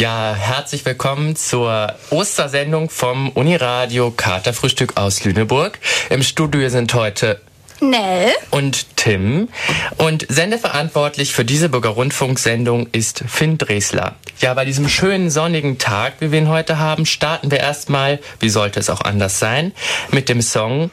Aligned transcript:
Ja, 0.00 0.34
herzlich 0.34 0.82
willkommen 0.86 1.36
zur 1.36 1.94
Ostersendung 2.08 2.88
vom 2.88 3.28
Uniradio 3.28 4.10
Katerfrühstück 4.10 4.96
aus 4.96 5.24
Lüneburg. 5.24 5.78
Im 6.08 6.22
Studio 6.22 6.70
sind 6.70 6.94
heute 6.94 7.38
Nell 7.82 8.32
und 8.48 8.96
Tim. 8.96 9.50
Und 9.98 10.24
sendeverantwortlich 10.30 11.34
für 11.34 11.44
diese 11.44 11.68
Bürgerrundfunksendung 11.68 12.86
ist 12.92 13.24
Finn 13.28 13.58
Dresler. 13.58 14.14
Ja, 14.38 14.54
bei 14.54 14.64
diesem 14.64 14.88
schönen 14.88 15.28
sonnigen 15.28 15.76
Tag, 15.76 16.14
wie 16.20 16.32
wir 16.32 16.38
ihn 16.38 16.48
heute 16.48 16.78
haben, 16.78 17.04
starten 17.04 17.50
wir 17.50 17.60
erstmal, 17.60 18.20
wie 18.38 18.48
sollte 18.48 18.80
es 18.80 18.88
auch 18.88 19.02
anders 19.02 19.38
sein, 19.38 19.72
mit 20.12 20.30
dem 20.30 20.40
Song 20.40 20.90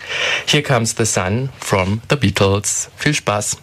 Here 0.47 0.63
Comes 0.63 0.95
the 0.97 1.05
Sun 1.05 1.47
from 1.61 2.01
the 2.09 2.17
Beatles. 2.17 2.89
Viel 2.97 3.13
Spaß. 3.13 3.55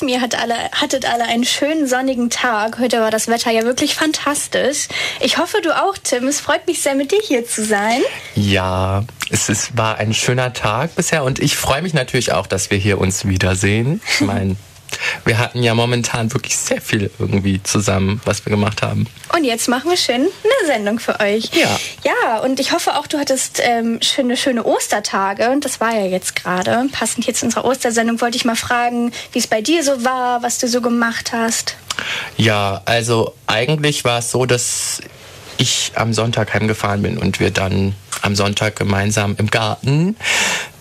Hoffen, 0.00 0.08
ihr 0.08 0.20
hat 0.20 0.40
alle, 0.40 0.54
hattet 0.72 1.04
alle 1.04 1.24
einen 1.24 1.44
schönen 1.44 1.86
sonnigen 1.86 2.30
Tag. 2.30 2.78
Heute 2.78 3.00
war 3.00 3.10
das 3.10 3.28
Wetter 3.28 3.50
ja 3.50 3.64
wirklich 3.64 3.94
fantastisch. 3.94 4.88
Ich 5.20 5.38
hoffe, 5.38 5.58
du 5.62 5.76
auch, 5.76 5.96
Tim. 6.02 6.26
Es 6.26 6.40
freut 6.40 6.66
mich 6.66 6.80
sehr, 6.80 6.94
mit 6.94 7.12
dir 7.12 7.20
hier 7.22 7.46
zu 7.46 7.64
sein. 7.64 8.00
Ja, 8.34 9.04
es 9.30 9.48
ist, 9.48 9.76
war 9.76 9.98
ein 9.98 10.14
schöner 10.14 10.52
Tag 10.52 10.94
bisher 10.94 11.24
und 11.24 11.38
ich 11.38 11.56
freue 11.56 11.82
mich 11.82 11.92
natürlich 11.92 12.32
auch, 12.32 12.46
dass 12.46 12.70
wir 12.70 12.78
hier 12.78 12.98
uns 12.98 13.26
wiedersehen. 13.26 14.00
Ich 14.14 14.20
meine, 14.22 14.56
wir 15.24 15.38
hatten 15.38 15.62
ja 15.62 15.74
momentan 15.74 16.32
wirklich 16.32 16.56
sehr 16.56 16.80
viel 16.80 17.10
irgendwie 17.18 17.62
zusammen, 17.62 18.20
was 18.24 18.44
wir 18.44 18.50
gemacht 18.50 18.82
haben. 18.82 19.06
Und 19.34 19.44
jetzt 19.44 19.68
machen 19.68 19.90
wir 19.90 19.96
schön 19.96 20.22
eine 20.22 20.66
Sendung 20.66 20.98
für 20.98 21.20
euch. 21.20 21.50
Ja. 21.54 21.78
Ja, 22.04 22.38
und 22.38 22.60
ich 22.60 22.72
hoffe 22.72 22.96
auch, 22.96 23.06
du 23.06 23.18
hattest 23.18 23.60
ähm, 23.62 24.00
schöne, 24.02 24.36
schöne 24.36 24.64
Ostertage. 24.64 25.50
Und 25.50 25.64
das 25.64 25.80
war 25.80 25.94
ja 25.94 26.06
jetzt 26.06 26.36
gerade. 26.36 26.86
Passend 26.92 27.24
zu 27.36 27.44
unserer 27.44 27.64
Ostersendung 27.64 28.20
wollte 28.20 28.36
ich 28.36 28.44
mal 28.44 28.56
fragen, 28.56 29.12
wie 29.32 29.38
es 29.38 29.46
bei 29.46 29.60
dir 29.60 29.84
so 29.84 30.04
war, 30.04 30.42
was 30.42 30.58
du 30.58 30.68
so 30.68 30.80
gemacht 30.80 31.32
hast. 31.32 31.76
Ja, 32.36 32.82
also 32.84 33.34
eigentlich 33.46 34.04
war 34.04 34.18
es 34.18 34.30
so, 34.30 34.46
dass 34.46 35.00
ich 35.58 35.92
am 35.94 36.12
Sonntag 36.12 36.54
heimgefahren 36.54 37.02
bin 37.02 37.18
und 37.18 37.38
wir 37.38 37.50
dann 37.50 37.94
am 38.22 38.34
Sonntag 38.34 38.76
gemeinsam 38.76 39.34
im 39.38 39.50
Garten, 39.50 40.16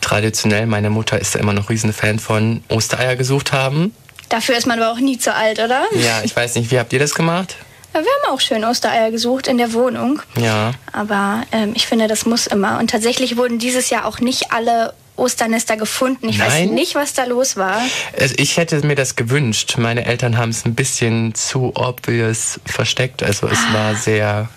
traditionell, 0.02 0.66
meine 0.66 0.90
Mutter 0.90 1.20
ist 1.20 1.36
da 1.36 1.40
immer 1.40 1.54
noch 1.54 1.70
riesen 1.70 1.94
Fan 1.94 2.20
von 2.20 2.64
Ostereier 2.70 3.16
gesucht 3.16 3.54
haben. 3.54 3.94
Dafür 4.30 4.58
ist 4.58 4.68
man 4.68 4.80
aber 4.80 4.92
auch 4.92 5.00
nie 5.00 5.18
zu 5.18 5.34
alt, 5.34 5.60
oder? 5.60 5.86
Ja, 5.96 6.22
ich 6.24 6.36
weiß 6.36 6.56
nicht, 6.56 6.72
wie 6.72 6.80
habt 6.80 6.94
ihr 6.94 7.00
das 7.00 7.16
gemacht? 7.16 7.56
Ja, 7.94 8.02
wir 8.02 8.08
haben 8.08 8.36
auch 8.36 8.40
schön 8.40 8.64
Ostereier 8.64 9.10
gesucht 9.10 9.48
in 9.48 9.58
der 9.58 9.74
Wohnung. 9.74 10.22
Ja. 10.40 10.72
Aber 10.94 11.44
ähm, 11.52 11.72
ich 11.76 11.88
finde, 11.88 12.08
das 12.08 12.26
muss 12.26 12.46
immer. 12.46 12.78
Und 12.78 12.92
tatsächlich 12.92 13.38
wurden 13.38 13.58
dieses 13.58 13.90
Jahr 13.90 14.06
auch 14.06 14.20
nicht 14.20 14.52
alle 14.52 14.94
Osternester 15.16 15.76
gefunden. 15.76 16.30
Ich 16.30 16.40
weiß 16.40 16.54
Nein? 16.54 16.74
nicht, 16.76 16.96
was 16.96 17.14
da 17.14 17.26
los 17.26 17.58
war. 17.58 17.82
Also 18.18 18.36
ich 18.38 18.58
hätte 18.58 18.86
mir 18.86 18.96
das 18.96 19.16
gewünscht. 19.16 19.76
Meine 19.78 20.06
Eltern 20.06 20.38
haben 20.38 20.50
es 20.50 20.66
ein 20.66 20.76
bisschen 20.76 21.34
zu 21.34 21.72
obvious 21.76 22.60
versteckt. 22.66 23.24
Also 23.24 23.48
es 23.48 23.60
war 23.74 23.96
sehr, 23.96 24.50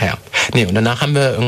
naja. 0.00 0.18
Nee, 0.52 0.66
und 0.66 0.74
danach 0.74 1.00
haben 1.00 1.14
wir 1.14 1.38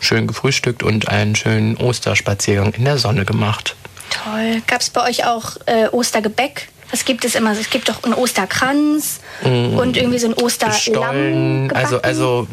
schön 0.00 0.26
gefrühstückt 0.26 0.82
und 0.82 1.08
einen 1.08 1.36
schönen 1.36 1.76
Osterspaziergang 1.76 2.72
in 2.74 2.84
der 2.84 2.98
Sonne 2.98 3.24
gemacht. 3.24 3.76
Toll. 4.10 4.62
Gab 4.66 4.80
es 4.80 4.90
bei 4.90 5.08
euch 5.08 5.24
auch 5.24 5.56
äh, 5.66 5.86
Ostergebäck? 5.88 6.68
Was 6.90 7.04
gibt 7.04 7.24
es 7.24 7.36
immer? 7.36 7.52
Es 7.52 7.70
gibt 7.70 7.88
doch 7.88 8.02
einen 8.02 8.14
Osterkranz 8.14 9.20
und 9.44 9.96
irgendwie 9.96 10.18
so 10.18 10.26
ein 10.26 10.34
Osterlamm. 10.34 11.70
Also, 11.72 12.02
also, 12.02 12.48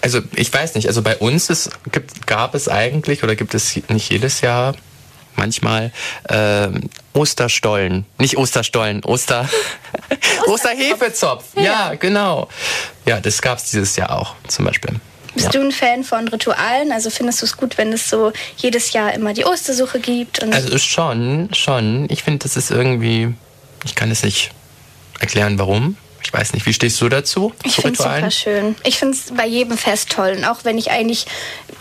also 0.00 0.20
ich 0.34 0.50
weiß 0.50 0.74
nicht, 0.74 0.88
also 0.88 1.02
bei 1.02 1.16
uns 1.18 1.50
ist, 1.50 1.70
gibt, 1.92 2.26
gab 2.26 2.54
es 2.54 2.68
eigentlich 2.68 3.22
oder 3.22 3.36
gibt 3.36 3.54
es 3.54 3.78
nicht 3.88 4.10
jedes 4.10 4.40
Jahr 4.40 4.74
manchmal 5.36 5.92
ähm, 6.28 6.90
Osterstollen. 7.14 8.06
Nicht 8.18 8.36
Osterstollen, 8.36 9.04
Oster, 9.04 9.48
Osterhefezopf. 10.46 11.44
Ja, 11.56 11.94
genau. 11.94 12.48
Ja, 13.06 13.20
das 13.20 13.40
gab 13.40 13.58
es 13.58 13.70
dieses 13.70 13.96
Jahr 13.96 14.18
auch 14.18 14.34
zum 14.48 14.64
Beispiel. 14.64 14.94
Bist 15.38 15.54
ja. 15.54 15.60
du 15.60 15.66
ein 15.66 15.70
Fan 15.70 16.02
von 16.02 16.26
Ritualen? 16.26 16.90
Also 16.90 17.10
findest 17.10 17.42
du 17.42 17.46
es 17.46 17.56
gut, 17.56 17.78
wenn 17.78 17.92
es 17.92 18.10
so 18.10 18.32
jedes 18.56 18.92
Jahr 18.92 19.14
immer 19.14 19.32
die 19.34 19.44
Ostersuche 19.44 20.00
gibt? 20.00 20.42
Also 20.42 20.78
schon, 20.78 21.48
schon. 21.52 22.08
Ich 22.10 22.24
finde, 22.24 22.40
das 22.40 22.56
ist 22.56 22.72
irgendwie, 22.72 23.32
ich 23.84 23.94
kann 23.94 24.10
es 24.10 24.24
nicht 24.24 24.50
erklären, 25.20 25.56
warum. 25.56 25.96
Ich 26.24 26.32
weiß 26.32 26.54
nicht, 26.54 26.66
wie 26.66 26.72
stehst 26.72 27.00
du 27.00 27.08
dazu? 27.08 27.52
Ich 27.62 27.76
finde 27.76 27.92
es 27.92 27.98
super 27.98 28.30
schön. 28.32 28.74
Ich 28.82 28.98
finde 28.98 29.14
es 29.14 29.32
bei 29.32 29.46
jedem 29.46 29.78
Fest 29.78 30.10
toll. 30.10 30.34
Und 30.36 30.44
auch 30.44 30.64
wenn 30.64 30.76
ich 30.76 30.90
eigentlich 30.90 31.26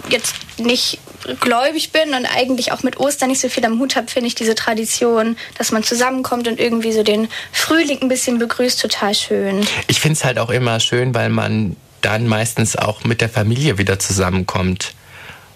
jetzt 0.08 0.36
nicht 0.60 1.00
gläubig 1.40 1.92
bin 1.92 2.14
und 2.14 2.28
eigentlich 2.28 2.72
auch 2.72 2.84
mit 2.84 3.00
Ostern 3.00 3.30
nicht 3.30 3.42
so 3.42 3.50
viel 3.50 3.66
am 3.66 3.80
Hut 3.80 3.96
habe, 3.96 4.08
finde 4.08 4.28
ich 4.28 4.36
diese 4.36 4.54
Tradition, 4.54 5.36
dass 5.58 5.72
man 5.72 5.82
zusammenkommt 5.82 6.48
und 6.48 6.60
irgendwie 6.60 6.92
so 6.92 7.02
den 7.02 7.28
Frühling 7.52 8.04
ein 8.04 8.08
bisschen 8.08 8.38
begrüßt, 8.38 8.80
total 8.80 9.16
schön. 9.16 9.66
Ich 9.88 10.00
finde 10.00 10.14
es 10.14 10.24
halt 10.24 10.38
auch 10.38 10.52
immer 10.52 10.80
schön, 10.80 11.16
weil 11.16 11.30
man 11.30 11.76
dann 12.02 12.28
meistens 12.28 12.76
auch 12.76 13.04
mit 13.04 13.22
der 13.22 13.30
Familie 13.30 13.78
wieder 13.78 14.00
zusammenkommt. 14.00 14.94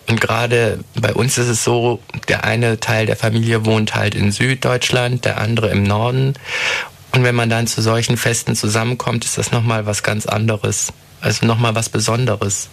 Und 0.07 0.19
gerade 0.19 0.79
bei 0.95 1.13
uns 1.13 1.37
ist 1.37 1.47
es 1.47 1.63
so, 1.63 1.99
der 2.27 2.43
eine 2.43 2.79
Teil 2.79 3.05
der 3.05 3.15
Familie 3.15 3.65
wohnt 3.65 3.95
halt 3.95 4.15
in 4.15 4.31
Süddeutschland, 4.31 5.25
der 5.25 5.39
andere 5.39 5.69
im 5.69 5.83
Norden. 5.83 6.33
Und 7.13 7.23
wenn 7.23 7.35
man 7.35 7.49
dann 7.49 7.67
zu 7.67 7.81
solchen 7.81 8.17
Festen 8.17 8.55
zusammenkommt, 8.55 9.25
ist 9.25 9.37
das 9.37 9.51
nochmal 9.51 9.85
was 9.85 10.01
ganz 10.03 10.25
anderes. 10.25 10.91
Also 11.21 11.45
nochmal 11.45 11.75
was 11.75 11.89
Besonderes. 11.89 12.69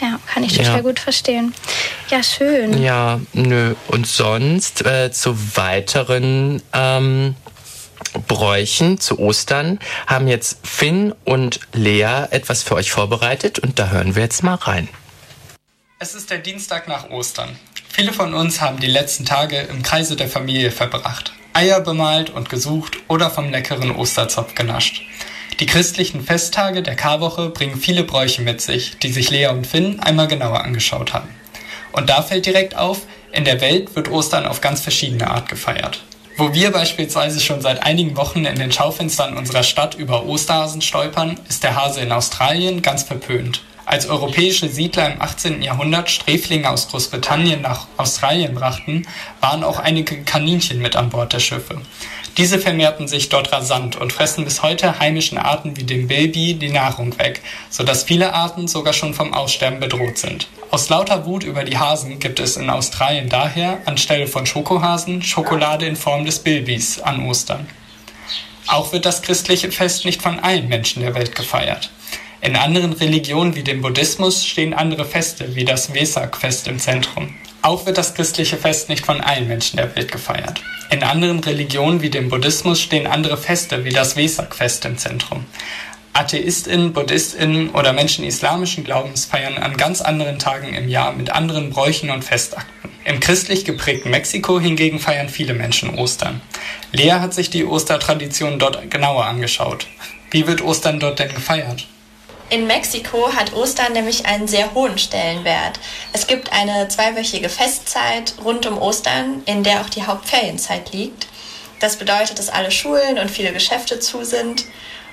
Ja, 0.00 0.18
kann 0.32 0.42
ich 0.42 0.56
total 0.56 0.76
Ja. 0.76 0.80
gut 0.80 0.98
verstehen. 0.98 1.54
Ja, 2.08 2.22
schön. 2.22 2.82
Ja, 2.82 3.20
nö. 3.34 3.74
Und 3.88 4.06
sonst 4.06 4.84
äh, 4.84 5.12
zu 5.12 5.36
weiteren 5.56 6.62
ähm, 6.72 7.36
Bräuchen 8.26 8.98
zu 8.98 9.18
Ostern 9.18 9.78
haben 10.06 10.28
jetzt 10.28 10.58
Finn 10.66 11.14
und 11.24 11.60
Lea 11.72 12.26
etwas 12.30 12.62
für 12.62 12.74
euch 12.74 12.90
vorbereitet 12.90 13.58
und 13.58 13.78
da 13.78 13.90
hören 13.90 14.14
wir 14.14 14.22
jetzt 14.22 14.42
mal 14.42 14.54
rein. 14.54 14.88
Es 15.98 16.14
ist 16.14 16.30
der 16.30 16.38
Dienstag 16.38 16.88
nach 16.88 17.10
Ostern. 17.10 17.56
Viele 17.88 18.12
von 18.12 18.34
uns 18.34 18.60
haben 18.60 18.80
die 18.80 18.86
letzten 18.86 19.24
Tage 19.24 19.58
im 19.58 19.82
Kreise 19.82 20.16
der 20.16 20.28
Familie 20.28 20.70
verbracht, 20.70 21.32
Eier 21.52 21.80
bemalt 21.80 22.30
und 22.30 22.48
gesucht 22.48 22.96
oder 23.08 23.30
vom 23.30 23.50
leckeren 23.50 23.94
Osterzopf 23.94 24.54
genascht. 24.54 25.02
Die 25.60 25.66
christlichen 25.66 26.24
Festtage 26.24 26.82
der 26.82 26.96
Karwoche 26.96 27.50
bringen 27.50 27.76
viele 27.76 28.02
Bräuche 28.02 28.42
mit 28.42 28.60
sich, 28.60 28.98
die 28.98 29.12
sich 29.12 29.30
Lea 29.30 29.48
und 29.48 29.66
Finn 29.66 30.00
einmal 30.00 30.26
genauer 30.26 30.64
angeschaut 30.64 31.12
haben. 31.12 31.28
Und 31.92 32.08
da 32.08 32.22
fällt 32.22 32.46
direkt 32.46 32.74
auf, 32.74 33.02
in 33.32 33.44
der 33.44 33.60
Welt 33.60 33.94
wird 33.94 34.10
Ostern 34.10 34.46
auf 34.46 34.60
ganz 34.60 34.80
verschiedene 34.80 35.30
Art 35.30 35.48
gefeiert. 35.48 36.02
Wo 36.36 36.54
wir 36.54 36.70
beispielsweise 36.70 37.40
schon 37.40 37.60
seit 37.60 37.82
einigen 37.82 38.16
Wochen 38.16 38.44
in 38.46 38.56
den 38.56 38.72
Schaufenstern 38.72 39.36
unserer 39.36 39.62
Stadt 39.62 39.94
über 39.94 40.24
Osterhasen 40.24 40.80
stolpern, 40.80 41.38
ist 41.48 41.62
der 41.62 41.76
Hase 41.76 42.00
in 42.00 42.10
Australien 42.10 42.80
ganz 42.80 43.02
verpönt. 43.02 43.62
Als 43.84 44.06
europäische 44.06 44.68
Siedler 44.68 45.12
im 45.12 45.20
18. 45.20 45.60
Jahrhundert 45.60 46.08
Sträflinge 46.08 46.70
aus 46.70 46.88
Großbritannien 46.88 47.60
nach 47.62 47.88
Australien 47.96 48.54
brachten, 48.54 49.06
waren 49.40 49.64
auch 49.64 49.80
einige 49.80 50.22
Kaninchen 50.22 50.80
mit 50.80 50.94
an 50.94 51.10
Bord 51.10 51.32
der 51.32 51.40
Schiffe. 51.40 51.80
Diese 52.36 52.58
vermehrten 52.58 53.08
sich 53.08 53.28
dort 53.28 53.52
rasant 53.52 53.96
und 53.96 54.12
fressen 54.12 54.44
bis 54.44 54.62
heute 54.62 54.98
heimischen 54.98 55.36
Arten 55.36 55.76
wie 55.76 55.82
dem 55.82 56.08
Bilby 56.08 56.54
die 56.54 56.70
Nahrung 56.70 57.18
weg, 57.18 57.42
sodass 57.68 58.04
viele 58.04 58.32
Arten 58.32 58.68
sogar 58.68 58.92
schon 58.92 59.12
vom 59.12 59.34
Aussterben 59.34 59.80
bedroht 59.80 60.16
sind. 60.16 60.48
Aus 60.70 60.88
lauter 60.88 61.26
Wut 61.26 61.42
über 61.44 61.64
die 61.64 61.76
Hasen 61.76 62.20
gibt 62.20 62.40
es 62.40 62.56
in 62.56 62.70
Australien 62.70 63.28
daher 63.28 63.82
anstelle 63.84 64.26
von 64.26 64.46
Schokohasen 64.46 65.22
Schokolade 65.22 65.86
in 65.86 65.96
Form 65.96 66.24
des 66.24 66.38
Bilbys 66.38 67.00
an 67.00 67.26
Ostern. 67.26 67.66
Auch 68.68 68.92
wird 68.92 69.04
das 69.04 69.20
christliche 69.20 69.70
Fest 69.70 70.04
nicht 70.06 70.22
von 70.22 70.38
allen 70.38 70.68
Menschen 70.68 71.02
der 71.02 71.14
Welt 71.14 71.34
gefeiert. 71.34 71.90
In 72.44 72.56
anderen 72.56 72.92
Religionen 72.92 73.54
wie 73.54 73.62
dem 73.62 73.82
Buddhismus 73.82 74.44
stehen 74.44 74.74
andere 74.74 75.04
Feste 75.04 75.54
wie 75.54 75.64
das 75.64 75.94
Vesak-Fest 75.94 76.66
im 76.66 76.80
Zentrum. 76.80 77.32
Auch 77.62 77.86
wird 77.86 77.98
das 77.98 78.14
christliche 78.14 78.56
Fest 78.56 78.88
nicht 78.88 79.06
von 79.06 79.20
allen 79.20 79.46
Menschen 79.46 79.76
der 79.76 79.94
Welt 79.94 80.10
gefeiert. 80.10 80.60
In 80.90 81.04
anderen 81.04 81.38
Religionen 81.38 82.02
wie 82.02 82.10
dem 82.10 82.28
Buddhismus 82.28 82.80
stehen 82.80 83.06
andere 83.06 83.36
Feste 83.36 83.84
wie 83.84 83.92
das 83.92 84.16
Vesak-Fest 84.16 84.84
im 84.86 84.98
Zentrum. 84.98 85.44
AtheistInnen, 86.14 86.92
BuddhistInnen 86.92 87.70
oder 87.70 87.92
Menschen 87.92 88.24
islamischen 88.24 88.82
Glaubens 88.82 89.24
feiern 89.24 89.56
an 89.56 89.76
ganz 89.76 90.00
anderen 90.00 90.40
Tagen 90.40 90.74
im 90.74 90.88
Jahr 90.88 91.12
mit 91.12 91.30
anderen 91.30 91.70
Bräuchen 91.70 92.10
und 92.10 92.24
Festakten. 92.24 92.90
Im 93.04 93.20
christlich 93.20 93.64
geprägten 93.64 94.10
Mexiko 94.10 94.58
hingegen 94.58 94.98
feiern 94.98 95.28
viele 95.28 95.54
Menschen 95.54 95.96
Ostern. 95.96 96.40
Lea 96.90 97.12
hat 97.20 97.34
sich 97.34 97.50
die 97.50 97.64
Ostertradition 97.64 98.58
dort 98.58 98.90
genauer 98.90 99.26
angeschaut. 99.26 99.86
Wie 100.32 100.48
wird 100.48 100.60
Ostern 100.60 100.98
dort 100.98 101.20
denn 101.20 101.32
gefeiert? 101.32 101.86
In 102.52 102.66
Mexiko 102.66 103.32
hat 103.34 103.54
Ostern 103.54 103.94
nämlich 103.94 104.26
einen 104.26 104.46
sehr 104.46 104.74
hohen 104.74 104.98
Stellenwert. 104.98 105.80
Es 106.12 106.26
gibt 106.26 106.52
eine 106.52 106.86
zweiwöchige 106.86 107.48
Festzeit 107.48 108.34
rund 108.44 108.66
um 108.66 108.76
Ostern, 108.76 109.42
in 109.46 109.62
der 109.62 109.80
auch 109.80 109.88
die 109.88 110.02
Hauptferienzeit 110.02 110.92
liegt. 110.92 111.28
Das 111.80 111.96
bedeutet, 111.96 112.38
dass 112.38 112.50
alle 112.50 112.70
Schulen 112.70 113.18
und 113.18 113.30
viele 113.30 113.54
Geschäfte 113.54 114.00
zu 114.00 114.22
sind 114.22 114.66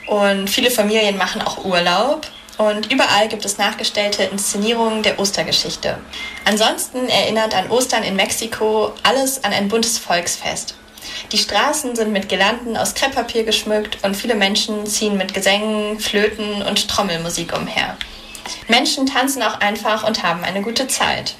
und 0.07 0.49
viele 0.49 0.69
Familien 0.69 1.15
machen 1.15 1.41
auch 1.41 1.63
Urlaub. 1.63 2.27
Und 2.57 2.91
überall 2.91 3.29
gibt 3.29 3.45
es 3.45 3.57
nachgestellte 3.57 4.23
Inszenierungen 4.23 5.01
der 5.01 5.17
Ostergeschichte. 5.17 5.97
Ansonsten 6.43 7.07
erinnert 7.07 7.55
an 7.55 7.71
Ostern 7.71 8.03
in 8.03 8.17
Mexiko 8.17 8.91
alles 9.03 9.45
an 9.45 9.53
ein 9.53 9.69
buntes 9.69 9.97
Volksfest. 9.97 10.75
Die 11.31 11.37
Straßen 11.37 11.95
sind 11.95 12.11
mit 12.11 12.27
Girlanden 12.27 12.75
aus 12.75 12.95
Krepppapier 12.95 13.43
geschmückt 13.43 13.99
und 14.03 14.15
viele 14.15 14.33
Menschen 14.33 14.87
ziehen 14.87 15.15
mit 15.15 15.33
Gesängen, 15.33 15.99
Flöten 15.99 16.63
und 16.63 16.87
Trommelmusik 16.87 17.55
umher. 17.55 17.97
Menschen 18.67 19.05
tanzen 19.05 19.43
auch 19.43 19.59
einfach 19.59 20.07
und 20.07 20.23
haben 20.23 20.43
eine 20.43 20.63
gute 20.63 20.87
Zeit. 20.87 21.35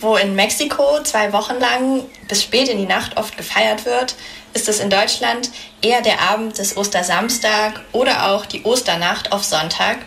Wo 0.00 0.16
in 0.16 0.34
Mexiko 0.34 1.02
zwei 1.04 1.32
Wochen 1.32 1.54
lang 1.60 2.04
bis 2.28 2.42
spät 2.42 2.68
in 2.68 2.78
die 2.78 2.86
Nacht 2.86 3.16
oft 3.16 3.36
gefeiert 3.36 3.84
wird, 3.84 4.16
ist 4.54 4.68
es 4.68 4.80
in 4.80 4.90
Deutschland 4.90 5.50
eher 5.82 6.02
der 6.02 6.20
Abend 6.20 6.58
des 6.58 6.76
Ostersamstag 6.76 7.80
oder 7.92 8.30
auch 8.30 8.44
die 8.44 8.64
Osternacht 8.64 9.32
auf 9.32 9.44
Sonntag 9.44 9.98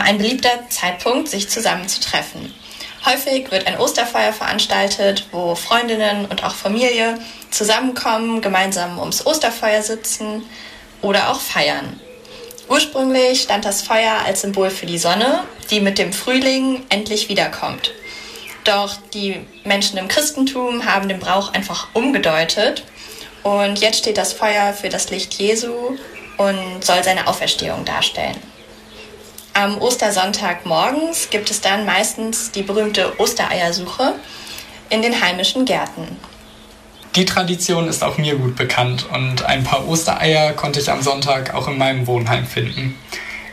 ein 0.00 0.18
beliebter 0.18 0.68
Zeitpunkt, 0.68 1.28
sich 1.28 1.48
zusammenzutreffen. 1.48 2.54
Häufig 3.06 3.52
wird 3.52 3.68
ein 3.68 3.78
Osterfeuer 3.78 4.32
veranstaltet, 4.32 5.28
wo 5.30 5.54
Freundinnen 5.54 6.26
und 6.26 6.42
auch 6.42 6.56
Familie 6.56 7.16
zusammenkommen, 7.52 8.40
gemeinsam 8.40 8.98
ums 8.98 9.24
Osterfeuer 9.24 9.80
sitzen 9.80 10.42
oder 11.02 11.30
auch 11.30 11.38
feiern. 11.38 12.00
Ursprünglich 12.68 13.42
stand 13.42 13.64
das 13.64 13.82
Feuer 13.82 14.16
als 14.26 14.40
Symbol 14.40 14.70
für 14.70 14.86
die 14.86 14.98
Sonne, 14.98 15.44
die 15.70 15.78
mit 15.78 15.98
dem 15.98 16.12
Frühling 16.12 16.84
endlich 16.88 17.28
wiederkommt. 17.28 17.92
Doch 18.64 18.96
die 19.14 19.36
Menschen 19.62 19.98
im 19.98 20.08
Christentum 20.08 20.84
haben 20.84 21.08
den 21.08 21.20
Brauch 21.20 21.52
einfach 21.52 21.86
umgedeutet 21.94 22.82
und 23.44 23.78
jetzt 23.78 23.98
steht 23.98 24.18
das 24.18 24.32
Feuer 24.32 24.72
für 24.72 24.88
das 24.88 25.10
Licht 25.10 25.34
Jesu 25.34 25.96
und 26.38 26.84
soll 26.84 27.04
seine 27.04 27.28
Auferstehung 27.28 27.84
darstellen. 27.84 28.36
Am 29.58 29.78
Ostersonntag 29.78 30.66
morgens 30.66 31.30
gibt 31.30 31.50
es 31.50 31.62
dann 31.62 31.86
meistens 31.86 32.50
die 32.50 32.60
berühmte 32.60 33.18
Ostereiersuche 33.18 34.12
in 34.90 35.00
den 35.00 35.18
heimischen 35.18 35.64
Gärten. 35.64 36.18
Die 37.14 37.24
Tradition 37.24 37.88
ist 37.88 38.04
auch 38.04 38.18
mir 38.18 38.36
gut 38.36 38.54
bekannt 38.54 39.06
und 39.10 39.46
ein 39.46 39.64
paar 39.64 39.88
Ostereier 39.88 40.52
konnte 40.52 40.80
ich 40.80 40.90
am 40.90 41.00
Sonntag 41.00 41.54
auch 41.54 41.68
in 41.68 41.78
meinem 41.78 42.06
Wohnheim 42.06 42.44
finden. 42.44 42.98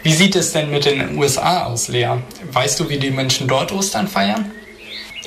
Wie 0.02 0.12
sieht 0.12 0.36
es 0.36 0.52
denn 0.52 0.72
mit 0.72 0.84
den 0.84 1.18
USA 1.18 1.64
aus, 1.68 1.88
Lea? 1.88 2.18
Weißt 2.52 2.82
du, 2.82 2.90
wie 2.90 2.98
die 3.00 3.12
Menschen 3.12 3.48
dort 3.48 3.72
Ostern 3.72 4.10
feiern? 4.10 4.52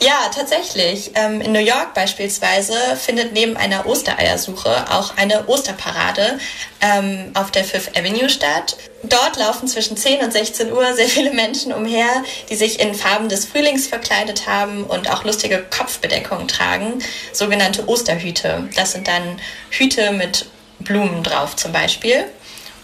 Ja, 0.00 0.30
tatsächlich. 0.34 1.12
Ähm, 1.14 1.40
in 1.40 1.52
New 1.52 1.58
York 1.58 1.94
beispielsweise 1.94 2.74
findet 2.96 3.32
neben 3.32 3.56
einer 3.56 3.86
Ostereiersuche 3.86 4.90
auch 4.90 5.16
eine 5.16 5.46
Osterparade 5.48 6.38
ähm, 6.82 7.30
auf 7.34 7.50
der 7.50 7.64
Fifth 7.64 7.96
Avenue 7.96 8.28
statt. 8.28 8.76
Dort 9.04 9.36
laufen 9.36 9.68
zwischen 9.68 9.96
10 9.96 10.22
und 10.22 10.32
16 10.32 10.70
Uhr 10.70 10.92
sehr 10.94 11.08
viele 11.08 11.32
Menschen 11.32 11.72
umher, 11.72 12.24
die 12.50 12.56
sich 12.56 12.78
in 12.78 12.94
Farben 12.94 13.30
des 13.30 13.46
Frühlings 13.46 13.86
verkleidet 13.86 14.46
haben 14.46 14.84
und 14.84 15.10
auch 15.10 15.24
lustige 15.24 15.64
Kopfbedeckungen 15.70 16.46
tragen, 16.46 17.02
sogenannte 17.32 17.88
Osterhüte. 17.88 18.68
Das 18.76 18.92
sind 18.92 19.08
dann 19.08 19.40
Hüte 19.70 20.12
mit 20.12 20.46
Blumen 20.80 21.22
drauf 21.22 21.56
zum 21.56 21.72
Beispiel. 21.72 22.24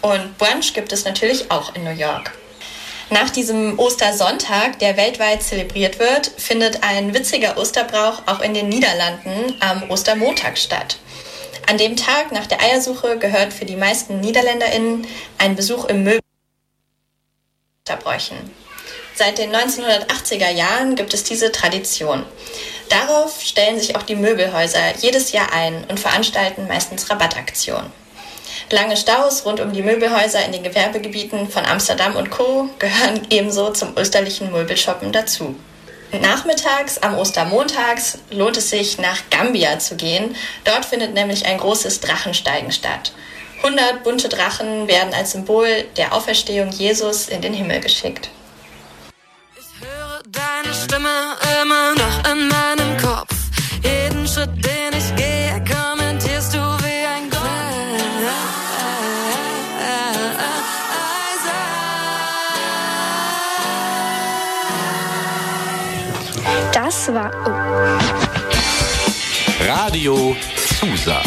Und 0.00 0.38
Brunch 0.38 0.72
gibt 0.72 0.92
es 0.92 1.04
natürlich 1.04 1.50
auch 1.50 1.74
in 1.74 1.84
New 1.84 1.90
York. 1.90 2.32
Nach 3.12 3.28
diesem 3.28 3.78
Ostersonntag, 3.78 4.78
der 4.78 4.96
weltweit 4.96 5.42
zelebriert 5.42 5.98
wird, 5.98 6.28
findet 6.38 6.82
ein 6.82 7.12
witziger 7.12 7.58
Osterbrauch 7.58 8.22
auch 8.24 8.40
in 8.40 8.54
den 8.54 8.70
Niederlanden 8.70 9.54
am 9.60 9.90
Ostermontag 9.90 10.56
statt. 10.56 10.96
An 11.68 11.76
dem 11.76 11.94
Tag 11.96 12.32
nach 12.32 12.46
der 12.46 12.62
Eiersuche 12.62 13.18
gehört 13.18 13.52
für 13.52 13.66
die 13.66 13.76
meisten 13.76 14.20
NiederländerInnen 14.20 15.06
ein 15.36 15.54
Besuch 15.54 15.84
im 15.84 16.08
Osterbräuchen. 17.86 18.38
Seit 19.14 19.36
den 19.36 19.54
1980er 19.54 20.50
Jahren 20.50 20.96
gibt 20.96 21.12
es 21.12 21.22
diese 21.22 21.52
Tradition. 21.52 22.24
Darauf 22.88 23.42
stellen 23.42 23.78
sich 23.78 23.94
auch 23.94 24.04
die 24.04 24.16
Möbelhäuser 24.16 24.96
jedes 25.00 25.32
Jahr 25.32 25.52
ein 25.52 25.84
und 25.84 26.00
veranstalten 26.00 26.66
meistens 26.66 27.10
Rabattaktionen. 27.10 27.92
Lange 28.72 28.96
Staus 28.96 29.44
rund 29.44 29.60
um 29.60 29.74
die 29.74 29.82
Möbelhäuser 29.82 30.46
in 30.46 30.52
den 30.52 30.62
Gewerbegebieten 30.62 31.46
von 31.46 31.66
Amsterdam 31.66 32.16
und 32.16 32.30
Co. 32.30 32.70
gehören 32.78 33.20
ebenso 33.28 33.70
zum 33.70 33.94
österlichen 33.98 34.50
Möbelshoppen 34.50 35.12
dazu. 35.12 35.54
Nachmittags 36.22 36.96
am 36.96 37.18
Ostermontags 37.18 38.20
lohnt 38.30 38.56
es 38.56 38.70
sich, 38.70 38.96
nach 38.96 39.18
Gambia 39.28 39.78
zu 39.78 39.96
gehen. 39.96 40.34
Dort 40.64 40.86
findet 40.86 41.12
nämlich 41.12 41.44
ein 41.44 41.58
großes 41.58 42.00
Drachensteigen 42.00 42.72
statt. 42.72 43.12
100 43.62 44.02
bunte 44.04 44.30
Drachen 44.30 44.88
werden 44.88 45.12
als 45.12 45.32
Symbol 45.32 45.84
der 45.98 46.14
Auferstehung 46.14 46.70
Jesus 46.70 47.28
in 47.28 47.42
den 47.42 47.52
Himmel 47.52 47.80
geschickt. 47.80 48.30
Ich 49.54 49.86
höre 49.86 50.22
deine 50.28 50.74
Stimme 50.74 51.36
immer 51.60 51.94
noch 51.94 52.32
in 52.32 52.48
meinem 52.48 52.96
Kopf. 52.96 53.34
Jeden 53.84 54.26
Schritt, 54.26 54.71
Radio 70.02 70.34
Susa. 70.80 71.22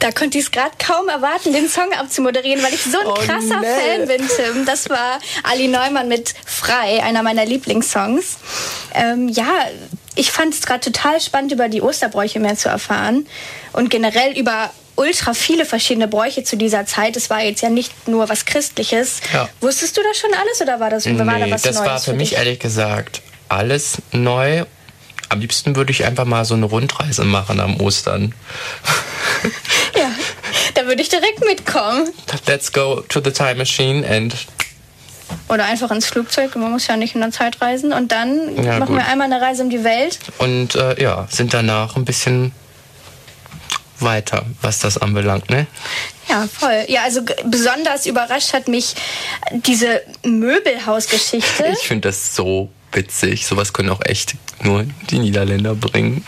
Da 0.00 0.10
konnte 0.10 0.38
ich 0.38 0.46
es 0.46 0.50
gerade 0.50 0.72
kaum 0.84 1.08
erwarten, 1.08 1.52
den 1.52 1.68
Song 1.68 1.92
abzumoderieren, 1.92 2.60
weil 2.60 2.74
ich 2.74 2.82
so 2.82 2.98
ein 2.98 3.06
Oh, 3.06 3.14
krasser 3.14 3.60
nee. 3.60 3.66
Fan 3.68 4.08
bin, 4.08 4.28
Tim. 4.28 4.66
Das 4.66 4.90
war 4.90 5.20
Ali 5.44 5.68
Neumann 5.68 6.08
mit 6.08 6.34
Frei, 6.44 7.00
einer 7.04 7.22
meiner 7.22 7.44
Lieblingssongs. 7.44 8.38
Ähm, 8.94 9.28
ja, 9.28 9.46
ich 10.16 10.32
fand 10.32 10.54
es 10.54 10.62
gerade 10.62 10.80
total 10.80 11.20
spannend, 11.20 11.52
über 11.52 11.68
die 11.68 11.80
Osterbräuche 11.80 12.40
mehr 12.40 12.56
zu 12.56 12.68
erfahren 12.68 13.28
und 13.74 13.90
generell 13.90 14.36
über 14.36 14.72
ultra 14.96 15.34
viele 15.34 15.64
verschiedene 15.64 16.08
Bräuche 16.08 16.42
zu 16.42 16.56
dieser 16.56 16.84
Zeit. 16.84 17.16
Es 17.16 17.30
war 17.30 17.44
jetzt 17.44 17.60
ja 17.60 17.70
nicht 17.70 18.08
nur 18.08 18.28
was 18.28 18.44
Christliches. 18.44 19.20
Ja. 19.32 19.48
Wusstest 19.60 19.96
du 19.96 20.02
das 20.02 20.18
schon 20.18 20.34
alles 20.34 20.60
oder 20.60 20.80
war 20.80 20.90
das 20.90 21.06
war 21.06 21.12
da 21.12 21.38
Nee, 21.46 21.52
was 21.52 21.62
das 21.62 21.76
Neues 21.76 21.86
war 21.86 22.00
für 22.00 22.14
mich 22.14 22.30
dich? 22.30 22.38
ehrlich 22.38 22.58
gesagt 22.58 23.22
alles 23.50 23.98
neu. 24.12 24.64
Am 25.28 25.40
liebsten 25.40 25.76
würde 25.76 25.92
ich 25.92 26.04
einfach 26.04 26.24
mal 26.24 26.44
so 26.44 26.54
eine 26.54 26.66
Rundreise 26.66 27.24
machen 27.24 27.60
am 27.60 27.80
Ostern. 27.80 28.34
Ja, 29.96 30.10
da 30.74 30.86
würde 30.86 31.00
ich 31.02 31.08
direkt 31.08 31.40
mitkommen. 31.44 32.08
Let's 32.46 32.72
go 32.72 33.00
to 33.08 33.20
the 33.22 33.30
time 33.30 33.56
machine 33.56 34.06
and 34.06 34.34
Oder 35.48 35.64
einfach 35.66 35.90
ins 35.90 36.06
Flugzeug, 36.06 36.54
man 36.56 36.70
muss 36.72 36.86
ja 36.86 36.96
nicht 36.96 37.14
in 37.14 37.20
der 37.20 37.30
Zeit 37.32 37.60
reisen. 37.60 37.92
Und 37.92 38.12
dann 38.12 38.56
Ja, 38.62 38.78
machen 38.78 38.94
gut. 38.94 38.96
wir 38.96 39.06
einmal 39.06 39.32
eine 39.32 39.40
Reise 39.40 39.62
um 39.62 39.70
die 39.70 39.82
Welt. 39.84 40.18
und 40.38 40.74
äh, 40.74 41.00
ja, 41.02 41.26
sind 41.30 41.54
danach 41.54 41.96
ein 41.96 42.04
bisschen 42.04 42.52
weiter, 43.98 44.44
was 44.62 44.78
das 44.78 44.96
anbelangt, 44.98 45.50
ne? 45.50 45.66
Ja, 46.28 46.46
voll. 46.46 46.84
Ja, 46.88 47.02
also 47.02 47.20
besonders 47.44 48.06
überrascht 48.06 48.52
hat 48.54 48.68
mich 48.68 48.94
diese 49.52 50.02
Möbelhausgeschichte. 50.24 51.66
Ich 51.80 51.86
finde 51.88 52.08
das 52.08 52.34
so 52.34 52.70
witzig. 52.92 53.46
Sowas 53.46 53.72
können 53.72 53.90
auch 53.90 54.00
echt 54.04 54.34
nur 54.62 54.84
die 55.10 55.18
Niederländer 55.18 55.74
bringen. 55.74 56.24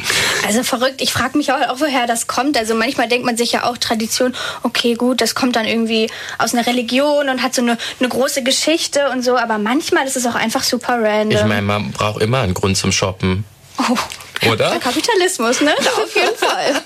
Also 0.46 0.62
verrückt. 0.62 1.00
Ich 1.00 1.12
frage 1.12 1.36
mich 1.36 1.52
auch, 1.52 1.58
woher 1.78 2.06
das 2.06 2.26
kommt. 2.26 2.56
Also 2.56 2.74
manchmal 2.74 3.08
denkt 3.08 3.26
man 3.26 3.36
sich 3.36 3.52
ja 3.52 3.64
auch 3.64 3.76
Tradition, 3.76 4.34
okay, 4.62 4.94
gut, 4.94 5.20
das 5.20 5.34
kommt 5.34 5.56
dann 5.56 5.66
irgendwie 5.66 6.10
aus 6.38 6.54
einer 6.54 6.66
Religion 6.66 7.28
und 7.28 7.42
hat 7.42 7.54
so 7.54 7.62
eine, 7.62 7.76
eine 8.00 8.08
große 8.08 8.42
Geschichte 8.42 9.10
und 9.10 9.22
so. 9.22 9.36
Aber 9.36 9.58
manchmal 9.58 10.06
ist 10.06 10.16
es 10.16 10.26
auch 10.26 10.34
einfach 10.34 10.62
super 10.62 11.02
random. 11.02 11.38
Ich 11.38 11.44
meine, 11.44 11.62
man 11.62 11.92
braucht 11.92 12.22
immer 12.22 12.40
einen 12.40 12.54
Grund 12.54 12.76
zum 12.76 12.92
Shoppen, 12.92 13.44
oh, 13.78 14.48
oder? 14.48 14.70
der 14.70 14.80
Kapitalismus, 14.80 15.60
ne? 15.60 15.74
Auf 15.78 16.14
jeden 16.14 16.36
Fall. 16.36 16.82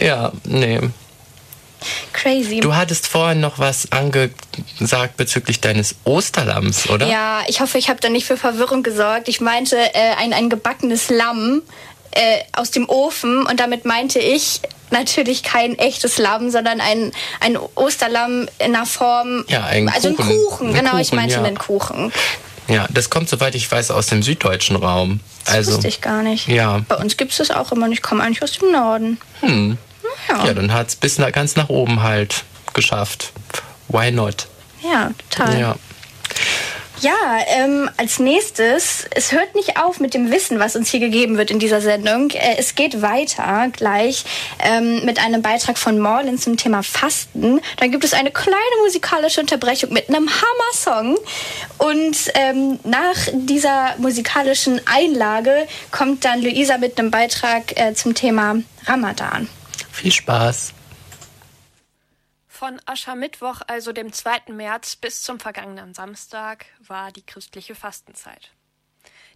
Ja, 0.00 0.32
nee. 0.44 0.80
Crazy. 2.12 2.60
Du 2.60 2.74
hattest 2.74 3.06
vorhin 3.06 3.40
noch 3.40 3.58
was 3.58 3.90
angesagt 3.92 5.16
bezüglich 5.16 5.60
deines 5.60 5.96
Osterlamms, 6.04 6.88
oder? 6.88 7.06
Ja, 7.06 7.42
ich 7.48 7.60
hoffe, 7.60 7.78
ich 7.78 7.88
habe 7.88 8.00
da 8.00 8.08
nicht 8.08 8.26
für 8.26 8.36
Verwirrung 8.36 8.82
gesorgt. 8.82 9.28
Ich 9.28 9.40
meinte 9.40 9.76
äh, 9.76 10.14
ein, 10.18 10.32
ein 10.32 10.50
gebackenes 10.50 11.10
Lamm 11.10 11.62
äh, 12.12 12.38
aus 12.52 12.70
dem 12.70 12.88
Ofen 12.88 13.46
und 13.46 13.60
damit 13.60 13.84
meinte 13.84 14.18
ich 14.18 14.60
natürlich 14.90 15.42
kein 15.42 15.78
echtes 15.78 16.18
Lamm, 16.18 16.50
sondern 16.50 16.80
ein, 16.80 17.12
ein 17.40 17.58
Osterlamm 17.74 18.48
in 18.58 18.74
einer 18.74 18.86
Form. 18.86 19.44
Ja, 19.48 19.64
ein 19.64 19.88
also 19.88 20.12
Kuchen. 20.12 20.30
ein 20.30 20.36
Kuchen, 20.36 20.68
Ein 20.68 20.74
genau, 20.74 20.98
ich 20.98 21.08
Kuchen, 21.08 21.16
meinte 21.16 21.34
ja. 21.34 21.42
einen 21.42 21.58
Kuchen. 21.58 22.12
Ja, 22.68 22.86
das 22.90 23.10
kommt, 23.10 23.28
soweit 23.28 23.54
ich 23.54 23.70
weiß, 23.70 23.90
aus 23.90 24.06
dem 24.06 24.22
süddeutschen 24.22 24.76
Raum. 24.76 25.20
Das 25.44 25.54
also, 25.54 25.72
wusste 25.72 25.88
ich 25.88 26.00
gar 26.00 26.22
nicht. 26.22 26.48
Ja. 26.48 26.80
Bei 26.88 26.96
uns 26.96 27.16
gibt 27.16 27.32
es 27.32 27.38
das 27.38 27.50
auch 27.50 27.72
immer 27.72 27.86
und 27.86 27.92
ich 27.92 28.00
komme 28.00 28.22
eigentlich 28.22 28.42
aus 28.42 28.52
dem 28.52 28.72
Norden. 28.72 29.18
Hm. 29.40 29.76
Ja, 30.28 30.46
Ja, 30.46 30.54
dann 30.54 30.72
hat 30.72 30.88
es 30.88 30.96
bis 30.96 31.16
ganz 31.32 31.56
nach 31.56 31.68
oben 31.68 32.02
halt 32.02 32.44
geschafft. 32.72 33.32
Why 33.88 34.10
not? 34.10 34.48
ja 34.82 35.10
total. 35.30 35.60
Ja. 35.60 35.76
Ja, 37.00 37.12
ähm, 37.48 37.90
als 37.96 38.18
nächstes, 38.18 39.04
es 39.10 39.32
hört 39.32 39.54
nicht 39.54 39.78
auf 39.78 40.00
mit 40.00 40.14
dem 40.14 40.30
Wissen, 40.30 40.58
was 40.58 40.74
uns 40.76 40.90
hier 40.90 41.00
gegeben 41.00 41.36
wird 41.36 41.50
in 41.50 41.58
dieser 41.58 41.80
Sendung. 41.80 42.30
Äh, 42.30 42.56
es 42.56 42.76
geht 42.76 43.02
weiter 43.02 43.68
gleich 43.72 44.24
ähm, 44.60 45.04
mit 45.04 45.18
einem 45.18 45.42
Beitrag 45.42 45.76
von 45.76 45.98
Morlin 45.98 46.38
zum 46.38 46.56
Thema 46.56 46.82
Fasten. 46.82 47.60
Dann 47.78 47.90
gibt 47.90 48.04
es 48.04 48.14
eine 48.14 48.30
kleine 48.30 48.56
musikalische 48.84 49.40
Unterbrechung 49.40 49.92
mit 49.92 50.08
einem 50.08 50.30
Hammer-Song. 50.30 51.18
Und 51.78 52.16
ähm, 52.34 52.78
nach 52.84 53.16
dieser 53.32 53.96
musikalischen 53.98 54.80
Einlage 54.86 55.66
kommt 55.90 56.24
dann 56.24 56.42
Luisa 56.42 56.78
mit 56.78 56.98
einem 56.98 57.10
Beitrag 57.10 57.78
äh, 57.78 57.92
zum 57.94 58.14
Thema 58.14 58.56
Ramadan. 58.86 59.48
Viel 60.04 60.12
Spaß. 60.12 60.74
Von 62.46 62.78
Aschermittwoch, 62.84 63.62
also 63.66 63.94
dem 63.94 64.12
2. 64.12 64.52
März, 64.52 64.96
bis 64.96 65.22
zum 65.22 65.40
vergangenen 65.40 65.94
Samstag 65.94 66.66
war 66.78 67.10
die 67.10 67.24
christliche 67.24 67.74
Fastenzeit. 67.74 68.50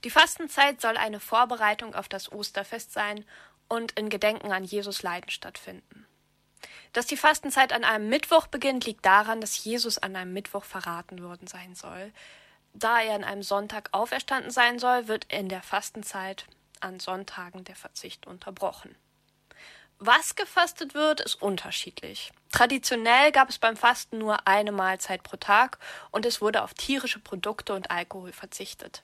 Die 0.04 0.10
Fastenzeit 0.10 0.82
soll 0.82 0.98
eine 0.98 1.20
Vorbereitung 1.20 1.94
auf 1.94 2.10
das 2.10 2.30
Osterfest 2.30 2.92
sein 2.92 3.24
und 3.68 3.92
in 3.92 4.10
Gedenken 4.10 4.52
an 4.52 4.62
Jesus 4.62 5.02
Leiden 5.02 5.30
stattfinden. 5.30 6.06
Dass 6.92 7.06
die 7.06 7.16
Fastenzeit 7.16 7.72
an 7.72 7.84
einem 7.84 8.10
Mittwoch 8.10 8.46
beginnt, 8.46 8.84
liegt 8.84 9.06
daran, 9.06 9.40
dass 9.40 9.64
Jesus 9.64 9.96
an 9.96 10.16
einem 10.16 10.34
Mittwoch 10.34 10.64
verraten 10.64 11.22
worden 11.22 11.46
sein 11.46 11.74
soll. 11.76 12.12
Da 12.74 13.00
er 13.00 13.14
an 13.14 13.24
einem 13.24 13.42
Sonntag 13.42 13.88
auferstanden 13.92 14.50
sein 14.50 14.78
soll, 14.78 15.08
wird 15.08 15.32
in 15.32 15.48
der 15.48 15.62
Fastenzeit 15.62 16.44
an 16.80 17.00
Sonntagen 17.00 17.64
der 17.64 17.74
Verzicht 17.74 18.26
unterbrochen. 18.26 18.94
Was 20.00 20.36
gefastet 20.36 20.94
wird, 20.94 21.20
ist 21.20 21.42
unterschiedlich. 21.42 22.30
Traditionell 22.52 23.32
gab 23.32 23.48
es 23.48 23.58
beim 23.58 23.76
Fasten 23.76 24.18
nur 24.18 24.46
eine 24.46 24.70
Mahlzeit 24.70 25.24
pro 25.24 25.36
Tag 25.36 25.78
und 26.12 26.24
es 26.24 26.40
wurde 26.40 26.62
auf 26.62 26.72
tierische 26.72 27.18
Produkte 27.18 27.74
und 27.74 27.90
Alkohol 27.90 28.32
verzichtet. 28.32 29.02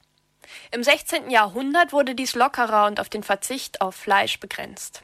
Im 0.70 0.84
16. 0.84 1.30
Jahrhundert 1.30 1.92
wurde 1.92 2.14
dies 2.14 2.36
lockerer 2.36 2.86
und 2.86 3.00
auf 3.00 3.08
den 3.08 3.24
Verzicht 3.24 3.80
auf 3.80 3.96
Fleisch 3.96 4.38
begrenzt. 4.38 5.02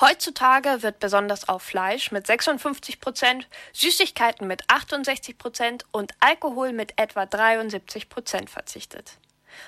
Heutzutage 0.00 0.82
wird 0.82 1.00
besonders 1.00 1.48
auf 1.48 1.62
Fleisch 1.62 2.12
mit 2.12 2.26
56 2.26 3.00
Prozent, 3.00 3.48
Süßigkeiten 3.72 4.46
mit 4.46 4.62
68 4.68 5.38
Prozent 5.38 5.84
und 5.90 6.12
Alkohol 6.20 6.72
mit 6.72 6.98
etwa 7.00 7.26
73 7.26 8.08
Prozent 8.08 8.48
verzichtet. 8.48 9.18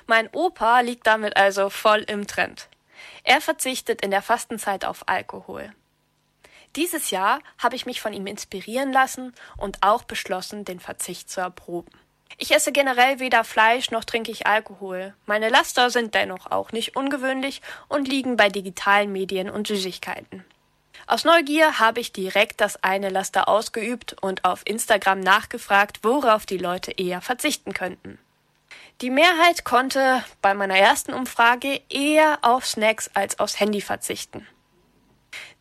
Mein 0.06 0.28
Opa 0.32 0.80
liegt 0.80 1.06
damit 1.06 1.36
also 1.36 1.68
voll 1.68 2.00
im 2.00 2.26
Trend. 2.26 2.68
Er 3.22 3.40
verzichtet 3.40 4.02
in 4.02 4.10
der 4.10 4.22
Fastenzeit 4.22 4.84
auf 4.84 5.08
Alkohol. 5.08 5.72
Dieses 6.76 7.10
Jahr 7.10 7.40
habe 7.58 7.76
ich 7.76 7.86
mich 7.86 8.00
von 8.00 8.12
ihm 8.12 8.26
inspirieren 8.26 8.92
lassen 8.92 9.32
und 9.56 9.82
auch 9.82 10.02
beschlossen, 10.02 10.64
den 10.64 10.80
Verzicht 10.80 11.30
zu 11.30 11.40
erproben. 11.40 11.92
Ich 12.36 12.50
esse 12.50 12.72
generell 12.72 13.20
weder 13.20 13.44
Fleisch 13.44 13.92
noch 13.92 14.04
trinke 14.04 14.32
ich 14.32 14.46
Alkohol. 14.46 15.14
Meine 15.24 15.48
Laster 15.48 15.90
sind 15.90 16.14
dennoch 16.14 16.50
auch 16.50 16.72
nicht 16.72 16.96
ungewöhnlich 16.96 17.62
und 17.88 18.08
liegen 18.08 18.36
bei 18.36 18.48
digitalen 18.48 19.12
Medien 19.12 19.48
und 19.50 19.68
Süßigkeiten. 19.68 20.44
Aus 21.06 21.24
Neugier 21.24 21.78
habe 21.78 22.00
ich 22.00 22.12
direkt 22.12 22.60
das 22.60 22.82
eine 22.82 23.10
Laster 23.10 23.48
ausgeübt 23.48 24.16
und 24.20 24.44
auf 24.44 24.62
Instagram 24.64 25.20
nachgefragt, 25.20 26.00
worauf 26.02 26.46
die 26.46 26.58
Leute 26.58 26.92
eher 26.92 27.20
verzichten 27.20 27.72
könnten. 27.72 28.18
Die 29.00 29.10
Mehrheit 29.10 29.64
konnte 29.64 30.24
bei 30.40 30.54
meiner 30.54 30.78
ersten 30.78 31.12
Umfrage 31.12 31.82
eher 31.88 32.38
auf 32.42 32.64
Snacks 32.66 33.10
als 33.14 33.38
aufs 33.40 33.58
Handy 33.58 33.80
verzichten. 33.80 34.46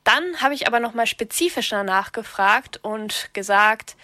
Dann 0.03 0.41
habe 0.41 0.53
ich 0.53 0.67
aber 0.67 0.79
nochmal 0.79 1.07
spezifischer 1.07 1.83
nachgefragt 1.83 2.79
und 2.83 3.29
gesagt, 3.33 3.95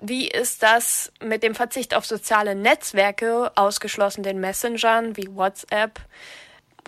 wie 0.00 0.26
ist 0.26 0.62
das 0.62 1.12
mit 1.20 1.42
dem 1.42 1.54
Verzicht 1.54 1.94
auf 1.94 2.06
soziale 2.06 2.54
Netzwerke, 2.54 3.52
ausgeschlossen 3.56 4.22
den 4.22 4.40
Messengern 4.40 5.16
wie 5.16 5.28
WhatsApp 5.34 6.00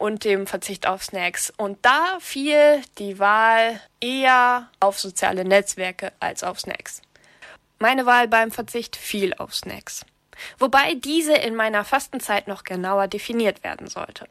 und 0.00 0.24
dem 0.24 0.46
Verzicht 0.46 0.86
auf 0.86 1.04
Snacks? 1.04 1.52
Und 1.56 1.78
da 1.84 2.18
fiel 2.18 2.82
die 2.98 3.18
Wahl 3.18 3.80
eher 4.00 4.68
auf 4.80 4.98
soziale 4.98 5.44
Netzwerke 5.44 6.12
als 6.18 6.42
auf 6.42 6.60
Snacks. 6.60 7.02
Meine 7.78 8.06
Wahl 8.06 8.26
beim 8.26 8.50
Verzicht 8.50 8.96
fiel 8.96 9.34
auf 9.34 9.54
Snacks. 9.54 10.04
Wobei 10.58 10.94
diese 10.94 11.34
in 11.34 11.54
meiner 11.54 11.84
Fastenzeit 11.84 12.48
noch 12.48 12.64
genauer 12.64 13.08
definiert 13.08 13.64
werden 13.64 13.88
sollte. 13.88 14.26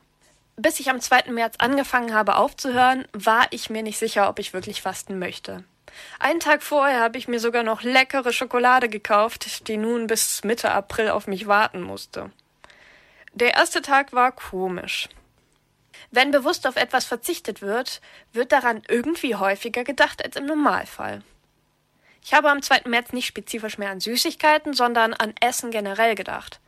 Bis 0.55 0.79
ich 0.79 0.89
am 0.89 1.01
2. 1.01 1.31
März 1.31 1.55
angefangen 1.57 2.13
habe 2.13 2.35
aufzuhören, 2.35 3.07
war 3.11 3.47
ich 3.49 3.69
mir 3.69 3.81
nicht 3.81 3.97
sicher, 3.97 4.29
ob 4.29 4.39
ich 4.39 4.53
wirklich 4.53 4.81
fasten 4.81 5.17
möchte. 5.17 5.63
Einen 6.19 6.39
Tag 6.39 6.63
vorher 6.63 7.01
habe 7.01 7.17
ich 7.17 7.27
mir 7.27 7.39
sogar 7.39 7.63
noch 7.63 7.83
leckere 7.83 8.33
Schokolade 8.33 8.89
gekauft, 8.89 9.67
die 9.67 9.77
nun 9.77 10.07
bis 10.07 10.43
Mitte 10.43 10.71
April 10.71 11.09
auf 11.09 11.27
mich 11.27 11.47
warten 11.47 11.81
musste. 11.81 12.31
Der 13.33 13.55
erste 13.55 13.81
Tag 13.81 14.13
war 14.13 14.31
komisch. 14.31 15.09
Wenn 16.11 16.31
bewusst 16.31 16.67
auf 16.67 16.75
etwas 16.75 17.05
verzichtet 17.05 17.61
wird, 17.61 18.01
wird 18.31 18.51
daran 18.51 18.83
irgendwie 18.87 19.35
häufiger 19.35 19.83
gedacht 19.83 20.23
als 20.23 20.35
im 20.35 20.45
Normalfall. 20.45 21.23
Ich 22.23 22.33
habe 22.33 22.49
am 22.49 22.61
2. 22.61 22.83
März 22.85 23.11
nicht 23.11 23.27
spezifisch 23.27 23.77
mehr 23.77 23.91
an 23.91 23.99
Süßigkeiten, 23.99 24.73
sondern 24.73 25.13
an 25.13 25.33
Essen 25.41 25.71
generell 25.71 26.15
gedacht. 26.15 26.59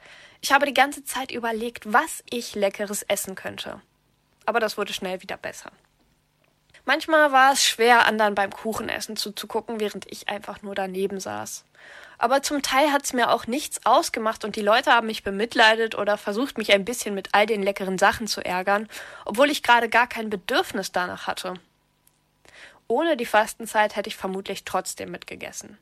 Ich 0.42 0.52
habe 0.52 0.66
die 0.66 0.74
ganze 0.74 1.04
Zeit 1.06 1.32
überlegt, 1.32 1.92
was 1.92 2.24
ich 2.30 2.56
leckeres 2.56 3.04
essen 3.04 3.36
könnte. 3.36 3.82
Aber 4.46 4.60
das 4.60 4.78
wurde 4.78 4.94
schnell 4.94 5.22
wieder 5.22 5.38
besser. 5.38 5.72
Manchmal 6.84 7.32
war 7.32 7.54
es 7.54 7.66
schwer, 7.66 8.06
anderen 8.06 8.36
beim 8.36 8.52
Kuchenessen 8.52 9.16
zuzugucken, 9.16 9.80
während 9.80 10.12
ich 10.12 10.30
einfach 10.30 10.62
nur 10.62 10.76
daneben 10.76 11.20
saß. 11.20 11.66
Aber 12.18 12.44
zum 12.44 12.62
Teil 12.62 12.92
hat's 12.92 13.14
mir 13.14 13.32
auch 13.32 13.48
nichts 13.48 13.86
ausgemacht 13.86 14.46
und 14.46 14.56
die 14.56 14.62
Leute 14.62 14.92
haben 14.92 15.08
mich 15.08 15.24
bemitleidet 15.24 15.96
oder 15.96 16.18
versucht, 16.18 16.58
mich 16.58 16.74
ein 16.74 16.86
bisschen 16.86 17.16
mit 17.16 17.30
all 17.32 17.46
den 17.46 17.64
leckeren 17.64 17.98
Sachen 17.98 18.28
zu 18.28 18.44
ärgern, 18.46 18.88
obwohl 19.26 19.50
ich 19.50 19.64
gerade 19.64 19.90
gar 19.90 20.08
kein 20.08 20.30
Bedürfnis 20.30 20.92
danach 20.92 21.28
hatte. 21.28 21.56
Ohne 22.88 23.18
die 23.18 23.26
Fastenzeit 23.26 23.96
hätte 23.96 24.10
ich 24.10 24.16
vermutlich 24.16 24.64
trotzdem 24.64 25.12
mitgegessen. 25.12 25.78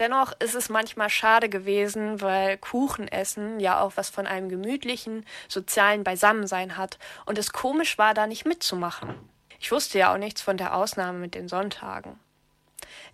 Dennoch 0.00 0.32
ist 0.40 0.56
es 0.56 0.68
manchmal 0.68 1.08
schade 1.08 1.48
gewesen, 1.48 2.20
weil 2.20 2.58
Kuchenessen 2.58 3.60
ja 3.60 3.80
auch 3.80 3.92
was 3.94 4.10
von 4.10 4.26
einem 4.26 4.48
gemütlichen, 4.48 5.24
sozialen 5.48 6.02
Beisammensein 6.02 6.76
hat 6.76 6.98
und 7.26 7.38
es 7.38 7.52
komisch 7.52 7.96
war, 7.96 8.12
da 8.12 8.26
nicht 8.26 8.44
mitzumachen. 8.44 9.14
Ich 9.60 9.70
wusste 9.70 9.98
ja 9.98 10.12
auch 10.12 10.18
nichts 10.18 10.42
von 10.42 10.56
der 10.56 10.74
Ausnahme 10.74 11.18
mit 11.18 11.36
den 11.36 11.48
Sonntagen. 11.48 12.18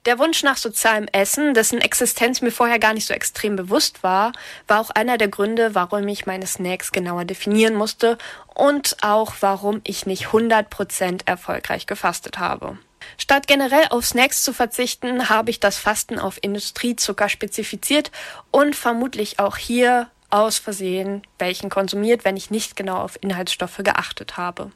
Der 0.07 0.19
Wunsch 0.19 0.43
nach 0.43 0.57
sozialem 0.57 1.07
Essen, 1.12 1.53
dessen 1.53 1.81
Existenz 1.81 2.41
mir 2.41 2.50
vorher 2.50 2.79
gar 2.79 2.95
nicht 2.95 3.07
so 3.07 3.12
extrem 3.12 3.57
bewusst 3.57 4.03
war, 4.03 4.33
war 4.67 4.81
auch 4.81 4.91
einer 4.91 5.19
der 5.19 5.29
Gründe, 5.29 5.75
warum 5.75 6.09
ich 6.09 6.27
meine 6.27 6.47
Snacks 6.47 6.93
genauer 6.93 7.27
definieren 7.27 7.75
musste 7.75 8.17
und 8.55 8.97
auch 9.03 9.35
warum 9.41 9.81
ich 9.85 10.07
nicht 10.07 10.29
100% 10.29 11.27
erfolgreich 11.27 11.87
gefastet 11.87 12.39
habe. 12.39 12.79
Statt 13.19 13.47
generell 13.47 13.87
auf 13.91 14.07
Snacks 14.07 14.43
zu 14.43 14.53
verzichten, 14.53 15.29
habe 15.29 15.50
ich 15.50 15.61
das 15.61 15.77
Fasten 15.77 16.19
auf 16.19 16.39
Industriezucker 16.43 17.29
spezifiziert 17.29 18.11
und 18.50 18.75
vermutlich 18.77 19.39
auch 19.39 19.57
hier 19.57 20.09
aus 20.31 20.59
Versehen 20.59 21.23
welchen 21.39 21.71
konsumiert, 21.71 22.25
wenn 22.25 22.37
ich 22.37 22.50
nicht 22.50 22.77
genau 22.77 22.97
auf 22.97 23.19
Inhaltsstoffe 23.21 23.79
geachtet 23.79 24.37
habe. 24.37 24.71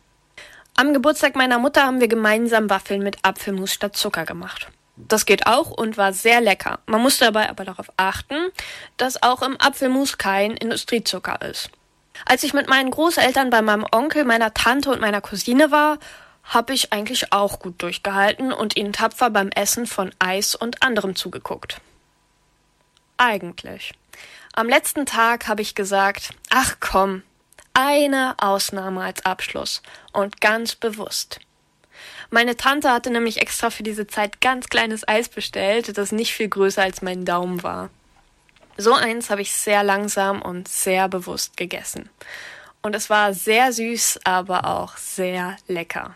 Am 0.76 0.92
Geburtstag 0.92 1.36
meiner 1.36 1.58
Mutter 1.58 1.84
haben 1.84 2.00
wir 2.00 2.08
gemeinsam 2.08 2.68
Waffeln 2.68 3.02
mit 3.02 3.18
Apfelmus 3.22 3.72
statt 3.72 3.96
Zucker 3.96 4.24
gemacht. 4.24 4.68
Das 4.96 5.26
geht 5.26 5.46
auch 5.46 5.70
und 5.70 5.96
war 5.96 6.12
sehr 6.12 6.40
lecker. 6.40 6.78
Man 6.86 7.02
muss 7.02 7.18
dabei 7.18 7.50
aber 7.50 7.64
darauf 7.64 7.90
achten, 7.96 8.36
dass 8.96 9.22
auch 9.22 9.42
im 9.42 9.60
Apfelmus 9.60 10.18
kein 10.18 10.52
Industriezucker 10.56 11.42
ist. 11.42 11.70
Als 12.26 12.44
ich 12.44 12.54
mit 12.54 12.68
meinen 12.68 12.90
Großeltern 12.90 13.50
bei 13.50 13.60
meinem 13.60 13.86
Onkel, 13.90 14.24
meiner 14.24 14.54
Tante 14.54 14.90
und 14.90 15.00
meiner 15.00 15.20
Cousine 15.20 15.72
war, 15.72 15.98
habe 16.44 16.74
ich 16.74 16.92
eigentlich 16.92 17.32
auch 17.32 17.58
gut 17.58 17.82
durchgehalten 17.82 18.52
und 18.52 18.76
ihnen 18.76 18.92
tapfer 18.92 19.30
beim 19.30 19.48
Essen 19.48 19.86
von 19.86 20.12
Eis 20.18 20.54
und 20.54 20.82
anderem 20.82 21.16
zugeguckt. 21.16 21.80
Eigentlich. 23.16 23.94
Am 24.52 24.68
letzten 24.68 25.06
Tag 25.06 25.48
habe 25.48 25.62
ich 25.62 25.74
gesagt, 25.74 26.30
ach 26.50 26.76
komm, 26.78 27.22
eine 27.72 28.34
Ausnahme 28.38 29.02
als 29.02 29.24
Abschluss 29.24 29.82
und 30.12 30.40
ganz 30.40 30.76
bewusst. 30.76 31.40
Meine 32.30 32.56
Tante 32.56 32.90
hatte 32.90 33.10
nämlich 33.10 33.40
extra 33.40 33.70
für 33.70 33.82
diese 33.82 34.06
Zeit 34.06 34.40
ganz 34.40 34.68
kleines 34.68 35.06
Eis 35.06 35.28
bestellt, 35.28 35.96
das 35.96 36.12
nicht 36.12 36.32
viel 36.32 36.48
größer 36.48 36.82
als 36.82 37.02
mein 37.02 37.24
Daumen 37.24 37.62
war. 37.62 37.90
So 38.76 38.92
eins 38.92 39.30
habe 39.30 39.42
ich 39.42 39.52
sehr 39.52 39.84
langsam 39.84 40.42
und 40.42 40.66
sehr 40.66 41.08
bewusst 41.08 41.56
gegessen. 41.56 42.08
Und 42.82 42.94
es 42.94 43.08
war 43.08 43.32
sehr 43.32 43.72
süß, 43.72 44.20
aber 44.24 44.66
auch 44.66 44.96
sehr 44.96 45.56
lecker. 45.68 46.14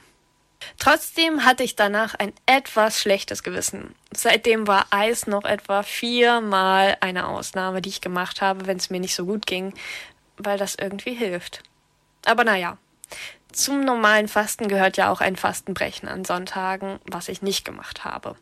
Trotzdem 0.79 1.45
hatte 1.45 1.63
ich 1.63 1.77
danach 1.77 2.15
ein 2.15 2.33
etwas 2.47 3.01
schlechtes 3.01 3.43
Gewissen. 3.43 3.95
Seitdem 4.13 4.67
war 4.67 4.87
Eis 4.91 5.27
noch 5.27 5.45
etwa 5.45 5.83
viermal 5.83 6.97
eine 7.01 7.29
Ausnahme, 7.29 7.81
die 7.81 7.89
ich 7.89 8.01
gemacht 8.01 8.41
habe, 8.41 8.67
wenn 8.67 8.77
es 8.77 8.91
mir 8.91 9.01
nicht 9.01 9.15
so 9.15 9.25
gut 9.25 9.47
ging, 9.47 9.73
weil 10.37 10.59
das 10.59 10.75
irgendwie 10.75 11.15
hilft. 11.15 11.63
Aber 12.25 12.45
naja, 12.45 12.77
zum 13.53 13.81
normalen 13.85 14.29
Fasten 14.29 14.69
gehört 14.69 14.97
ja 14.97 15.11
auch 15.11 15.21
ein 15.21 15.37
Fastenbrechen 15.37 16.09
an 16.09 16.25
Sonntagen, 16.25 16.99
was 17.05 17.29
ich 17.29 17.43
nicht 17.43 17.65
gemacht 17.65 18.05
habe. 18.05 18.37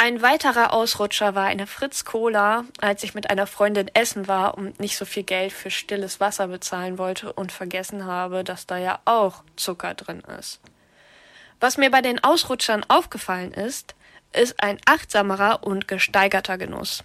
Ein 0.00 0.22
weiterer 0.22 0.72
Ausrutscher 0.72 1.34
war 1.34 1.46
eine 1.46 1.66
Fritz 1.66 2.04
Cola, 2.04 2.64
als 2.80 3.02
ich 3.02 3.14
mit 3.14 3.30
einer 3.30 3.48
Freundin 3.48 3.90
essen 3.94 4.28
war 4.28 4.56
und 4.56 4.78
nicht 4.78 4.96
so 4.96 5.04
viel 5.04 5.24
Geld 5.24 5.52
für 5.52 5.72
stilles 5.72 6.20
Wasser 6.20 6.46
bezahlen 6.46 6.98
wollte 6.98 7.32
und 7.32 7.50
vergessen 7.50 8.06
habe, 8.06 8.44
dass 8.44 8.66
da 8.66 8.78
ja 8.78 9.00
auch 9.04 9.42
Zucker 9.56 9.94
drin 9.94 10.22
ist. 10.38 10.60
Was 11.58 11.78
mir 11.78 11.90
bei 11.90 12.00
den 12.00 12.22
Ausrutschern 12.22 12.84
aufgefallen 12.86 13.52
ist, 13.52 13.96
ist 14.32 14.62
ein 14.62 14.78
achtsamerer 14.86 15.64
und 15.64 15.88
gesteigerter 15.88 16.58
Genuss. 16.58 17.02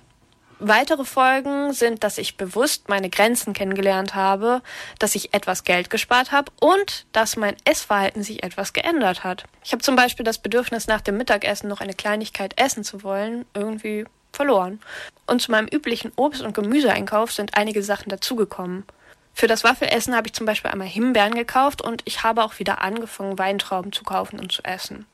Weitere 0.65 1.03
Folgen 1.03 1.73
sind, 1.73 2.05
dass 2.05 2.17
ich 2.17 2.37
bewusst 2.37 2.87
meine 2.87 3.09
Grenzen 3.09 3.51
kennengelernt 3.51 4.15
habe, 4.15 4.61
dass 4.97 5.13
ich 5.13 5.33
etwas 5.33 5.65
Geld 5.65 5.89
gespart 5.89 6.31
habe 6.31 6.53
und 6.61 7.05
dass 7.11 7.35
mein 7.35 7.57
Essverhalten 7.65 8.23
sich 8.23 8.43
etwas 8.43 8.71
geändert 8.71 9.25
hat. 9.25 9.43
Ich 9.65 9.73
habe 9.73 9.83
zum 9.83 9.97
Beispiel 9.97 10.23
das 10.23 10.37
Bedürfnis, 10.37 10.87
nach 10.87 11.01
dem 11.01 11.17
Mittagessen 11.17 11.67
noch 11.67 11.81
eine 11.81 11.93
Kleinigkeit 11.93 12.57
essen 12.57 12.85
zu 12.85 13.03
wollen, 13.03 13.43
irgendwie 13.53 14.05
verloren. 14.31 14.79
Und 15.27 15.41
zu 15.41 15.51
meinem 15.51 15.67
üblichen 15.67 16.13
Obst- 16.15 16.43
und 16.43 16.53
Gemüseeinkauf 16.53 17.33
sind 17.33 17.57
einige 17.57 17.83
Sachen 17.83 18.07
dazugekommen. 18.07 18.85
Für 19.33 19.47
das 19.47 19.65
Waffelessen 19.65 20.15
habe 20.15 20.27
ich 20.27 20.33
zum 20.33 20.45
Beispiel 20.45 20.71
einmal 20.71 20.87
Himbeeren 20.87 21.35
gekauft 21.35 21.81
und 21.81 22.03
ich 22.05 22.23
habe 22.23 22.41
auch 22.41 22.59
wieder 22.59 22.81
angefangen, 22.81 23.37
Weintrauben 23.37 23.91
zu 23.91 24.05
kaufen 24.05 24.39
und 24.39 24.53
zu 24.53 24.63
essen. 24.63 25.07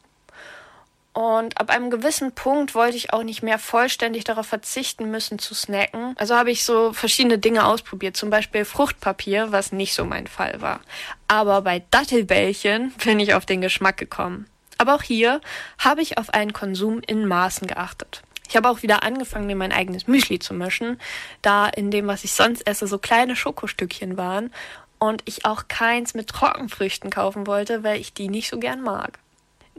Und 1.19 1.59
ab 1.59 1.69
einem 1.69 1.89
gewissen 1.89 2.31
Punkt 2.31 2.75
wollte 2.75 2.95
ich 2.95 3.11
auch 3.11 3.23
nicht 3.23 3.43
mehr 3.43 3.59
vollständig 3.59 4.23
darauf 4.23 4.45
verzichten 4.45 5.11
müssen 5.11 5.37
zu 5.37 5.53
snacken. 5.53 6.15
Also 6.17 6.33
habe 6.33 6.49
ich 6.49 6.63
so 6.63 6.93
verschiedene 6.93 7.37
Dinge 7.37 7.65
ausprobiert, 7.65 8.15
zum 8.15 8.29
Beispiel 8.29 8.63
Fruchtpapier, 8.63 9.51
was 9.51 9.73
nicht 9.73 9.93
so 9.95 10.05
mein 10.05 10.27
Fall 10.27 10.61
war. 10.61 10.79
Aber 11.27 11.61
bei 11.61 11.83
Dattelbällchen 11.91 12.93
bin 13.03 13.19
ich 13.19 13.33
auf 13.33 13.45
den 13.45 13.59
Geschmack 13.59 13.97
gekommen. 13.97 14.47
Aber 14.77 14.95
auch 14.95 15.03
hier 15.03 15.41
habe 15.77 16.01
ich 16.01 16.17
auf 16.17 16.33
einen 16.33 16.53
Konsum 16.53 17.01
in 17.05 17.27
Maßen 17.27 17.67
geachtet. 17.67 18.21
Ich 18.47 18.55
habe 18.55 18.69
auch 18.69 18.81
wieder 18.81 19.03
angefangen, 19.03 19.45
mir 19.45 19.57
mein 19.57 19.73
eigenes 19.73 20.07
Müsli 20.07 20.39
zu 20.39 20.53
mischen, 20.53 21.01
da 21.41 21.67
in 21.67 21.91
dem, 21.91 22.07
was 22.07 22.23
ich 22.23 22.31
sonst 22.31 22.65
esse, 22.65 22.87
so 22.87 22.97
kleine 22.97 23.35
Schokostückchen 23.35 24.15
waren 24.15 24.53
und 24.99 25.21
ich 25.25 25.43
auch 25.43 25.67
keins 25.67 26.13
mit 26.13 26.29
Trockenfrüchten 26.29 27.09
kaufen 27.09 27.45
wollte, 27.45 27.83
weil 27.83 27.99
ich 27.99 28.13
die 28.13 28.29
nicht 28.29 28.49
so 28.49 28.57
gern 28.57 28.81
mag. 28.81 29.19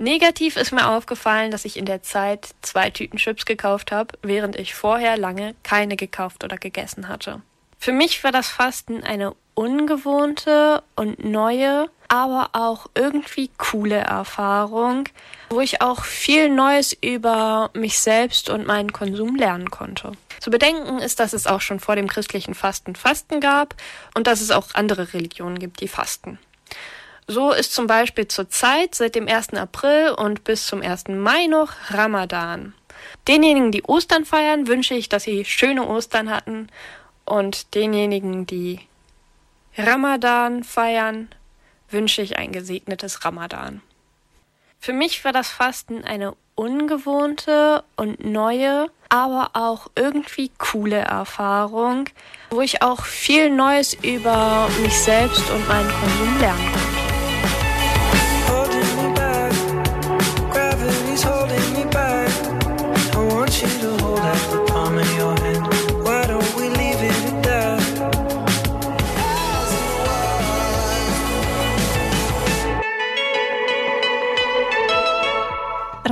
Negativ 0.01 0.57
ist 0.57 0.73
mir 0.73 0.89
aufgefallen, 0.89 1.51
dass 1.51 1.67
ich 1.67 1.77
in 1.77 1.85
der 1.85 2.03
Zeit 2.03 2.49
zwei 2.63 2.89
Tüten 2.89 3.19
Chips 3.19 3.45
gekauft 3.45 3.93
habe, 3.93 4.19
während 4.23 4.57
ich 4.57 4.75
vorher 4.75 5.19
lange 5.19 5.55
keine 5.63 5.95
gekauft 5.97 6.43
oder 6.43 6.57
gegessen 6.57 7.07
hatte. 7.07 7.43
Für 7.79 7.93
mich 7.93 8.25
war 8.25 8.33
das 8.33 8.49
Fasten 8.49 9.05
eine 9.05 9.35
ungewohnte 9.53 10.83
und 10.97 11.23
neue, 11.23 11.91
aber 12.09 12.49
auch 12.53 12.87
irgendwie 12.95 13.51
coole 13.59 13.99
Erfahrung, 13.99 15.05
wo 15.51 15.61
ich 15.61 15.83
auch 15.83 16.05
viel 16.05 16.49
Neues 16.49 16.97
über 16.99 17.69
mich 17.75 17.99
selbst 17.99 18.49
und 18.49 18.67
meinen 18.67 18.95
Konsum 18.95 19.37
lernen 19.37 19.71
konnte. 19.71 20.13
Zu 20.41 20.51
bedenken 20.51 20.99
ist, 21.01 21.21
dass 21.21 21.35
es 21.35 21.47
auch 21.47 21.61
schon 21.61 21.79
vor 21.79 21.95
dem 21.95 22.09
christlichen 22.09 22.55
Fasten 22.55 22.97
Fasten 22.97 23.41
gab 23.41 23.75
und 24.15 24.27
dass 24.27 24.41
es 24.41 24.51
auch 24.51 24.69
andere 24.73 25.13
Religionen 25.13 25.59
gibt, 25.59 25.83
die 25.83 25.89
fasten. 25.89 26.39
So 27.33 27.53
ist 27.53 27.73
zum 27.73 27.87
Beispiel 27.87 28.27
zurzeit 28.27 28.97
seit 28.97 29.15
dem 29.15 29.29
1. 29.29 29.55
April 29.55 30.11
und 30.11 30.43
bis 30.43 30.67
zum 30.67 30.83
1. 30.83 31.11
Mai 31.11 31.47
noch 31.47 31.71
Ramadan. 31.91 32.75
Denjenigen, 33.29 33.71
die 33.71 33.85
Ostern 33.85 34.25
feiern, 34.25 34.67
wünsche 34.67 34.95
ich, 34.95 35.09
dass 35.09 35.23
sie 35.23 35.45
schöne 35.45 35.87
Ostern 35.87 36.29
hatten 36.29 36.67
und 37.25 37.77
denjenigen, 37.77 38.47
die 38.47 38.81
Ramadan 39.79 40.65
feiern, 40.65 41.29
wünsche 41.89 42.21
ich 42.21 42.37
ein 42.37 42.51
gesegnetes 42.51 43.25
Ramadan. 43.25 43.81
Für 44.81 44.93
mich 44.93 45.25
war 45.25 45.33
das 45.33 45.51
Fasten 45.51 46.03
eine 46.03 46.35
ungewohnte 46.57 47.85
und 47.95 48.25
neue, 48.25 48.91
aber 49.09 49.51
auch 49.53 49.87
irgendwie 49.95 50.51
coole 50.59 50.99
Erfahrung, 50.99 52.09
wo 52.51 52.61
ich 52.61 52.83
auch 52.83 53.05
viel 53.05 53.51
Neues 53.51 53.95
über 53.95 54.69
mich 54.83 54.99
selbst 54.99 55.49
und 55.49 55.69
meinen 55.69 55.91
Konsum 55.93 56.41
lernen 56.41 56.73
konnte. 56.73 56.90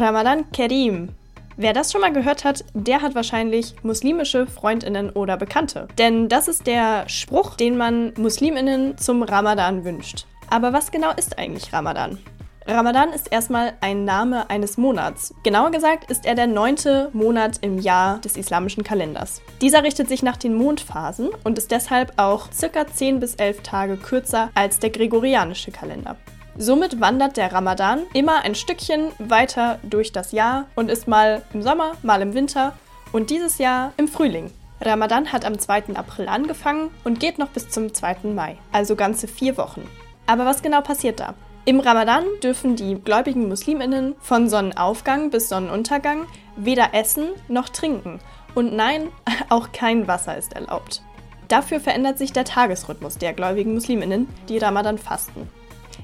Ramadan 0.00 0.50
Kerim. 0.52 1.08
Wer 1.56 1.72
das 1.72 1.90
schon 1.90 2.00
mal 2.00 2.12
gehört 2.12 2.44
hat, 2.44 2.64
der 2.72 3.02
hat 3.02 3.16
wahrscheinlich 3.16 3.74
muslimische 3.82 4.46
Freundinnen 4.46 5.10
oder 5.10 5.36
Bekannte. 5.36 5.88
Denn 5.98 6.28
das 6.28 6.46
ist 6.46 6.68
der 6.68 7.08
Spruch, 7.08 7.56
den 7.56 7.76
man 7.76 8.12
Musliminnen 8.16 8.96
zum 8.96 9.24
Ramadan 9.24 9.84
wünscht. 9.84 10.26
Aber 10.50 10.72
was 10.72 10.92
genau 10.92 11.10
ist 11.16 11.36
eigentlich 11.38 11.72
Ramadan? 11.72 12.18
Ramadan 12.66 13.12
ist 13.14 13.32
erstmal 13.32 13.72
ein 13.80 14.04
Name 14.04 14.50
eines 14.50 14.76
Monats. 14.76 15.34
Genauer 15.42 15.70
gesagt 15.70 16.10
ist 16.10 16.26
er 16.26 16.34
der 16.34 16.46
neunte 16.46 17.08
Monat 17.12 17.58
im 17.62 17.78
Jahr 17.78 18.18
des 18.18 18.36
islamischen 18.36 18.84
Kalenders. 18.84 19.40
Dieser 19.60 19.82
richtet 19.82 20.08
sich 20.08 20.22
nach 20.22 20.36
den 20.36 20.54
Mondphasen 20.54 21.30
und 21.44 21.58
ist 21.58 21.70
deshalb 21.70 22.12
auch 22.18 22.52
circa 22.52 22.86
10 22.86 23.20
bis 23.20 23.34
11 23.34 23.62
Tage 23.62 23.96
kürzer 23.96 24.50
als 24.54 24.78
der 24.78 24.90
gregorianische 24.90 25.72
Kalender. 25.72 26.16
Somit 26.60 27.00
wandert 27.00 27.36
der 27.36 27.52
Ramadan 27.52 28.00
immer 28.14 28.42
ein 28.42 28.56
Stückchen 28.56 29.12
weiter 29.20 29.78
durch 29.84 30.10
das 30.10 30.32
Jahr 30.32 30.66
und 30.74 30.90
ist 30.90 31.06
mal 31.06 31.42
im 31.54 31.62
Sommer, 31.62 31.92
mal 32.02 32.20
im 32.20 32.34
Winter 32.34 32.72
und 33.12 33.30
dieses 33.30 33.58
Jahr 33.58 33.92
im 33.96 34.08
Frühling. 34.08 34.50
Ramadan 34.80 35.32
hat 35.32 35.44
am 35.44 35.56
2. 35.56 35.94
April 35.94 36.26
angefangen 36.28 36.90
und 37.04 37.20
geht 37.20 37.38
noch 37.38 37.50
bis 37.50 37.68
zum 37.68 37.94
2. 37.94 38.30
Mai, 38.34 38.56
also 38.72 38.96
ganze 38.96 39.28
vier 39.28 39.56
Wochen. 39.56 39.88
Aber 40.26 40.46
was 40.46 40.60
genau 40.60 40.80
passiert 40.80 41.20
da? 41.20 41.34
Im 41.64 41.78
Ramadan 41.78 42.24
dürfen 42.42 42.74
die 42.74 42.96
gläubigen 42.96 43.46
Musliminnen 43.46 44.16
von 44.18 44.48
Sonnenaufgang 44.48 45.30
bis 45.30 45.48
Sonnenuntergang 45.48 46.26
weder 46.56 46.92
essen 46.92 47.28
noch 47.46 47.68
trinken. 47.68 48.18
Und 48.56 48.74
nein, 48.74 49.10
auch 49.48 49.70
kein 49.70 50.08
Wasser 50.08 50.36
ist 50.36 50.54
erlaubt. 50.54 51.02
Dafür 51.46 51.78
verändert 51.78 52.18
sich 52.18 52.32
der 52.32 52.44
Tagesrhythmus 52.44 53.16
der 53.16 53.32
gläubigen 53.32 53.74
Musliminnen, 53.74 54.28
die 54.48 54.58
Ramadan 54.58 54.98
fasten. 54.98 55.48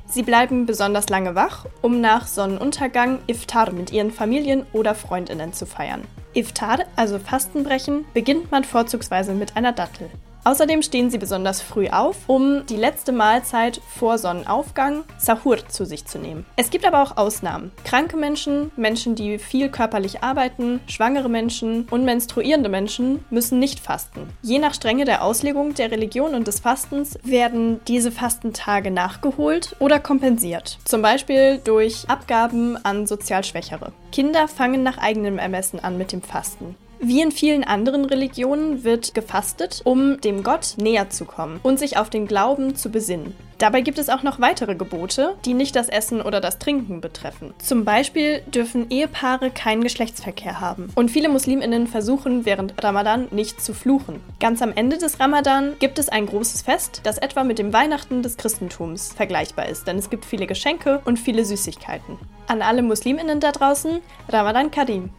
Sie 0.07 0.23
bleiben 0.23 0.67
besonders 0.67 1.09
lange 1.09 1.35
wach, 1.35 1.67
um 1.83 2.01
nach 2.01 2.27
Sonnenuntergang 2.27 3.21
Iftar 3.27 3.73
mit 3.73 3.93
ihren 3.93 4.11
Familien 4.11 4.67
oder 4.73 4.95
Freundinnen 4.95 5.53
zu 5.53 5.67
feiern. 5.67 6.03
Iftar, 6.35 6.81
also 6.97 7.19
Fastenbrechen, 7.19 8.05
beginnt 8.13 8.51
man 8.51 8.65
vorzugsweise 8.65 9.33
mit 9.33 9.57
einer 9.57 9.73
Dattel. 9.73 10.11
Außerdem 10.45 10.83
stehen 10.83 11.11
sie 11.11 11.19
besonders 11.19 11.63
früh 11.63 11.89
auf, 11.89 12.17
um 12.27 12.67
die 12.67 12.77
letzte 12.77 13.13
Mahlzeit 13.13 13.81
vor 13.89 14.19
Sonnenaufgang, 14.19 15.05
Sahur, 15.17 15.67
zu 15.69 15.87
sich 15.87 16.05
zu 16.05 16.19
nehmen. 16.19 16.45
Es 16.57 16.71
gibt 16.71 16.85
aber 16.87 17.03
auch 17.03 17.17
Ausnahmen. 17.17 17.73
Kranke 17.85 18.17
Menschen, 18.17 18.71
Menschen, 18.77 19.15
die 19.15 19.39
viel 19.39 19.71
körperlich 19.71 20.23
arbeiten, 20.23 20.81
schwangere 20.87 21.31
Menschen 21.31 21.87
und 21.91 22.05
menstruierende 22.05 22.69
Menschen 22.69 23.25
müssen 23.31 23.59
nicht 23.59 23.81
fasten. 23.81 24.29
Je 24.43 24.59
nach 24.59 24.75
Strenge 24.75 25.07
der 25.07 25.25
Auslegung 25.25 25.75
der 25.75 25.91
Religion 25.91 26.35
und 26.35 26.47
des 26.47 26.61
Fastens 26.61 27.19
werden 27.23 27.81
diese 27.89 28.13
Fastentage 28.13 28.91
nachgeholt 28.91 29.77
oder 29.79 29.99
kompensiert. 29.99 30.79
Zum 30.85 31.01
Beispiel 31.01 31.59
durch 31.65 32.05
Abgaben 32.09 32.77
an 32.85 33.07
sozial 33.07 33.45
Schwächere. 33.45 33.93
Kinder 34.13 34.47
fangen 34.47 34.83
nach 34.83 34.99
eigenem 34.99 35.39
Ermessen 35.39 35.81
an 35.81 35.97
mit 35.97 36.13
dem 36.13 36.21
Fasten. 36.21 36.77
Wie 37.01 37.21
in 37.21 37.33
vielen 37.33 37.65
anderen 37.65 38.05
Religionen 38.05 38.85
wird 38.85 39.15
gefastet, 39.15 39.83
um 39.85 40.21
dem 40.21 40.43
Gott 40.43 40.75
näher 40.77 41.11
zu 41.11 41.25
kommen 41.25 41.61
und 41.63 41.79
sich 41.79 41.97
auf 41.97 42.11
den 42.11 42.27
Glauben 42.27 42.77
zu 42.77 42.91
besinnen. 42.91 43.35
Dabei 43.59 43.83
gibt 43.83 43.99
es 43.99 44.09
auch 44.09 44.23
noch 44.23 44.41
weitere 44.41 44.75
Gebote, 44.75 45.37
die 45.45 45.55
nicht 45.55 45.77
das 45.77 45.89
Essen 45.89 46.21
oder 46.21 46.41
das 46.41 46.59
Trinken 46.59 47.01
betreffen. 47.01 47.55
Zum 47.59 47.85
Beispiel 47.85 48.41
dürfen 48.47 48.91
Ehepaare 48.91 49.51
keinen 49.51 49.83
Geschlechtsverkehr 49.83 50.61
haben. 50.61 50.91
Und 50.97 51.11
viele 51.11 51.29
Musliminnen 51.29 51.87
versuchen 51.87 52.45
während 52.45 52.75
Ramadan 52.83 53.29
nicht 53.31 53.63
zu 53.63 53.73
fluchen. 53.73 54.21
Ganz 54.41 54.61
am 54.61 54.73
Ende 54.75 54.99
des 54.99 55.21
Ramadan 55.21 55.77
gibt 55.79 55.99
es 55.99 56.09
ein 56.09 56.27
großes 56.27 56.63
Fest, 56.63 57.01
das 57.05 57.19
etwa 57.19 57.45
mit 57.45 57.59
dem 57.59 57.73
Weihnachten 57.73 58.23
des 58.23 58.37
Christentums 58.37 59.13
vergleichbar 59.13 59.69
ist, 59.69 59.87
denn 59.87 59.99
es 59.99 60.11
gibt 60.11 60.25
viele 60.25 60.47
Geschenke 60.47 61.01
und 61.05 61.19
viele 61.19 61.45
Süßigkeiten. 61.45 62.19
An 62.47 62.61
alle 62.61 62.83
Musliminnen 62.83 63.41
da 63.41 63.53
draußen, 63.53 64.01
Ramadan 64.29 64.71
Karim. 64.71 65.11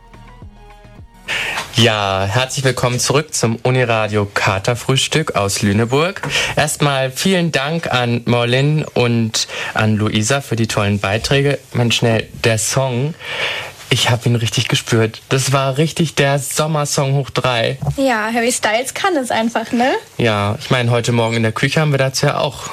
Ja, 1.75 2.25
herzlich 2.29 2.63
willkommen 2.63 2.99
zurück 2.99 3.33
zum 3.33 3.57
Uniradio 3.57 4.27
Katerfrühstück 4.33 5.35
aus 5.35 5.61
Lüneburg. 5.61 6.21
Erstmal 6.55 7.11
vielen 7.11 7.51
Dank 7.51 7.91
an 7.91 8.21
Morlin 8.25 8.85
und 8.93 9.47
an 9.73 9.97
Luisa 9.97 10.39
für 10.41 10.55
die 10.55 10.67
tollen 10.67 10.99
Beiträge. 10.99 11.59
Mensch, 11.73 11.97
schnell, 11.97 12.29
der 12.45 12.57
Song, 12.57 13.13
ich 13.89 14.09
habe 14.09 14.29
ihn 14.29 14.35
richtig 14.35 14.67
gespürt. 14.67 15.21
Das 15.29 15.51
war 15.51 15.77
richtig 15.77 16.15
der 16.15 16.39
Sommersong 16.39 17.13
hoch 17.15 17.29
drei. 17.29 17.77
Ja, 17.97 18.29
Harry 18.33 18.51
Styles 18.51 18.93
kann 18.93 19.15
es 19.17 19.29
einfach, 19.29 19.71
ne? 19.71 19.93
Ja, 20.17 20.57
ich 20.59 20.69
meine, 20.69 20.91
heute 20.91 21.11
Morgen 21.11 21.35
in 21.35 21.43
der 21.43 21.51
Küche 21.51 21.81
haben 21.81 21.91
wir 21.91 21.97
dazu 21.97 22.25
ja 22.25 22.37
auch 22.39 22.69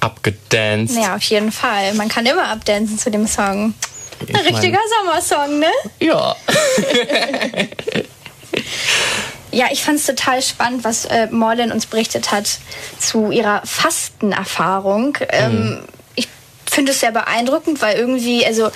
abgedanced. 0.00 0.96
Ja, 0.96 1.16
auf 1.16 1.22
jeden 1.24 1.52
Fall. 1.52 1.94
Man 1.94 2.08
kann 2.08 2.24
immer 2.24 2.48
abdancen 2.48 2.98
zu 2.98 3.10
dem 3.10 3.26
Song. 3.26 3.74
Ein 4.20 4.36
richtiger 4.36 4.78
mein, 4.78 5.20
Sommersong, 5.20 5.58
ne? 5.58 5.70
Ja. 6.00 6.36
Ja, 9.50 9.66
ich 9.70 9.82
fand 9.82 9.98
es 9.98 10.06
total 10.06 10.42
spannend, 10.42 10.84
was 10.84 11.06
äh, 11.06 11.26
Morlin 11.30 11.72
uns 11.72 11.86
berichtet 11.86 12.30
hat 12.30 12.58
zu 12.98 13.30
ihrer 13.30 13.62
Fastenerfahrung. 13.64 15.16
Ähm, 15.30 15.52
mhm. 15.52 15.78
Ich 16.16 16.28
finde 16.70 16.92
es 16.92 17.00
sehr 17.00 17.12
beeindruckend, 17.12 17.80
weil 17.80 17.96
irgendwie, 17.96 18.44
also 18.44 18.70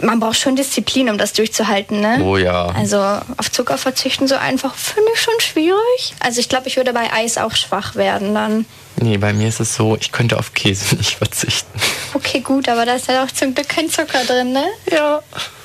man 0.00 0.20
braucht 0.20 0.38
schon 0.38 0.56
Disziplin, 0.56 1.10
um 1.10 1.18
das 1.18 1.32
durchzuhalten, 1.32 2.00
ne? 2.00 2.20
Oh 2.22 2.36
ja. 2.36 2.66
Also 2.66 2.98
auf 3.36 3.50
Zucker 3.50 3.78
verzichten 3.78 4.26
so 4.28 4.36
einfach 4.36 4.74
finde 4.74 5.10
ich 5.14 5.20
schon 5.20 5.38
schwierig. 5.40 6.14
Also 6.20 6.40
ich 6.40 6.48
glaube, 6.48 6.68
ich 6.68 6.76
würde 6.76 6.92
bei 6.92 7.12
Eis 7.12 7.38
auch 7.38 7.54
schwach 7.54 7.94
werden 7.94 8.34
dann. 8.34 8.66
Nee, 8.96 9.18
bei 9.18 9.32
mir 9.32 9.48
ist 9.48 9.60
es 9.60 9.74
so, 9.74 9.96
ich 10.00 10.12
könnte 10.12 10.38
auf 10.38 10.54
Käse 10.54 10.94
nicht 10.96 11.16
verzichten. 11.16 11.78
Okay, 12.14 12.40
gut, 12.40 12.68
aber 12.68 12.86
da 12.86 12.94
ist 12.94 13.08
ja 13.08 13.24
auch 13.24 13.30
zum 13.30 13.54
Glück 13.54 13.68
kein 13.68 13.90
Zucker 13.90 14.24
drin, 14.24 14.52
ne? 14.52 14.64
Ja. 14.90 15.20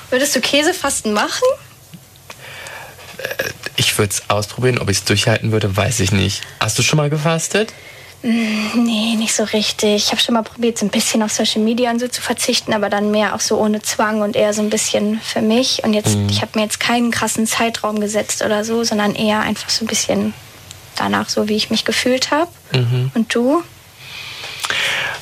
Würdest 0.10 0.36
du 0.36 0.42
Käsefasten 0.42 1.13
machen? 1.13 1.44
Äh, 3.18 3.50
ich 3.76 3.98
würde 3.98 4.13
es 4.13 4.30
ausprobieren, 4.30 4.80
ob 4.80 4.90
ich 4.90 4.98
es 4.98 5.04
durchhalten 5.04 5.52
würde, 5.52 5.76
weiß 5.76 6.00
ich 6.00 6.12
nicht. 6.12 6.42
Hast 6.60 6.80
du 6.80 6.84
schon 6.84 6.98
mal 6.98 7.10
gefastet? 7.10 7.74
Mm, 8.23 8.84
nee, 8.84 9.15
nicht 9.15 9.34
so 9.34 9.43
richtig. 9.43 9.95
Ich 9.95 10.12
habe 10.12 10.21
schon 10.21 10.34
mal 10.34 10.41
probiert, 10.41 10.77
so 10.77 10.86
ein 10.86 10.89
bisschen 10.89 11.21
auf 11.21 11.32
Social 11.32 11.62
Media 11.62 11.91
und 11.91 11.99
so 11.99 12.08
zu 12.08 12.21
verzichten, 12.21 12.73
aber 12.73 12.89
dann 12.89 13.12
mehr 13.12 13.36
auch 13.36 13.39
so 13.39 13.58
ohne 13.58 13.82
Zwang 13.82 14.21
und 14.21 14.36
eher 14.36 14.53
so 14.53 14.62
ein 14.62 14.69
bisschen 14.69 15.19
für 15.21 15.41
mich. 15.41 15.84
Und 15.84 15.93
jetzt, 15.93 16.15
mhm. 16.15 16.27
ich 16.30 16.41
habe 16.41 16.51
mir 16.56 16.63
jetzt 16.63 16.80
keinen 16.80 17.12
krassen 17.12 17.45
Zeitraum 17.45 17.99
gesetzt 17.99 18.43
oder 18.43 18.65
so, 18.65 18.84
sondern 18.84 19.15
eher 19.15 19.41
einfach 19.41 19.69
so 19.69 19.86
ein 19.86 19.88
bisschen 19.88 20.34
danach, 20.95 21.30
so 21.30 21.47
wie 21.47 21.56
ich 21.56 21.69
mich 21.69 21.86
gefühlt 21.86 22.32
habe. 22.32 22.51
Mhm. 22.73 23.12
Und 23.13 23.34
du? 23.34 23.63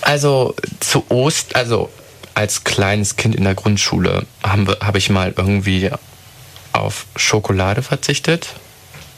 Also 0.01 0.55
zu 0.79 1.03
Ost, 1.09 1.55
also 1.55 1.89
als 2.33 2.63
kleines 2.63 3.15
Kind 3.15 3.35
in 3.35 3.43
der 3.43 3.55
Grundschule 3.55 4.25
habe 4.43 4.77
hab 4.81 4.95
ich 4.95 5.09
mal 5.09 5.33
irgendwie 5.35 5.89
auf 6.73 7.05
Schokolade 7.15 7.81
verzichtet. 7.81 8.49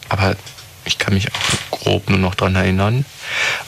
Aber 0.09 0.35
ich 0.87 0.97
kann 0.97 1.13
mich 1.13 1.27
auch 1.31 1.71
grob 1.71 2.09
nur 2.09 2.19
noch 2.19 2.35
daran 2.35 2.55
erinnern. 2.55 3.05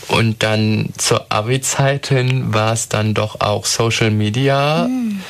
Und 0.07 0.41
dann 0.41 0.89
zur 0.97 1.31
Abi-Zeit 1.31 2.07
hin 2.07 2.53
war 2.53 2.73
es 2.73 2.89
dann 2.89 3.13
doch 3.13 3.41
auch 3.41 3.65
Social 3.65 4.09
Media. 4.09 4.87
Mhm. 4.87 5.21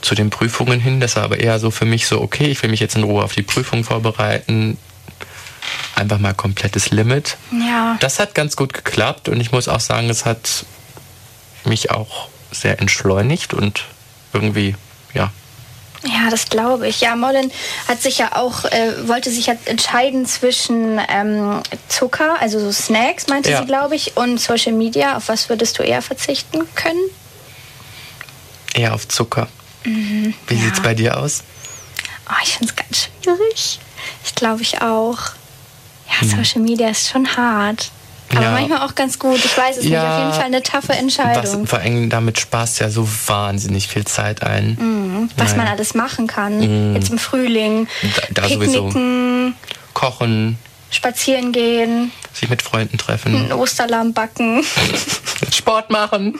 Zu 0.00 0.14
den 0.14 0.30
Prüfungen 0.30 0.80
hin. 0.80 1.00
Das 1.00 1.16
war 1.16 1.24
aber 1.24 1.38
eher 1.38 1.60
so 1.60 1.70
für 1.70 1.84
mich 1.84 2.06
so, 2.06 2.20
okay, 2.20 2.46
ich 2.46 2.62
will 2.62 2.70
mich 2.70 2.80
jetzt 2.80 2.96
in 2.96 3.04
Ruhe 3.04 3.22
auf 3.22 3.34
die 3.34 3.42
Prüfung 3.42 3.84
vorbereiten. 3.84 4.78
Einfach 5.94 6.18
mal 6.18 6.34
komplettes 6.34 6.90
Limit. 6.90 7.36
Ja. 7.52 7.96
Das 8.00 8.18
hat 8.18 8.34
ganz 8.34 8.56
gut 8.56 8.72
geklappt 8.72 9.28
und 9.28 9.40
ich 9.40 9.52
muss 9.52 9.68
auch 9.68 9.80
sagen, 9.80 10.10
es 10.10 10.24
hat 10.24 10.64
mich 11.64 11.90
auch 11.90 12.28
sehr 12.50 12.80
entschleunigt 12.80 13.54
und 13.54 13.84
irgendwie, 14.32 14.74
ja, 15.14 15.30
ja, 16.04 16.30
das 16.30 16.48
glaube 16.48 16.88
ich. 16.88 17.00
Ja, 17.00 17.14
Mollen 17.14 17.52
hat 17.86 18.02
sich 18.02 18.18
ja 18.18 18.36
auch, 18.36 18.64
äh, 18.64 19.08
wollte 19.08 19.30
sich 19.30 19.46
ja 19.46 19.54
entscheiden 19.66 20.26
zwischen 20.26 21.00
ähm, 21.08 21.62
Zucker, 21.88 22.40
also 22.40 22.58
so 22.58 22.72
Snacks, 22.72 23.28
meinte 23.28 23.50
ja. 23.50 23.60
sie, 23.60 23.66
glaube 23.66 23.94
ich, 23.94 24.16
und 24.16 24.40
Social 24.40 24.72
Media. 24.72 25.16
Auf 25.16 25.28
was 25.28 25.48
würdest 25.48 25.78
du 25.78 25.82
eher 25.82 26.02
verzichten 26.02 26.66
können? 26.74 27.10
Eher 28.74 28.94
auf 28.94 29.06
Zucker. 29.06 29.48
Mhm, 29.84 30.34
Wie 30.46 30.54
ja. 30.54 30.60
sieht 30.62 30.74
es 30.74 30.82
bei 30.82 30.94
dir 30.94 31.18
aus? 31.18 31.42
Oh, 32.28 32.34
ich 32.42 32.56
finde 32.56 32.72
es 32.72 32.76
ganz 32.76 33.08
schwierig. 33.22 33.80
Ich 34.24 34.34
glaube 34.34 34.62
ich 34.62 34.80
auch. 34.80 35.18
Ja, 36.08 36.20
hm. 36.20 36.30
Social 36.30 36.62
Media 36.62 36.88
ist 36.88 37.10
schon 37.10 37.36
hart. 37.36 37.90
Aber 38.32 38.42
ja. 38.42 38.50
manchmal 38.52 38.80
auch 38.80 38.94
ganz 38.94 39.18
gut. 39.18 39.44
Ich 39.44 39.56
weiß 39.56 39.78
es 39.78 39.84
ja, 39.84 40.02
nicht. 40.02 40.10
Auf 40.10 40.18
jeden 40.18 40.32
Fall 40.32 40.44
eine 40.44 40.62
taffe 40.62 40.92
Entscheidung. 40.94 41.62
Was, 41.62 41.70
vor 41.70 41.78
allem 41.78 42.08
damit 42.08 42.40
sparst 42.40 42.80
ja 42.80 42.90
so 42.90 43.08
wahnsinnig 43.26 43.88
viel 43.88 44.04
Zeit 44.04 44.42
ein. 44.42 44.76
Mhm. 44.80 45.30
Was 45.36 45.52
naja. 45.52 45.64
man 45.64 45.72
alles 45.72 45.94
machen 45.94 46.26
kann. 46.26 46.90
Mhm. 46.90 46.96
Jetzt 46.96 47.10
im 47.10 47.18
Frühling. 47.18 47.88
Da, 48.32 48.42
da 48.42 48.48
Picknicken. 48.48 49.54
Kochen. 49.94 50.58
Spazieren 50.90 51.52
gehen. 51.52 52.12
Sich 52.32 52.48
mit 52.48 52.62
Freunden 52.62 52.98
treffen. 52.98 53.34
Ein 53.34 53.52
Osterlamm 53.52 54.12
backen. 54.12 54.64
Sport 55.52 55.90
machen. 55.90 56.38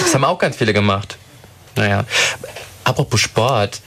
Das 0.00 0.14
haben 0.14 0.24
auch 0.24 0.38
ganz 0.38 0.56
viele 0.56 0.72
gemacht. 0.72 1.16
Naja. 1.76 2.04
Apropos 2.84 3.20
Sport 3.20 3.80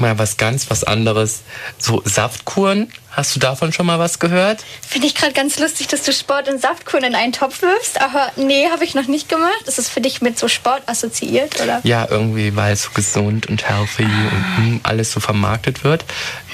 mal 0.00 0.18
was 0.18 0.36
ganz 0.36 0.70
was 0.70 0.84
anderes. 0.84 1.42
So 1.78 2.02
Saftkuren, 2.04 2.92
hast 3.10 3.34
du 3.36 3.40
davon 3.40 3.72
schon 3.72 3.86
mal 3.86 3.98
was 3.98 4.18
gehört? 4.18 4.64
Finde 4.86 5.06
ich 5.06 5.14
gerade 5.14 5.32
ganz 5.32 5.58
lustig, 5.58 5.88
dass 5.88 6.02
du 6.02 6.12
Sport 6.12 6.48
und 6.48 6.60
Saftkuren 6.60 7.04
in 7.04 7.14
einen 7.14 7.32
Topf 7.32 7.62
wirfst, 7.62 8.00
aber 8.00 8.30
nee, 8.36 8.68
habe 8.70 8.84
ich 8.84 8.94
noch 8.94 9.06
nicht 9.06 9.28
gemacht. 9.28 9.62
Ist 9.66 9.78
das 9.78 9.88
für 9.88 10.00
dich 10.00 10.20
mit 10.20 10.38
so 10.38 10.48
Sport 10.48 10.82
assoziiert, 10.86 11.60
oder? 11.60 11.80
Ja, 11.84 12.06
irgendwie, 12.08 12.54
weil 12.56 12.72
es 12.72 12.84
so 12.84 12.90
gesund 12.94 13.46
und 13.46 13.68
healthy 13.68 14.04
ah. 14.04 14.34
und 14.34 14.56
hm, 14.56 14.80
alles 14.82 15.12
so 15.12 15.20
vermarktet 15.20 15.84
wird. 15.84 16.04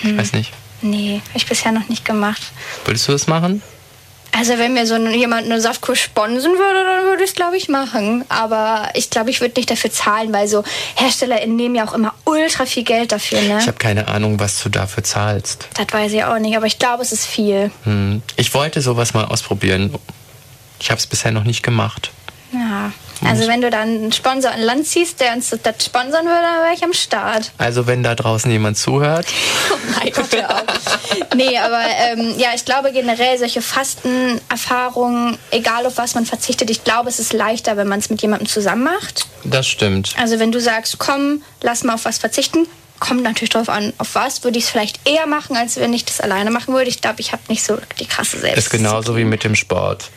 Ich 0.02 0.10
hm. 0.10 0.18
weiß 0.18 0.32
nicht. 0.32 0.52
Nee, 0.82 1.22
habe 1.28 1.38
ich 1.38 1.46
bisher 1.46 1.72
noch 1.72 1.88
nicht 1.88 2.04
gemacht. 2.04 2.42
Würdest 2.84 3.08
du 3.08 3.12
das 3.12 3.26
machen? 3.26 3.62
Also 4.36 4.58
wenn 4.58 4.74
mir 4.74 4.84
so 4.84 4.96
jemand 4.96 5.44
eine 5.44 5.60
Saftkur 5.60 5.94
sponsen 5.94 6.52
würde, 6.52 6.84
dann 6.84 7.04
würde 7.04 7.22
ich 7.22 7.30
es, 7.30 7.36
glaube 7.36 7.56
ich, 7.56 7.68
machen. 7.68 8.24
Aber 8.28 8.90
ich 8.94 9.08
glaube, 9.08 9.30
ich 9.30 9.40
würde 9.40 9.54
nicht 9.56 9.70
dafür 9.70 9.92
zahlen, 9.92 10.32
weil 10.32 10.48
so 10.48 10.64
HerstellerInnen 10.96 11.54
nehmen 11.54 11.76
ja 11.76 11.86
auch 11.86 11.92
immer 11.92 12.12
ultra 12.24 12.66
viel 12.66 12.82
Geld 12.82 13.12
dafür. 13.12 13.40
Ne? 13.40 13.58
Ich 13.60 13.68
habe 13.68 13.78
keine 13.78 14.08
Ahnung, 14.08 14.40
was 14.40 14.60
du 14.62 14.70
dafür 14.70 15.04
zahlst. 15.04 15.68
Das 15.74 15.86
weiß 15.92 16.12
ich 16.12 16.24
auch 16.24 16.38
nicht, 16.40 16.56
aber 16.56 16.66
ich 16.66 16.80
glaube, 16.80 17.02
es 17.02 17.12
ist 17.12 17.26
viel. 17.26 17.70
Hm. 17.84 18.22
Ich 18.36 18.52
wollte 18.54 18.82
sowas 18.82 19.14
mal 19.14 19.24
ausprobieren. 19.24 19.94
Ich 20.80 20.90
habe 20.90 20.98
es 20.98 21.06
bisher 21.06 21.30
noch 21.30 21.44
nicht 21.44 21.62
gemacht. 21.62 22.10
Ja, 22.52 22.92
also 23.22 23.46
wenn 23.48 23.60
du 23.60 23.70
dann 23.70 23.88
einen 23.88 24.12
Sponsor 24.12 24.50
an 24.50 24.60
Land 24.60 24.86
ziehst, 24.86 25.20
der 25.20 25.32
uns 25.32 25.50
das 25.50 25.84
sponsern 25.84 26.26
würde, 26.26 26.42
dann 26.42 26.64
wäre 26.64 26.74
ich 26.74 26.84
am 26.84 26.92
Start. 26.92 27.52
Also 27.58 27.86
wenn 27.86 28.02
da 28.02 28.14
draußen 28.14 28.50
jemand 28.50 28.76
zuhört. 28.76 29.26
oh 29.72 29.76
mein 29.98 30.12
Gott, 30.12 30.32
hör 30.32 30.50
auf. 30.50 30.62
Nee, 31.34 31.56
aber 31.58 31.82
ähm, 32.10 32.34
ja, 32.38 32.48
ich 32.54 32.64
glaube 32.64 32.92
generell 32.92 33.38
solche 33.38 33.62
Fastenerfahrungen, 33.62 35.38
egal 35.50 35.86
auf 35.86 35.96
was 35.96 36.14
man 36.14 36.26
verzichtet, 36.26 36.70
ich 36.70 36.84
glaube, 36.84 37.08
es 37.08 37.18
ist 37.18 37.32
leichter, 37.32 37.76
wenn 37.76 37.88
man 37.88 38.00
es 38.00 38.10
mit 38.10 38.20
jemandem 38.22 38.48
zusammen 38.48 38.84
macht. 38.84 39.26
Das 39.44 39.66
stimmt. 39.66 40.14
Also 40.18 40.38
wenn 40.38 40.52
du 40.52 40.60
sagst, 40.60 40.98
komm, 40.98 41.42
lass 41.62 41.84
mal 41.84 41.94
auf 41.94 42.04
was 42.04 42.18
verzichten, 42.18 42.66
kommt 43.00 43.22
natürlich 43.22 43.50
drauf 43.50 43.68
an, 43.68 43.92
auf 43.98 44.14
was 44.14 44.44
würde 44.44 44.58
ich 44.58 44.64
es 44.64 44.70
vielleicht 44.70 45.08
eher 45.08 45.26
machen, 45.26 45.56
als 45.56 45.76
wenn 45.76 45.92
ich 45.92 46.04
das 46.04 46.20
alleine 46.20 46.50
machen 46.50 46.74
würde. 46.74 46.88
Ich 46.88 47.00
glaube, 47.00 47.20
ich 47.20 47.32
habe 47.32 47.42
nicht 47.48 47.64
so 47.64 47.78
die 47.98 48.06
krasse 48.06 48.38
Selbst. 48.38 48.58
Ist 48.58 48.70
genauso 48.70 49.16
wie 49.16 49.24
mit 49.24 49.44
dem 49.44 49.54
Sport. 49.54 50.10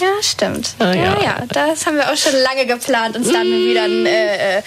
Ja, 0.00 0.22
stimmt. 0.22 0.74
Ah, 0.78 0.92
ja. 0.92 0.94
ja. 0.94 1.22
ja, 1.22 1.44
das 1.48 1.86
haben 1.86 1.96
wir 1.96 2.10
auch 2.10 2.16
schon 2.16 2.34
lange 2.34 2.66
geplant, 2.66 3.16
uns 3.16 3.32
dann 3.32 3.48
mm. 3.48 3.64
wieder 3.64 3.84
ein, 3.84 4.06
äh, 4.06 4.62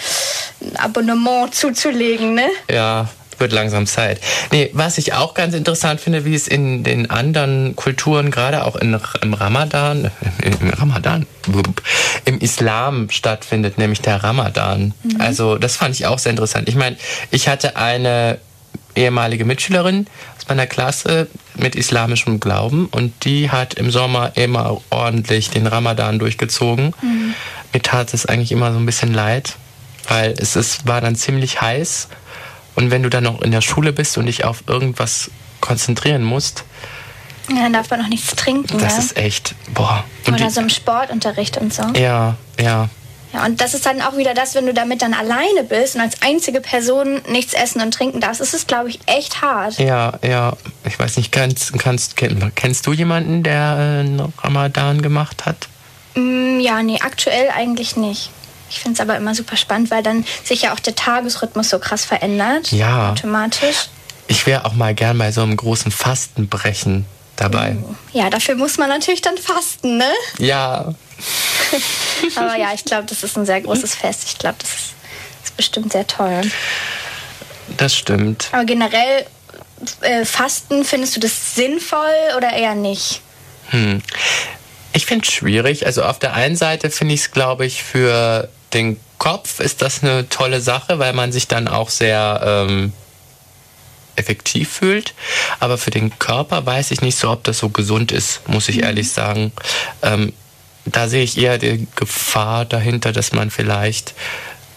ein 0.62 0.76
Abonnement 0.78 1.54
zuzulegen, 1.54 2.34
ne? 2.34 2.50
Ja, 2.70 3.10
wird 3.39 3.52
langsam 3.52 3.86
Zeit. 3.86 4.19
Nee, 4.52 4.69
was 4.73 4.97
ich 4.97 5.13
auch 5.13 5.34
ganz 5.34 5.54
interessant 5.54 6.02
finde, 6.02 6.26
wie 6.26 6.36
es 6.36 6.47
in 6.47 6.84
den 6.84 7.10
anderen 7.10 7.76
Kulturen, 7.76 8.32
gerade 8.32 8.65
auch 8.65 8.76
in, 8.76 9.00
im 9.21 9.34
Ramadan, 9.34 10.06
äh, 10.06 10.50
im 10.62 10.69
Ramadan, 10.69 11.26
im 12.26 12.39
Islam 12.39 13.10
stattfindet, 13.10 13.78
nämlich 13.78 14.02
der 14.02 14.23
Ramadan. 14.23 14.93
Mhm. 15.04 15.21
Also 15.21 15.58
das 15.58 15.76
fand 15.76 15.95
ich 15.95 16.06
auch 16.06 16.19
sehr 16.19 16.32
interessant. 16.32 16.67
Ich 16.69 16.76
meine, 16.76 16.97
ich 17.32 17.47
hatte 17.47 17.76
eine 17.76 18.39
ehemalige 18.95 19.45
Mitschülerin 19.45 20.08
aus 20.38 20.47
meiner 20.47 20.67
Klasse 20.67 21.28
mit 21.56 21.76
islamischem 21.76 22.39
Glauben 22.39 22.88
und 22.88 23.26
die 23.26 23.52
hat 23.52 23.76
im 23.76 23.91
Sommer 23.91 24.32
immer 24.36 24.82
ordentlich 24.89 25.50
den 25.50 25.67
Ramadan 25.67 26.19
durchgezogen. 26.19 26.93
Mhm. 27.02 27.34
Mir 27.73 27.82
tat 27.82 28.13
es 28.13 28.26
eigentlich 28.26 28.52
immer 28.52 28.73
so 28.73 28.80
ein 28.80 28.86
bisschen 28.86 29.13
leid, 29.13 29.56
weil 30.08 30.34
es 30.38 30.56
ist, 30.56 30.88
war 30.88 31.02
dann 31.02 31.15
ziemlich 31.15 31.62
heiß 31.62 32.08
Und 32.78 32.92
wenn 32.92 33.02
du 33.02 33.10
dann 33.10 33.24
noch 33.24 33.42
in 33.42 33.50
der 33.50 33.62
Schule 33.62 33.92
bist 33.92 34.20
und 34.20 34.28
dich 34.28 34.46
auf 34.46 34.63
irgendwas 34.68 35.32
konzentrieren 35.62 36.24
musst, 36.24 36.63
Ja, 37.50 37.63
dann 37.63 37.74
darf 37.74 37.90
man 37.90 38.02
noch 38.02 38.08
nichts 38.08 38.36
trinken. 38.36 38.78
das 38.78 38.98
ne? 38.98 39.04
ist 39.04 39.18
echt, 39.18 39.56
boah. 39.74 40.04
Und 40.28 40.36
Oder 40.36 40.52
so 40.52 40.62
im 40.62 40.70
Sportunterricht 40.70 41.58
und 41.58 41.74
so. 41.74 41.82
ja, 41.96 42.36
ja. 42.62 42.88
Ja, 43.34 43.46
und 43.46 43.60
das 43.60 43.74
ist 43.74 43.86
dann 43.86 44.02
auch 44.02 44.16
wieder 44.16 44.34
das, 44.34 44.54
wenn 44.56 44.68
du 44.68 44.74
damit 44.74 45.02
dann 45.02 45.13
alleine 45.13 45.63
bist 45.68 45.96
und 45.96 46.02
als 46.02 46.22
einzige 46.22 46.62
Person 46.62 47.20
nichts 47.28 47.54
essen 47.54 47.82
und 47.82 47.94
trinken 47.94 48.22
darfst, 48.22 48.42
ist 48.42 48.54
es, 48.54 48.68
glaube 48.68 48.90
ich, 48.90 49.00
echt 49.08 49.42
hart. 49.42 49.80
Ja, 49.80 50.13
ja. 50.24 50.54
Ich 50.86 50.98
weiß 50.98 51.18
nicht, 51.18 51.32
kannst, 51.32 51.78
kannst, 51.80 52.16
kenn, 52.16 52.52
kennst 52.56 52.86
du 52.88 52.94
jemanden, 52.94 53.42
der 53.44 53.56
äh, 53.78 54.00
einen 54.02 54.34
Ramadan 54.42 55.02
gemacht 55.02 55.46
hat? 55.46 55.68
Mm, 56.16 56.60
ja, 56.62 56.82
nee, 56.84 57.00
aktuell 57.02 57.50
eigentlich 57.54 57.98
nicht. 57.98 58.30
Ich 58.69 58.80
finde 58.80 58.95
es 58.95 58.99
aber 58.99 59.15
immer 59.17 59.34
super 59.34 59.56
spannend, 59.56 59.91
weil 59.91 60.03
dann 60.03 60.25
sich 60.43 60.63
ja 60.63 60.73
auch 60.73 60.80
der 60.80 60.95
Tagesrhythmus 60.95 61.69
so 61.69 61.80
krass 61.80 62.06
verändert. 62.06 62.71
Ja. 62.71 63.12
Automatisch. 63.12 63.88
Ich 64.27 64.45
wäre 64.45 64.65
auch 64.65 64.73
mal 64.73 64.93
gern 64.93 65.17
bei 65.17 65.32
so 65.32 65.41
einem 65.41 65.56
großen 65.56 65.91
Fastenbrechen 65.91 67.06
dabei. 67.38 67.77
Ja, 68.12 68.30
dafür 68.30 68.56
muss 68.56 68.77
man 68.77 68.89
natürlich 68.89 69.21
dann 69.21 69.38
fasten, 69.38 69.97
ne? 69.97 70.12
Ja, 70.39 70.93
Aber 72.36 72.56
ja, 72.58 72.73
ich 72.73 72.84
glaube, 72.86 73.06
das 73.06 73.23
ist 73.23 73.38
ein 73.38 73.45
sehr 73.45 73.62
großes 73.62 73.95
Fest. 73.95 74.23
Ich 74.27 74.38
glaube, 74.38 74.58
das 74.60 74.69
ist, 74.69 74.93
ist 75.43 75.58
bestimmt 75.58 75.91
sehr 75.91 76.06
toll. 76.08 76.41
das 77.77 77.95
stimmt. 77.95 78.49
Aber 78.51 78.65
generell, 78.65 79.25
äh, 80.01 80.25
Fasten, 80.25 80.84
findest 80.84 81.15
du 81.15 81.19
das 81.19 81.56
sinnvoll 81.56 82.15
oder 82.36 82.51
eher 82.51 82.75
nicht? 82.75 83.21
Hm. 83.69 84.01
Ich 84.93 85.06
finde 85.06 85.25
es 85.27 85.34
schwierig. 85.34 85.86
Also 85.86 86.03
auf 86.03 86.19
der 86.19 86.34
einen 86.34 86.56
Seite 86.56 86.89
finde 86.89 87.13
ich 87.13 87.21
es, 87.21 87.32
glaube 87.32 87.65
ich, 87.65 87.84
für 87.84 88.49
den 88.78 89.00
Kopf 89.18 89.60
ist 89.60 89.82
das 89.82 90.04
eine 90.04 90.30
tolle 90.30 90.62
Sache, 90.62 91.00
weil 91.00 91.13
man 91.13 91.32
sich 91.32 91.48
dann 91.48 91.68
auch 91.68 91.90
sehr 91.90 92.42
ähm, 92.44 92.94
effektiv 94.16 94.70
fühlt. 94.70 95.13
Aber 95.60 95.78
für 95.78 95.92
den 95.92 96.18
Körper 96.20 96.66
weiß 96.66 96.92
ich 96.92 97.02
nicht 97.02 97.18
so, 97.18 97.32
ob 97.32 97.44
das 97.44 97.58
so 97.58 97.70
gesund 97.70 98.12
ist, 98.12 98.48
muss 98.48 98.70
ich 98.70 98.84
ehrlich 98.84 99.12
sagen. 99.12 99.52
Ähm, 100.02 100.34
da 100.86 101.10
sehe 101.10 101.24
ich 101.24 101.38
eher 101.38 101.58
die 101.58 101.88
Gefahr 101.96 102.66
dahinter, 102.66 103.12
dass 103.12 103.34
man 103.34 103.52
vielleicht 103.52 104.13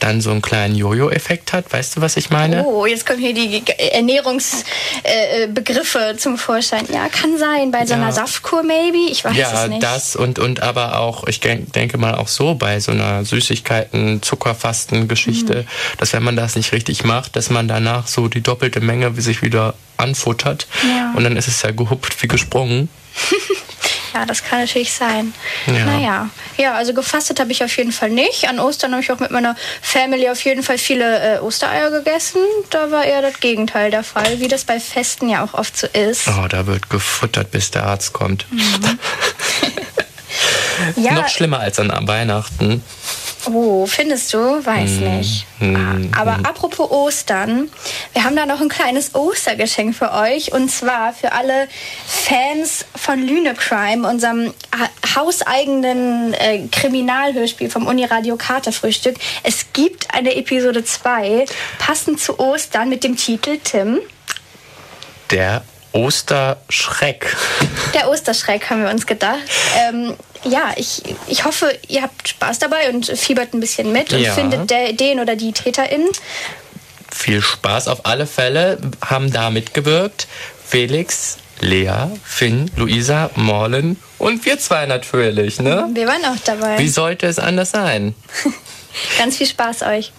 dann 0.00 0.20
so 0.20 0.30
einen 0.30 0.42
kleinen 0.42 0.74
Jojo-Effekt 0.74 1.52
hat. 1.52 1.72
Weißt 1.72 1.96
du, 1.96 2.00
was 2.00 2.16
ich 2.16 2.30
meine? 2.30 2.64
Oh, 2.64 2.86
jetzt 2.86 3.06
kommen 3.06 3.20
hier 3.20 3.32
die 3.34 3.62
Ernährungsbegriffe 3.92 4.64
äh, 5.04 5.46
Begriffe 5.48 6.14
zum 6.18 6.36
Vorschein. 6.38 6.86
Ja, 6.92 7.08
kann 7.08 7.38
sein. 7.38 7.70
Bei 7.70 7.86
so 7.86 7.94
einer 7.94 8.06
Ja. 8.06 8.12
Saftkur 8.12 8.62
maybe. 8.62 9.10
Ich 9.10 9.24
weiß 9.24 9.36
ja, 9.36 9.64
es 9.64 9.68
nicht. 9.70 9.82
das 9.82 10.16
und, 10.16 10.38
und 10.38 10.60
aber 10.62 10.98
auch, 10.98 11.26
ich 11.28 11.40
denk- 11.40 11.72
denke 11.72 11.98
mal 11.98 12.14
auch 12.14 12.28
so 12.28 12.54
bei 12.54 12.80
so 12.80 12.92
einer 12.92 13.24
Süßigkeiten, 13.24 14.22
Zuckerfasten-Geschichte, 14.22 15.54
Mhm. 15.62 15.66
dass 15.98 16.12
wenn 16.12 16.22
man 16.22 16.36
das 16.36 16.56
nicht 16.56 16.72
richtig 16.72 17.04
macht, 17.04 17.36
dass 17.36 17.50
man 17.50 17.68
danach 17.68 18.06
so 18.06 18.28
die 18.28 18.40
doppelte 18.42 18.80
Menge 18.80 19.16
wie 19.16 19.20
sich 19.20 19.42
wieder 19.42 19.74
anfuttert 19.96 20.66
Ja. 20.82 21.12
und 21.14 21.24
dann 21.24 21.36
ist 21.36 21.46
es 21.48 21.62
ja 21.62 21.70
gehupft 21.72 22.22
wie 22.22 22.28
gesprungen. 22.28 22.88
Ja, 24.14 24.26
das 24.26 24.42
kann 24.44 24.60
natürlich 24.60 24.92
sein. 24.92 25.32
Ja. 25.66 25.84
Naja. 25.84 26.30
Ja, 26.56 26.74
also 26.74 26.94
gefastet 26.94 27.40
habe 27.40 27.52
ich 27.52 27.62
auf 27.64 27.76
jeden 27.76 27.92
Fall 27.92 28.10
nicht. 28.10 28.48
An 28.48 28.58
Ostern 28.58 28.92
habe 28.92 29.02
ich 29.02 29.10
auch 29.10 29.18
mit 29.20 29.30
meiner 29.30 29.56
Family 29.82 30.28
auf 30.28 30.42
jeden 30.44 30.62
Fall 30.62 30.78
viele 30.78 31.36
äh, 31.36 31.38
Ostereier 31.38 31.90
gegessen. 31.90 32.40
Da 32.70 32.90
war 32.90 33.04
eher 33.04 33.22
das 33.22 33.40
Gegenteil 33.40 33.90
der 33.90 34.04
Fall, 34.04 34.40
wie 34.40 34.48
das 34.48 34.64
bei 34.64 34.80
Festen 34.80 35.28
ja 35.28 35.44
auch 35.44 35.54
oft 35.54 35.76
so 35.76 35.86
ist. 35.86 36.28
Oh, 36.28 36.48
da 36.48 36.66
wird 36.66 36.90
gefuttert, 36.90 37.50
bis 37.50 37.70
der 37.70 37.86
Arzt 37.86 38.12
kommt. 38.12 38.46
Ja, 40.96 41.12
Noch 41.12 41.28
schlimmer 41.28 41.60
als 41.60 41.78
an 41.78 41.90
Weihnachten. 42.08 42.82
Oh, 43.48 43.86
findest 43.86 44.32
du? 44.34 44.38
Weiß 44.38 44.90
Hm, 44.90 45.16
nicht. 45.18 45.46
hm, 45.58 46.10
Aber 46.16 46.36
hm. 46.38 46.46
apropos 46.46 46.90
Ostern, 46.90 47.70
wir 48.12 48.24
haben 48.24 48.36
da 48.36 48.46
noch 48.46 48.60
ein 48.60 48.68
kleines 48.68 49.14
Ostergeschenk 49.14 49.94
für 49.96 50.12
euch. 50.12 50.52
Und 50.52 50.70
zwar 50.70 51.12
für 51.12 51.32
alle 51.32 51.68
Fans 52.06 52.84
von 52.96 53.20
Lüne 53.26 53.54
Crime, 53.54 54.08
unserem 54.08 54.52
ha- 54.76 55.16
hauseigenen 55.16 56.34
äh, 56.34 56.66
Kriminalhörspiel 56.70 57.70
vom 57.70 57.86
Uniradio 57.86 58.36
Katerfrühstück. 58.36 59.16
Es 59.42 59.66
gibt 59.72 60.12
eine 60.14 60.34
Episode 60.36 60.84
2, 60.84 61.44
passend 61.78 62.20
zu 62.20 62.38
Ostern 62.38 62.88
mit 62.88 63.04
dem 63.04 63.16
Titel 63.16 63.58
Tim. 63.62 64.00
Der 65.30 65.62
Osterschreck. 65.92 67.36
Der 67.94 68.08
Osterschreck 68.08 68.70
haben 68.70 68.82
wir 68.84 68.90
uns 68.90 69.06
gedacht. 69.06 69.38
Ähm, 69.76 70.14
ja, 70.44 70.72
ich, 70.76 71.02
ich 71.26 71.44
hoffe, 71.44 71.76
ihr 71.88 72.02
habt 72.02 72.28
Spaß 72.28 72.58
dabei 72.58 72.88
und 72.90 73.06
fiebert 73.06 73.52
ein 73.54 73.60
bisschen 73.60 73.92
mit 73.92 74.12
und 74.12 74.20
Ja. 74.20 74.32
findet 74.34 74.70
der, 74.70 74.92
den 74.92 75.20
oder 75.20 75.36
die 75.36 75.52
TäterInnen. 75.52 76.08
Viel 77.12 77.42
Spaß 77.42 77.88
auf 77.88 78.06
alle 78.06 78.26
Fälle. 78.26 78.78
Haben 79.04 79.32
da 79.32 79.50
mitgewirkt 79.50 80.26
Felix, 80.66 81.36
Lea, 81.60 82.06
Finn, 82.24 82.70
Luisa, 82.76 83.30
Morlen 83.34 83.96
und 84.18 84.44
wir 84.46 84.58
zwei 84.58 84.86
natürlich, 84.86 85.60
ne? 85.60 85.88
Wir 85.92 86.06
waren 86.06 86.24
auch 86.24 86.40
dabei. 86.44 86.78
Wie 86.78 86.88
sollte 86.88 87.26
es 87.26 87.38
anders 87.38 87.72
sein? 87.72 88.14
Ganz 89.18 89.36
viel 89.36 89.46
Spaß 89.46 89.82
euch. 89.82 90.12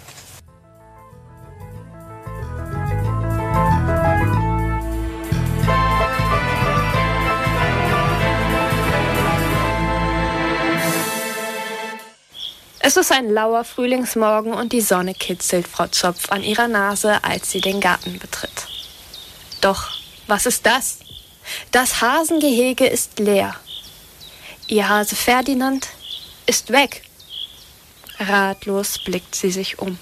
Es 12.83 12.97
ist 12.97 13.11
ein 13.11 13.29
lauer 13.29 13.63
Frühlingsmorgen 13.63 14.53
und 14.53 14.73
die 14.73 14.81
Sonne 14.81 15.13
kitzelt 15.13 15.67
Frau 15.67 15.85
Zopf 15.85 16.31
an 16.31 16.41
ihrer 16.41 16.67
Nase, 16.67 17.23
als 17.23 17.51
sie 17.51 17.61
den 17.61 17.79
Garten 17.79 18.17
betritt. 18.17 18.49
Doch, 19.61 19.91
was 20.25 20.47
ist 20.47 20.65
das? 20.65 20.99
Das 21.71 22.01
Hasengehege 22.01 22.87
ist 22.87 23.19
leer. 23.19 23.55
Ihr 24.67 24.89
Hase 24.89 25.15
Ferdinand 25.15 25.89
ist 26.47 26.71
weg. 26.71 27.03
Ratlos 28.17 28.97
blickt 28.97 29.35
sie 29.35 29.51
sich 29.51 29.77
um. 29.77 29.99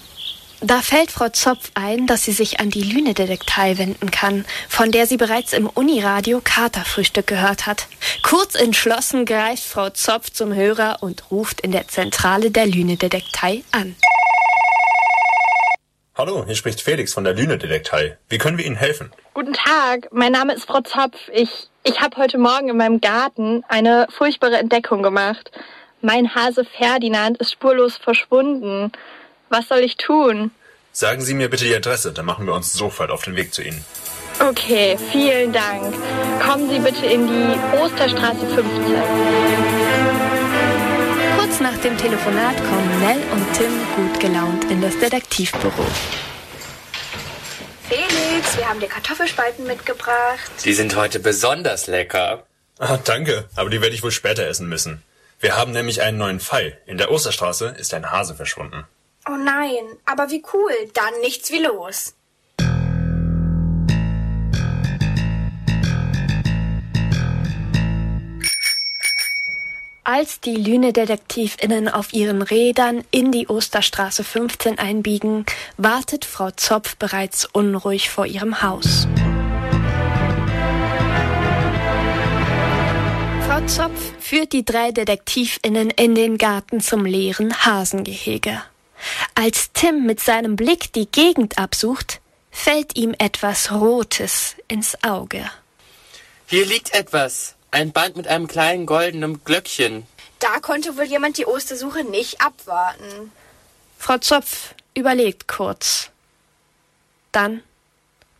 Da 0.62 0.82
fällt 0.82 1.10
Frau 1.10 1.30
Zopf 1.30 1.70
ein, 1.72 2.06
dass 2.06 2.24
sie 2.24 2.32
sich 2.32 2.60
an 2.60 2.68
die 2.68 2.82
Lüne-Detektei 2.82 3.78
wenden 3.78 4.10
kann, 4.10 4.44
von 4.68 4.90
der 4.90 5.06
sie 5.06 5.16
bereits 5.16 5.54
im 5.54 5.66
Uniradio 5.66 6.42
Katerfrühstück 6.44 7.26
gehört 7.26 7.66
hat. 7.66 7.86
Kurz 8.22 8.56
entschlossen 8.56 9.24
greift 9.24 9.62
Frau 9.62 9.88
Zopf 9.88 10.28
zum 10.30 10.54
Hörer 10.54 10.98
und 11.00 11.30
ruft 11.30 11.62
in 11.62 11.72
der 11.72 11.88
Zentrale 11.88 12.50
der 12.50 12.66
Lüne-Detektei 12.66 13.62
an. 13.72 13.96
Hallo, 16.14 16.44
hier 16.44 16.56
spricht 16.56 16.82
Felix 16.82 17.14
von 17.14 17.24
der 17.24 17.32
Lüne-Detektei. 17.32 18.18
Wie 18.28 18.36
können 18.36 18.58
wir 18.58 18.66
Ihnen 18.66 18.76
helfen? 18.76 19.10
Guten 19.32 19.54
Tag, 19.54 20.08
mein 20.12 20.32
Name 20.32 20.52
ist 20.52 20.66
Frau 20.66 20.82
Zopf. 20.82 21.16
Ich, 21.32 21.68
ich 21.84 22.00
habe 22.02 22.18
heute 22.18 22.36
Morgen 22.36 22.68
in 22.68 22.76
meinem 22.76 23.00
Garten 23.00 23.64
eine 23.68 24.08
furchtbare 24.10 24.58
Entdeckung 24.58 25.02
gemacht. 25.02 25.50
Mein 26.02 26.34
Hase 26.34 26.66
Ferdinand 26.66 27.38
ist 27.38 27.52
spurlos 27.52 27.96
verschwunden. 27.96 28.92
Was 29.50 29.66
soll 29.66 29.80
ich 29.80 29.96
tun? 29.96 30.52
Sagen 30.92 31.22
Sie 31.22 31.34
mir 31.34 31.50
bitte 31.50 31.64
die 31.64 31.74
Adresse, 31.74 32.12
dann 32.12 32.24
machen 32.24 32.46
wir 32.46 32.54
uns 32.54 32.72
sofort 32.72 33.10
auf 33.10 33.24
den 33.24 33.34
Weg 33.34 33.52
zu 33.52 33.62
Ihnen. 33.62 33.84
Okay, 34.38 34.96
vielen 35.10 35.52
Dank. 35.52 35.92
Kommen 36.40 36.70
Sie 36.70 36.78
bitte 36.78 37.04
in 37.04 37.26
die 37.26 37.76
Osterstraße 37.76 38.46
15. 38.46 38.62
Kurz 41.36 41.58
nach 41.60 41.76
dem 41.78 41.98
Telefonat 41.98 42.56
kommen 42.58 43.00
Nell 43.00 43.22
und 43.32 43.52
Tim 43.54 43.72
gut 43.96 44.20
gelaunt 44.20 44.70
in 44.70 44.80
das 44.80 44.96
Detektivbüro. 45.00 45.84
Felix, 47.88 48.56
wir 48.56 48.68
haben 48.68 48.78
dir 48.78 48.88
Kartoffelspalten 48.88 49.66
mitgebracht. 49.66 50.50
Die 50.64 50.74
sind 50.74 50.94
heute 50.94 51.18
besonders 51.18 51.88
lecker. 51.88 52.44
Ah, 52.78 52.98
danke, 53.04 53.48
aber 53.56 53.68
die 53.68 53.82
werde 53.82 53.96
ich 53.96 54.04
wohl 54.04 54.12
später 54.12 54.46
essen 54.46 54.68
müssen. 54.68 55.02
Wir 55.40 55.56
haben 55.56 55.72
nämlich 55.72 56.02
einen 56.02 56.18
neuen 56.18 56.38
Fall. 56.38 56.78
In 56.86 56.98
der 56.98 57.10
Osterstraße 57.10 57.74
ist 57.76 57.92
ein 57.94 58.12
Hase 58.12 58.36
verschwunden. 58.36 58.86
Oh 59.28 59.36
nein, 59.36 59.84
aber 60.06 60.30
wie 60.30 60.42
cool. 60.52 60.72
Dann 60.94 61.20
nichts 61.20 61.50
wie 61.50 61.62
los. 61.62 62.14
Als 70.02 70.40
die 70.40 70.56
Lüne-DetektivInnen 70.56 71.88
auf 71.88 72.12
ihren 72.12 72.42
Rädern 72.42 73.04
in 73.12 73.30
die 73.30 73.46
Osterstraße 73.46 74.24
15 74.24 74.78
einbiegen, 74.78 75.46
wartet 75.76 76.24
Frau 76.24 76.50
Zopf 76.50 76.96
bereits 76.96 77.44
unruhig 77.44 78.10
vor 78.10 78.26
ihrem 78.26 78.60
Haus. 78.60 79.06
Frau 83.46 83.60
Zopf 83.66 84.12
führt 84.18 84.52
die 84.52 84.64
drei 84.64 84.90
DetektivInnen 84.90 85.90
in 85.90 86.16
den 86.16 86.38
Garten 86.38 86.80
zum 86.80 87.04
leeren 87.04 87.54
Hasengehege. 87.64 88.62
Als 89.34 89.72
Tim 89.72 90.04
mit 90.06 90.20
seinem 90.20 90.56
Blick 90.56 90.92
die 90.92 91.06
Gegend 91.06 91.58
absucht, 91.58 92.20
fällt 92.50 92.96
ihm 92.96 93.14
etwas 93.18 93.70
Rotes 93.72 94.56
ins 94.68 95.02
Auge. 95.02 95.50
Hier 96.46 96.66
liegt 96.66 96.92
etwas. 96.92 97.54
Ein 97.70 97.92
Band 97.92 98.16
mit 98.16 98.26
einem 98.26 98.48
kleinen 98.48 98.86
goldenen 98.86 99.44
Glöckchen. 99.44 100.06
Da 100.40 100.58
konnte 100.60 100.96
wohl 100.96 101.04
jemand 101.04 101.38
die 101.38 101.46
Ostersuche 101.46 102.02
nicht 102.04 102.40
abwarten. 102.40 103.30
Frau 103.98 104.18
Zopf 104.18 104.74
überlegt 104.94 105.46
kurz. 105.46 106.10
Dann 107.30 107.62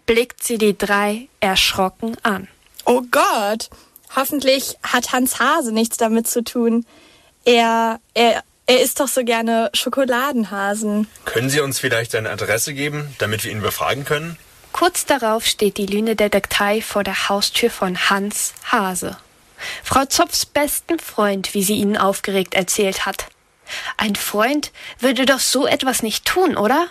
blickt 0.07 0.43
sie 0.43 0.59
die 0.59 0.77
drei 0.77 1.29
erschrocken 1.39 2.17
an. 2.25 2.49
Oh 2.85 3.03
Gott, 3.11 3.71
hoffentlich 4.17 4.77
hat 4.83 5.13
Hans 5.13 5.39
Hase 5.39 5.71
nichts 5.71 5.99
damit 5.99 6.27
zu 6.27 6.43
tun. 6.43 6.85
Er, 7.45 8.01
er, 8.15 8.43
er 8.71 8.81
isst 8.81 9.01
doch 9.01 9.09
so 9.09 9.25
gerne 9.25 9.69
Schokoladenhasen. 9.75 11.09
Können 11.25 11.51
Sie 11.51 11.59
uns 11.61 11.81
vielleicht 11.81 12.15
eine 12.15 12.31
Adresse 12.31 12.73
geben, 12.73 13.13
damit 13.19 13.43
wir 13.43 13.51
ihn 13.51 13.63
befragen 13.63 14.05
können? 14.05 14.39
Kurz 14.71 15.05
darauf 15.05 15.45
steht 15.45 15.77
die 15.77 15.87
Lüne-Detektei 15.87 16.81
vor 16.81 17.03
der 17.03 17.29
Haustür 17.29 17.69
von 17.69 17.99
Hans 18.11 18.55
Hase. 18.71 19.17
Frau 19.83 20.05
Zopfs 20.05 20.47
besten 20.47 21.01
Freund, 21.01 21.53
wie 21.53 21.65
sie 21.65 21.75
ihnen 21.75 21.97
aufgeregt 21.97 22.55
erzählt 22.55 23.07
hat. 23.07 23.27
Ein 23.97 24.15
Freund 24.15 24.71
würde 25.01 25.27
doch 25.27 25.41
so 25.41 25.67
etwas 25.67 26.05
nicht 26.05 26.25
tun, 26.25 26.57
oder? 26.57 26.87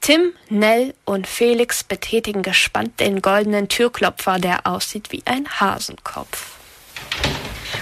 Tim, 0.00 0.32
Nell 0.48 0.94
und 1.04 1.26
Felix 1.26 1.84
betätigen 1.84 2.42
gespannt 2.42 3.00
den 3.00 3.20
goldenen 3.20 3.68
Türklopfer, 3.68 4.38
der 4.38 4.66
aussieht 4.66 5.12
wie 5.12 5.22
ein 5.26 5.46
Hasenkopf. 5.60 6.59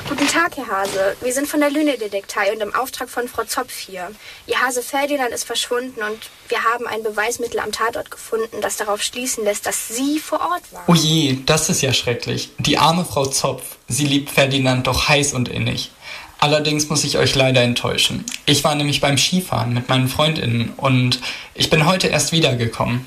Guten 0.09 0.27
Tag, 0.27 0.57
Herr 0.57 0.69
Hase. 0.69 1.17
Wir 1.21 1.35
sind 1.35 1.47
von 1.47 1.61
der 1.61 1.71
Lüne-Detektei 1.71 2.51
und 2.51 2.63
im 2.63 2.75
Auftrag 2.75 3.11
von 3.11 3.29
Frau 3.29 3.45
Zopf 3.45 3.77
hier. 3.77 4.11
Ihr 4.47 4.59
Hase 4.59 4.81
Ferdinand 4.83 5.33
ist 5.33 5.45
verschwunden 5.45 6.01
und 6.03 6.19
wir 6.49 6.65
haben 6.65 6.87
ein 6.87 7.03
Beweismittel 7.03 7.61
am 7.61 7.73
Tatort 7.73 8.11
gefunden, 8.11 8.63
das 8.63 8.79
darauf 8.79 9.03
schließen 9.03 9.45
lässt, 9.45 9.67
dass 9.67 9.89
Sie 9.89 10.19
vor 10.19 10.41
Ort 10.41 10.63
waren. 10.73 10.85
Oh 10.87 10.95
je, 10.95 11.41
das 11.45 11.69
ist 11.69 11.83
ja 11.83 11.93
schrecklich. 11.93 12.49
Die 12.57 12.79
arme 12.79 13.05
Frau 13.05 13.27
Zopf. 13.27 13.77
Sie 13.87 14.07
liebt 14.07 14.31
Ferdinand 14.31 14.87
doch 14.87 15.11
heiß 15.11 15.35
und 15.35 15.51
innig. 15.51 15.91
Allerdings 16.39 16.89
muss 16.89 17.05
ich 17.05 17.19
euch 17.19 17.35
leider 17.35 17.61
enttäuschen. 17.61 18.25
Ich 18.47 18.65
war 18.65 18.75
nämlich 18.75 19.03
beim 19.03 19.19
Skifahren 19.19 19.75
mit 19.75 19.91
meinen 19.91 20.09
Freundinnen 20.09 20.73
und 20.79 21.21
ich 21.55 21.69
bin 21.69 21.85
heute 21.85 22.09
erst 22.09 22.33
wiedergekommen. 22.33 23.07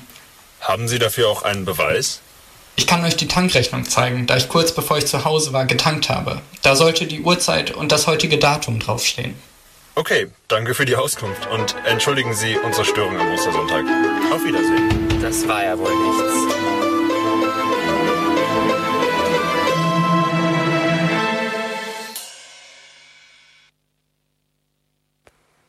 Haben 0.60 0.86
Sie 0.86 1.00
dafür 1.00 1.28
auch 1.30 1.42
einen 1.42 1.64
Beweis? 1.64 2.20
Ich 2.74 2.86
kann 2.86 3.04
euch 3.04 3.16
die 3.16 3.28
Tankrechnung 3.28 3.84
zeigen, 3.84 4.26
da 4.26 4.36
ich 4.36 4.48
kurz 4.48 4.74
bevor 4.74 4.96
ich 4.96 5.06
zu 5.06 5.24
Hause 5.24 5.52
war 5.52 5.66
getankt 5.66 6.08
habe. 6.08 6.40
Da 6.62 6.74
sollte 6.74 7.06
die 7.06 7.20
Uhrzeit 7.20 7.72
und 7.72 7.92
das 7.92 8.06
heutige 8.06 8.38
Datum 8.38 8.78
draufstehen. 8.80 9.34
Okay, 9.94 10.28
danke 10.48 10.74
für 10.74 10.86
die 10.86 10.96
Auskunft 10.96 11.46
und 11.50 11.76
entschuldigen 11.84 12.32
Sie 12.34 12.56
unsere 12.56 12.86
Störung 12.86 13.18
am 13.20 13.30
Ostersonntag. 13.34 13.84
Auf 14.32 14.42
Wiedersehen. 14.42 15.20
Das 15.20 15.46
war 15.46 15.62
ja 15.62 15.78
wohl 15.78 15.94
nichts. 15.94 16.72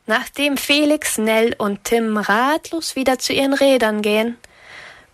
Nachdem 0.06 0.56
Felix, 0.56 1.18
Nell 1.18 1.54
und 1.58 1.84
Tim 1.84 2.16
ratlos 2.16 2.96
wieder 2.96 3.18
zu 3.18 3.32
ihren 3.34 3.54
Rädern 3.54 4.00
gehen, 4.00 4.38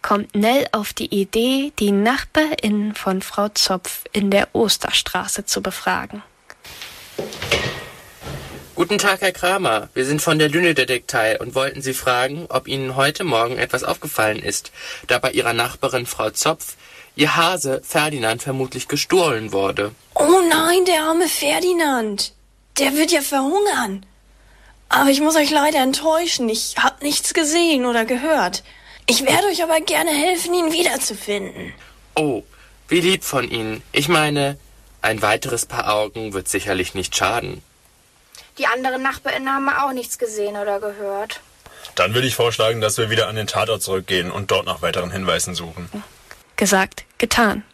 kommt 0.02 0.34
Nell 0.34 0.66
auf 0.72 0.92
die 0.92 1.14
Idee, 1.14 1.72
die 1.78 1.92
Nachbarin 1.92 2.94
von 2.94 3.22
Frau 3.22 3.48
Zopf 3.48 4.04
in 4.12 4.30
der 4.30 4.48
Osterstraße 4.52 5.44
zu 5.44 5.62
befragen. 5.62 6.22
Guten 8.74 8.98
Tag, 8.98 9.20
Herr 9.20 9.32
Kramer. 9.32 9.90
Wir 9.92 10.06
sind 10.06 10.22
von 10.22 10.38
der 10.38 10.48
Lüne-Detektei 10.48 11.38
und 11.38 11.54
wollten 11.54 11.82
Sie 11.82 11.92
fragen, 11.92 12.46
ob 12.48 12.66
Ihnen 12.66 12.96
heute 12.96 13.24
Morgen 13.24 13.58
etwas 13.58 13.84
aufgefallen 13.84 14.38
ist, 14.38 14.72
da 15.06 15.18
bei 15.18 15.32
Ihrer 15.32 15.52
Nachbarin 15.52 16.06
Frau 16.06 16.30
Zopf 16.30 16.76
Ihr 17.16 17.36
Hase 17.36 17.82
Ferdinand 17.84 18.42
vermutlich 18.42 18.88
gestohlen 18.88 19.52
wurde. 19.52 19.92
Oh 20.14 20.40
nein, 20.48 20.84
der 20.86 21.02
arme 21.02 21.28
Ferdinand. 21.28 22.32
Der 22.78 22.94
wird 22.96 23.10
ja 23.10 23.20
verhungern. 23.20 24.06
Aber 24.88 25.10
ich 25.10 25.20
muss 25.20 25.36
euch 25.36 25.50
leider 25.50 25.80
enttäuschen. 25.80 26.48
Ich 26.48 26.76
hab 26.78 27.02
nichts 27.02 27.34
gesehen 27.34 27.84
oder 27.84 28.04
gehört. 28.04 28.62
Ich 29.06 29.24
werde 29.24 29.48
euch 29.48 29.62
aber 29.62 29.80
gerne 29.80 30.10
helfen, 30.10 30.54
ihn 30.54 30.72
wiederzufinden. 30.72 31.72
Oh, 32.14 32.42
wie 32.88 33.00
lieb 33.00 33.24
von 33.24 33.50
Ihnen. 33.50 33.82
Ich 33.92 34.08
meine, 34.08 34.58
ein 35.02 35.22
weiteres 35.22 35.66
Paar 35.66 35.92
Augen 35.92 36.32
wird 36.32 36.48
sicherlich 36.48 36.94
nicht 36.94 37.16
schaden. 37.16 37.62
Die 38.58 38.66
anderen 38.66 39.02
Nachbarinnen 39.02 39.48
haben 39.48 39.68
auch 39.68 39.92
nichts 39.92 40.18
gesehen 40.18 40.56
oder 40.56 40.80
gehört. 40.80 41.40
Dann 41.94 42.14
würde 42.14 42.26
ich 42.26 42.34
vorschlagen, 42.34 42.80
dass 42.80 42.98
wir 42.98 43.10
wieder 43.10 43.28
an 43.28 43.36
den 43.36 43.46
Tatort 43.46 43.82
zurückgehen 43.82 44.30
und 44.30 44.50
dort 44.50 44.66
nach 44.66 44.82
weiteren 44.82 45.10
Hinweisen 45.10 45.54
suchen. 45.54 45.90
Gesagt, 46.56 47.04
getan. 47.18 47.64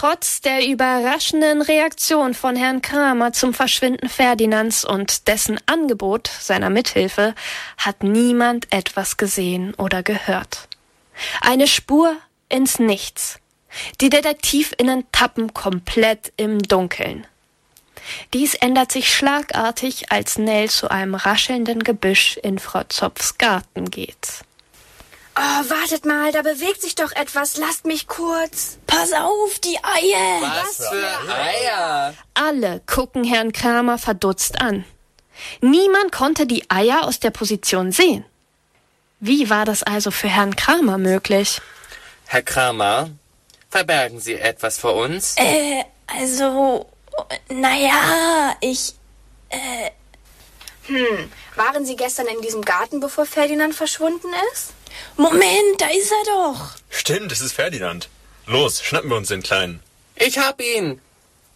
Trotz 0.00 0.40
der 0.40 0.64
überraschenden 0.64 1.60
Reaktion 1.60 2.32
von 2.32 2.54
Herrn 2.54 2.82
Kramer 2.82 3.32
zum 3.32 3.52
Verschwinden 3.52 4.08
Ferdinands 4.08 4.84
und 4.84 5.26
dessen 5.26 5.58
Angebot 5.66 6.30
seiner 6.38 6.70
Mithilfe 6.70 7.34
hat 7.76 8.04
niemand 8.04 8.72
etwas 8.72 9.16
gesehen 9.16 9.74
oder 9.74 10.04
gehört. 10.04 10.68
Eine 11.40 11.66
Spur 11.66 12.16
ins 12.48 12.78
Nichts. 12.78 13.40
Die 14.00 14.08
Detektivinnen 14.08 15.04
tappen 15.10 15.52
komplett 15.52 16.32
im 16.36 16.62
Dunkeln. 16.62 17.26
Dies 18.32 18.54
ändert 18.54 18.92
sich 18.92 19.12
schlagartig, 19.12 20.12
als 20.12 20.38
Nell 20.38 20.70
zu 20.70 20.92
einem 20.92 21.16
raschelnden 21.16 21.82
Gebüsch 21.82 22.36
in 22.36 22.60
Frau 22.60 22.84
Zopfs 22.84 23.36
Garten 23.36 23.90
geht. 23.90 24.44
Oh, 25.40 25.70
wartet 25.70 26.04
mal, 26.04 26.32
da 26.32 26.42
bewegt 26.42 26.82
sich 26.82 26.96
doch 26.96 27.12
etwas. 27.12 27.58
Lasst 27.58 27.84
mich 27.84 28.08
kurz. 28.08 28.78
Pass 28.88 29.12
auf, 29.12 29.58
die 29.60 29.78
Eier. 29.84 30.40
Was 30.42 30.88
für 30.88 31.32
Eier? 31.32 32.14
Alle 32.34 32.80
gucken 32.86 33.22
Herrn 33.22 33.52
Kramer 33.52 33.98
verdutzt 33.98 34.60
an. 34.60 34.84
Niemand 35.60 36.10
konnte 36.10 36.44
die 36.46 36.68
Eier 36.68 37.04
aus 37.06 37.20
der 37.20 37.30
Position 37.30 37.92
sehen. 37.92 38.24
Wie 39.20 39.48
war 39.48 39.64
das 39.64 39.84
also 39.84 40.10
für 40.10 40.28
Herrn 40.28 40.56
Kramer 40.56 40.98
möglich? 40.98 41.60
Herr 42.26 42.42
Kramer, 42.42 43.10
verbergen 43.70 44.18
Sie 44.18 44.34
etwas 44.34 44.78
vor 44.78 44.94
uns? 44.94 45.36
Äh, 45.36 45.84
also, 46.08 46.88
naja, 47.48 48.56
ich, 48.60 48.94
äh, 49.50 49.90
Hm, 50.88 51.30
waren 51.54 51.84
Sie 51.84 51.96
gestern 51.96 52.26
in 52.28 52.40
diesem 52.40 52.62
Garten, 52.62 52.98
bevor 53.00 53.26
Ferdinand 53.26 53.74
verschwunden 53.74 54.28
ist? 54.52 54.72
Moment, 55.16 55.78
da 55.78 55.86
ist 55.88 56.12
er 56.12 56.32
doch. 56.32 56.70
Stimmt, 56.90 57.32
es 57.32 57.40
ist 57.40 57.52
Ferdinand. 57.52 58.08
Los, 58.46 58.82
schnappen 58.82 59.10
wir 59.10 59.16
uns 59.16 59.28
den 59.28 59.42
Kleinen. 59.42 59.82
Ich 60.16 60.38
hab 60.38 60.60
ihn. 60.60 61.00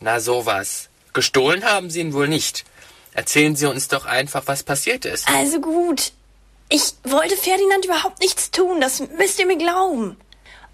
Na 0.01 0.21
sowas. 0.21 0.89
Gestohlen 1.13 1.65
haben 1.65 1.91
Sie 1.91 2.01
ihn 2.01 2.13
wohl 2.13 2.29
nicht. 2.29 2.65
Erzählen 3.15 3.57
Sie 3.57 3.67
uns 3.67 3.89
doch 3.89 4.07
einfach, 4.07 4.43
was 4.47 4.63
passiert 4.63 5.05
ist. 5.05 5.29
Also 5.29 5.61
gut. 5.61 6.13
Ich 6.69 6.95
wollte 7.05 7.37
Ferdinand 7.37 7.85
überhaupt 7.85 8.21
nichts 8.21 8.51
tun, 8.51 8.81
das 8.81 9.01
müsst 9.19 9.39
ihr 9.39 9.47
mir 9.47 9.59
glauben. 9.59 10.17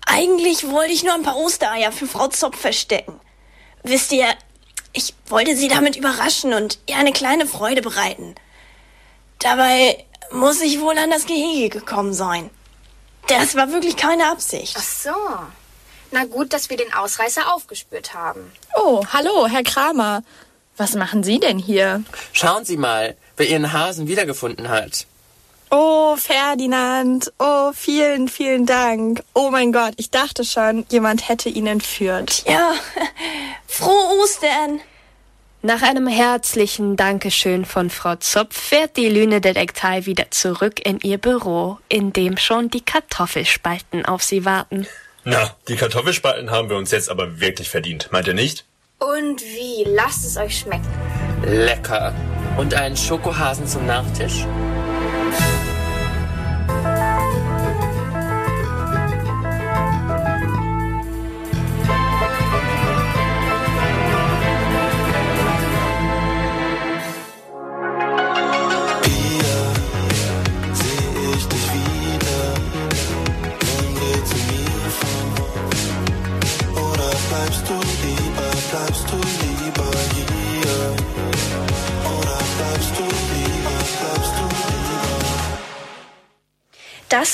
Eigentlich 0.07 0.71
wollte 0.71 0.93
ich 0.93 1.03
nur 1.03 1.15
ein 1.15 1.25
paar 1.25 1.37
Ostereier 1.37 1.91
für 1.91 2.07
Frau 2.07 2.29
Zopf 2.29 2.59
verstecken. 2.59 3.21
Wisst 3.83 4.13
ihr, 4.13 4.27
ich 4.93 5.15
wollte 5.27 5.57
sie 5.57 5.69
damit 5.69 5.97
überraschen 5.97 6.55
und 6.55 6.79
ihr 6.87 6.97
eine 6.97 7.13
kleine 7.13 7.47
Freude 7.47 7.83
bereiten. 7.83 8.35
Dabei 9.41 10.05
muss 10.33 10.61
ich 10.61 10.81
wohl 10.81 10.97
an 10.99 11.11
das 11.11 11.27
Gehege 11.27 11.79
gekommen 11.81 12.13
sein. 12.13 12.51
Das 13.29 13.55
war 13.55 13.71
wirklich 13.73 13.97
keine 13.97 14.31
Absicht. 14.31 14.77
Ach 14.79 14.83
so. 14.83 15.11
Na 16.11 16.25
gut, 16.25 16.53
dass 16.53 16.71
wir 16.71 16.77
den 16.77 16.93
Ausreißer 16.95 17.53
aufgespürt 17.53 18.15
haben. 18.15 18.51
Oh, 18.77 19.05
hallo, 19.13 19.47
Herr 19.47 19.63
Kramer. 19.63 20.23
Was 20.77 20.95
machen 20.95 21.23
Sie 21.23 21.39
denn 21.39 21.59
hier? 21.59 22.03
Schauen 22.33 22.65
Sie 22.65 22.77
mal, 22.77 23.17
wer 23.37 23.49
Ihren 23.49 23.73
Hasen 23.73 24.07
wiedergefunden 24.09 24.69
hat. 24.69 25.07
Oh, 25.71 26.17
Ferdinand. 26.17 27.31
Oh, 27.39 27.73
vielen, 27.75 28.29
vielen 28.29 28.65
Dank. 28.65 29.23
Oh 29.35 29.51
mein 29.51 29.73
Gott, 29.73 29.93
ich 29.97 30.11
dachte 30.11 30.45
schon, 30.45 30.87
jemand 30.89 31.29
hätte 31.29 31.51
ihn 31.51 31.67
entführt. 31.67 32.45
Ja, 32.47 32.73
frohe 33.67 34.21
Ostern. 34.23 34.81
Nach 35.61 35.83
einem 35.83 36.07
herzlichen 36.07 36.95
Dankeschön 36.95 37.65
von 37.65 37.91
Frau 37.91 38.15
Zopf 38.15 38.57
fährt 38.57 38.97
die 38.97 39.09
Lüne-Detektei 39.09 40.07
wieder 40.07 40.31
zurück 40.31 40.87
in 40.87 41.01
ihr 41.01 41.19
Büro, 41.19 41.79
in 41.89 42.13
dem 42.13 42.37
schon 42.37 42.71
die 42.71 42.81
Kartoffelspalten 42.81 44.05
auf 44.05 44.23
sie 44.23 44.45
warten. 44.45 44.87
Na, 45.25 45.57
die 45.67 45.75
Kartoffelspalten 45.75 46.53
haben 46.53 46.71
wir 46.71 46.77
uns 46.77 46.93
jetzt 46.93 47.11
aber 47.11 47.41
wirklich 47.41 47.69
verdient, 47.69 48.09
meint 48.13 48.29
ihr 48.29 48.35
nicht? 48.35 48.67
Und 49.01 49.43
wie? 49.43 49.83
Lasst 49.85 50.25
es 50.25 50.37
euch 50.37 50.61
schmecken. 50.61 50.87
Lecker. 51.45 52.15
Und 52.57 52.75
einen 52.75 52.97
Schokohasen 52.97 53.67
zum 53.67 53.85
Nachtisch? 53.85 54.45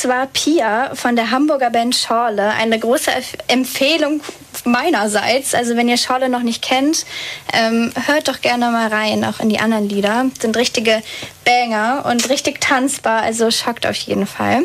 Das 0.04 0.10
war 0.12 0.26
Pia 0.26 0.90
von 0.94 1.16
der 1.16 1.30
Hamburger 1.30 1.70
Band 1.70 1.96
Schorle. 1.96 2.50
Eine 2.50 2.78
große 2.78 3.10
Empf- 3.10 3.38
Empfehlung 3.48 4.20
meinerseits. 4.66 5.54
Also 5.54 5.76
wenn 5.78 5.88
ihr 5.88 5.96
Schorle 5.96 6.28
noch 6.28 6.42
nicht 6.42 6.60
kennt, 6.62 7.06
ähm, 7.54 7.90
hört 8.06 8.28
doch 8.28 8.42
gerne 8.42 8.70
mal 8.70 8.88
rein, 8.88 9.24
auch 9.24 9.40
in 9.40 9.48
die 9.48 9.58
anderen 9.60 9.88
Lieder. 9.88 10.26
Sind 10.38 10.58
richtige 10.58 11.02
Banger 11.46 12.04
und 12.06 12.28
richtig 12.28 12.60
tanzbar, 12.60 13.22
also 13.22 13.50
schockt 13.50 13.86
auf 13.86 13.96
jeden 13.96 14.26
Fall. 14.26 14.64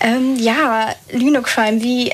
Ähm, 0.00 0.34
ja, 0.36 0.96
Lünocrime, 1.12 1.80
wie 1.80 2.12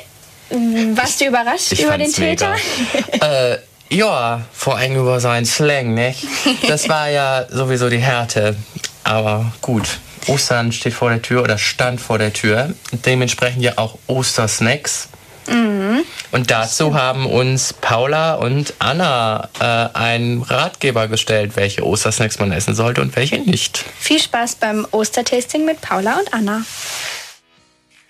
warst 0.95 1.22
du 1.22 1.24
überrascht 1.28 1.72
Ich 1.72 1.84
über 1.84 1.97
den. 1.97 2.12
Täter? 2.12 2.55
Äh, 3.22 3.57
ja, 3.89 4.43
vor 4.53 4.76
allem 4.76 4.97
über 4.97 5.20
seinen 5.20 5.47
Slang, 5.47 5.95
nicht? 5.95 6.26
Das 6.68 6.87
war 6.91 7.09
ja 7.09 7.47
sowieso 7.49 7.89
die 7.89 7.97
Härte. 7.97 8.57
Aber 9.05 9.53
gut, 9.62 9.89
Ostern 10.29 10.72
steht 10.72 10.95
vor 10.95 11.11
der 11.11 11.22
Tür 11.22 11.43
oder 11.43 11.59
stand 11.59 12.01
vor 12.01 12.18
der 12.18 12.33
Tür. 12.33 12.74
Dementsprechend 12.93 13.62
ja 13.62 13.72
auch 13.77 13.99
Ostersnacks. 14.07 15.09
Mhm. 15.49 16.05
Und 16.33 16.51
dazu 16.51 16.95
haben 16.95 17.27
uns 17.27 17.72
Paula 17.72 18.35
und 18.35 18.74
Anna 18.79 19.49
äh, 19.61 19.97
einen 19.97 20.43
Ratgeber 20.43 21.09
gestellt, 21.09 21.53
welche 21.55 21.87
Ostersnacks 21.87 22.39
man 22.39 22.53
essen 22.53 22.74
sollte 22.74 23.01
und 23.01 23.14
welche 23.16 23.39
nicht. 23.39 23.85
Viel 23.99 24.20
Spaß 24.20 24.57
beim 24.57 24.87
Ostertasting 24.91 25.64
mit 25.64 25.81
Paula 25.81 26.18
und 26.18 26.35
Anna. 26.35 26.62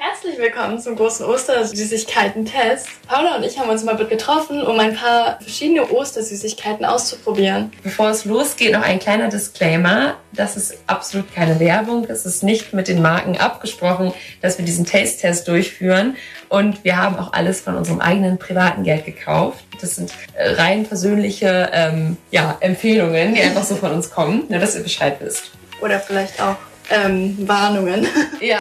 Herzlich 0.08 0.38
willkommen 0.38 0.78
zum 0.78 0.94
großen 0.94 1.26
Ostersüßigkeiten-Test. 1.26 2.86
Paula 3.08 3.36
und 3.36 3.44
ich 3.44 3.58
haben 3.58 3.68
uns 3.68 3.82
mal 3.82 3.96
getroffen, 3.96 4.62
um 4.62 4.78
ein 4.78 4.94
paar 4.94 5.40
verschiedene 5.40 5.90
Ostersüßigkeiten 5.90 6.84
auszuprobieren. 6.84 7.72
Bevor 7.82 8.10
es 8.10 8.24
losgeht, 8.24 8.72
noch 8.72 8.82
ein 8.82 9.00
kleiner 9.00 9.28
Disclaimer. 9.28 10.14
Das 10.32 10.56
ist 10.56 10.78
absolut 10.86 11.34
keine 11.34 11.58
Werbung. 11.58 12.04
Es 12.08 12.24
ist 12.24 12.44
nicht 12.44 12.72
mit 12.72 12.86
den 12.86 13.02
Marken 13.02 13.36
abgesprochen, 13.36 14.12
dass 14.42 14.58
wir 14.58 14.64
diesen 14.64 14.86
Taste-Test 14.86 15.48
durchführen. 15.48 16.16
Und 16.48 16.84
wir 16.84 16.98
haben 16.98 17.18
auch 17.18 17.32
alles 17.32 17.60
von 17.60 17.74
unserem 17.76 18.00
eigenen 18.00 18.38
privaten 18.38 18.84
Geld 18.84 19.06
gekauft. 19.06 19.64
Das 19.80 19.96
sind 19.96 20.12
äh, 20.34 20.52
rein 20.52 20.86
persönliche 20.86 21.70
ähm, 21.72 22.16
ja, 22.30 22.56
Empfehlungen, 22.60 23.34
die 23.34 23.42
einfach 23.42 23.64
so 23.64 23.74
von 23.74 23.90
uns 23.90 24.12
kommen, 24.12 24.44
nur 24.48 24.60
dass 24.60 24.76
ihr 24.76 24.84
Bescheid 24.84 25.16
wisst. 25.18 25.50
Oder 25.80 25.98
vielleicht 25.98 26.40
auch 26.40 26.56
ähm, 26.90 27.36
Warnungen. 27.48 28.06
Ja. 28.40 28.60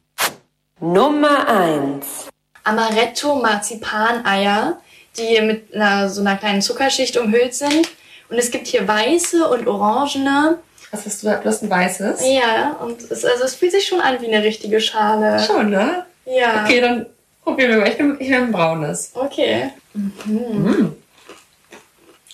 Nummer 0.82 1.48
1. 1.48 2.28
Amaretto 2.66 3.36
Marzipaneier, 3.36 4.78
die 5.18 5.40
mit 5.42 5.74
einer, 5.74 6.10
so 6.10 6.20
einer 6.20 6.36
kleinen 6.36 6.62
Zuckerschicht 6.62 7.16
umhüllt 7.16 7.56
sind. 7.56 7.90
Und 8.30 8.38
es 8.38 8.52
gibt 8.52 8.68
hier 8.68 8.86
weiße 8.86 9.48
und 9.48 9.68
orangene. 9.68 10.58
Was 10.92 11.06
hast 11.06 11.24
du? 11.24 11.28
Du 11.28 11.46
hast 11.46 11.64
ein 11.64 11.70
weißes? 11.70 12.22
Ja, 12.28 12.74
und 12.82 13.02
es, 13.10 13.24
also 13.24 13.46
es 13.46 13.56
fühlt 13.56 13.72
sich 13.72 13.88
schon 13.88 14.02
an 14.02 14.22
wie 14.22 14.28
eine 14.28 14.44
richtige 14.44 14.82
Schale. 14.82 15.40
Schon, 15.40 15.70
ne? 15.70 16.06
Ja. 16.26 16.64
Okay, 16.64 16.82
dann 16.82 17.06
probieren 17.44 17.72
wir 17.72 17.78
mal. 17.78 17.88
Ich 17.88 17.98
nehme 17.98 18.18
ich 18.20 18.34
ein 18.34 18.52
braunes. 18.52 19.12
Okay. 19.14 19.72
Mhm. 19.94 20.96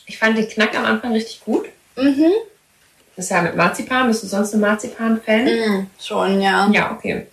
Ich 0.08 0.18
fand 0.18 0.38
den 0.38 0.50
Knack 0.50 0.76
am 0.76 0.86
Anfang 0.86 1.12
richtig 1.12 1.42
gut. 1.46 1.66
Mhm. 1.96 2.32
Das 3.16 3.26
ist 3.26 3.32
ja 3.32 3.42
mit 3.44 3.56
Marzipan. 3.56 4.08
Bist 4.08 4.24
du 4.24 4.28
sonst 4.28 4.54
ein 4.54 4.62
Marzipan-Fan? 4.62 5.46
Mhm, 5.46 5.88
schon, 6.00 6.42
ja. 6.42 6.68
Ja, 6.72 6.92
okay. 6.92 7.28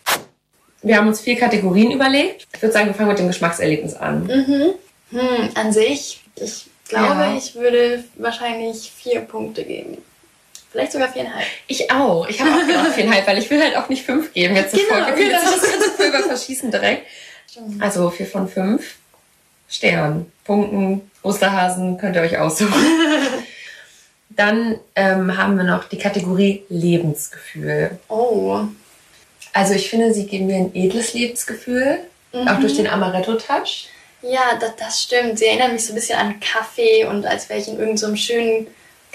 Wir 0.82 0.96
haben 0.96 1.08
uns 1.08 1.20
vier 1.20 1.36
Kategorien 1.36 1.90
überlegt. 1.90 2.46
Ich 2.54 2.62
würde 2.62 2.72
sagen, 2.72 2.86
wir 2.86 2.94
fangen 2.94 3.08
mit 3.08 3.18
dem 3.18 3.26
Geschmackserlebnis 3.28 3.94
an. 3.94 4.24
Mhm. 4.26 4.74
Hm, 5.10 5.48
an 5.54 5.72
sich, 5.72 6.20
ich 6.36 6.66
glaube, 6.88 7.06
Ja. 7.22 7.36
ich 7.36 7.54
würde 7.54 8.04
wahrscheinlich 8.16 8.92
vier 8.96 9.20
Punkte 9.20 9.64
geben. 9.64 9.98
Vielleicht 10.70 10.92
sogar 10.92 11.08
viereinhalb. 11.10 11.46
Ich 11.66 11.90
auch. 11.90 12.28
Ich 12.28 12.40
habe 12.40 12.50
auch 12.52 12.60
gedacht 12.66 12.92
viereinhalb, 12.94 13.26
weil 13.26 13.38
ich 13.38 13.48
will 13.50 13.60
halt 13.62 13.76
auch 13.76 13.88
nicht 13.88 14.04
fünf 14.04 14.32
geben. 14.34 14.54
Jetzt 14.54 14.72
Genau, 14.74 15.04
können 15.06 15.16
genau. 15.16 15.30
jetzt 15.40 15.62
das 15.62 15.70
ganze 15.70 15.90
Pulver 15.96 16.20
verschießen 16.24 16.70
direkt. 16.70 17.06
Also 17.80 18.10
vier 18.10 18.26
von 18.26 18.48
fünf 18.48 18.96
Sternen, 19.68 20.30
Punkten, 20.44 21.10
Osterhasen 21.22 21.98
könnt 21.98 22.16
ihr 22.16 22.22
euch 22.22 22.38
aussuchen. 22.38 22.72
Dann 24.30 24.78
ähm, 24.94 25.36
haben 25.36 25.56
wir 25.56 25.64
noch 25.64 25.84
die 25.84 25.98
Kategorie 25.98 26.62
Lebensgefühl. 26.68 27.98
Oh. 28.08 28.60
Also 29.52 29.74
ich 29.74 29.88
finde, 29.90 30.12
sie 30.14 30.26
geben 30.26 30.46
mir 30.46 30.56
ein 30.56 30.70
edles 30.74 31.14
Lebensgefühl, 31.14 31.98
Mhm. 32.32 32.46
auch 32.46 32.60
durch 32.60 32.76
den 32.76 32.86
Amaretto-Touch. 32.86 33.88
Ja, 34.20 34.56
das, 34.60 34.72
das 34.76 35.02
stimmt. 35.02 35.38
Sie 35.38 35.46
erinnern 35.46 35.72
mich 35.72 35.86
so 35.86 35.92
ein 35.92 35.94
bisschen 35.94 36.18
an 36.18 36.40
Kaffee 36.40 37.06
und 37.06 37.24
als 37.24 37.48
wäre 37.48 37.58
ich 37.58 37.68
in 37.68 37.78
irgendeinem 37.78 37.96
so 37.96 38.16
schönen 38.16 38.66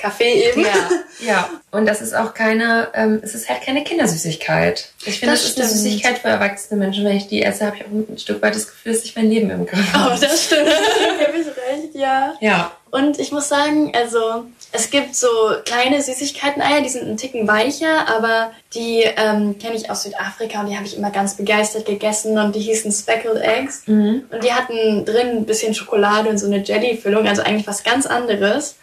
Café 0.01 0.23
eben. 0.23 0.61
Ja, 0.61 0.89
ja. 1.25 1.49
Und 1.69 1.85
das 1.85 2.01
ist 2.01 2.15
auch 2.15 2.33
keine, 2.33 2.87
ähm, 2.95 3.19
es 3.23 3.35
ist 3.35 3.47
halt 3.49 3.61
keine 3.61 3.83
Kindersüßigkeit. 3.83 4.89
Ich 5.05 5.19
finde, 5.19 5.33
Das 5.35 5.43
das, 5.43 5.51
ist 5.51 5.59
eine. 5.59 5.67
Süßigkeit 5.69 6.17
für 6.17 6.29
erwachsene 6.29 6.79
Menschen. 6.79 7.05
Wenn 7.05 7.17
ich 7.17 7.27
die 7.27 7.43
esse, 7.43 7.67
habe 7.67 7.75
ich 7.77 7.83
auch 7.83 7.89
ein 7.91 8.17
Stück 8.17 8.41
weit 8.41 8.55
das 8.55 8.65
Gefühl, 8.67 8.93
dass 8.93 9.03
ich 9.03 9.15
mein 9.15 9.29
Leben 9.29 9.49
im 9.51 9.65
Griff 9.67 9.93
habe. 9.93 10.15
Oh, 10.15 10.19
das 10.19 10.45
stimmt. 10.45 10.67
Da 10.69 11.25
gebe 11.25 11.37
ich 11.37 11.47
recht, 11.47 11.93
ja. 11.93 12.33
Ja. 12.39 12.71
Und 12.89 13.19
ich 13.19 13.31
muss 13.31 13.47
sagen, 13.49 13.91
also 13.95 14.45
es 14.75 14.89
gibt 14.89 15.15
so 15.15 15.27
kleine 15.65 16.01
Süßigkeiten-Eier, 16.01 16.81
die 16.81 16.89
sind 16.89 17.03
einen 17.03 17.17
Ticken 17.17 17.47
weicher, 17.47 18.09
aber 18.09 18.51
die 18.73 19.03
ähm, 19.03 19.59
kenne 19.59 19.75
ich 19.75 19.91
aus 19.91 20.01
Südafrika 20.01 20.61
und 20.61 20.67
die 20.67 20.75
habe 20.75 20.87
ich 20.87 20.97
immer 20.97 21.11
ganz 21.11 21.35
begeistert 21.37 21.85
gegessen 21.85 22.39
und 22.39 22.55
die 22.55 22.59
hießen 22.59 22.91
Speckled 22.91 23.39
Eggs. 23.39 23.83
Mhm. 23.85 24.23
Und 24.31 24.43
die 24.43 24.51
hatten 24.51 25.05
drin 25.05 25.37
ein 25.37 25.45
bisschen 25.45 25.75
Schokolade 25.75 26.27
und 26.27 26.39
so 26.39 26.47
eine 26.47 26.63
Jelly-Füllung, 26.63 27.27
also 27.27 27.43
eigentlich 27.43 27.67
was 27.67 27.83
ganz 27.83 28.07
anderes. 28.07 28.77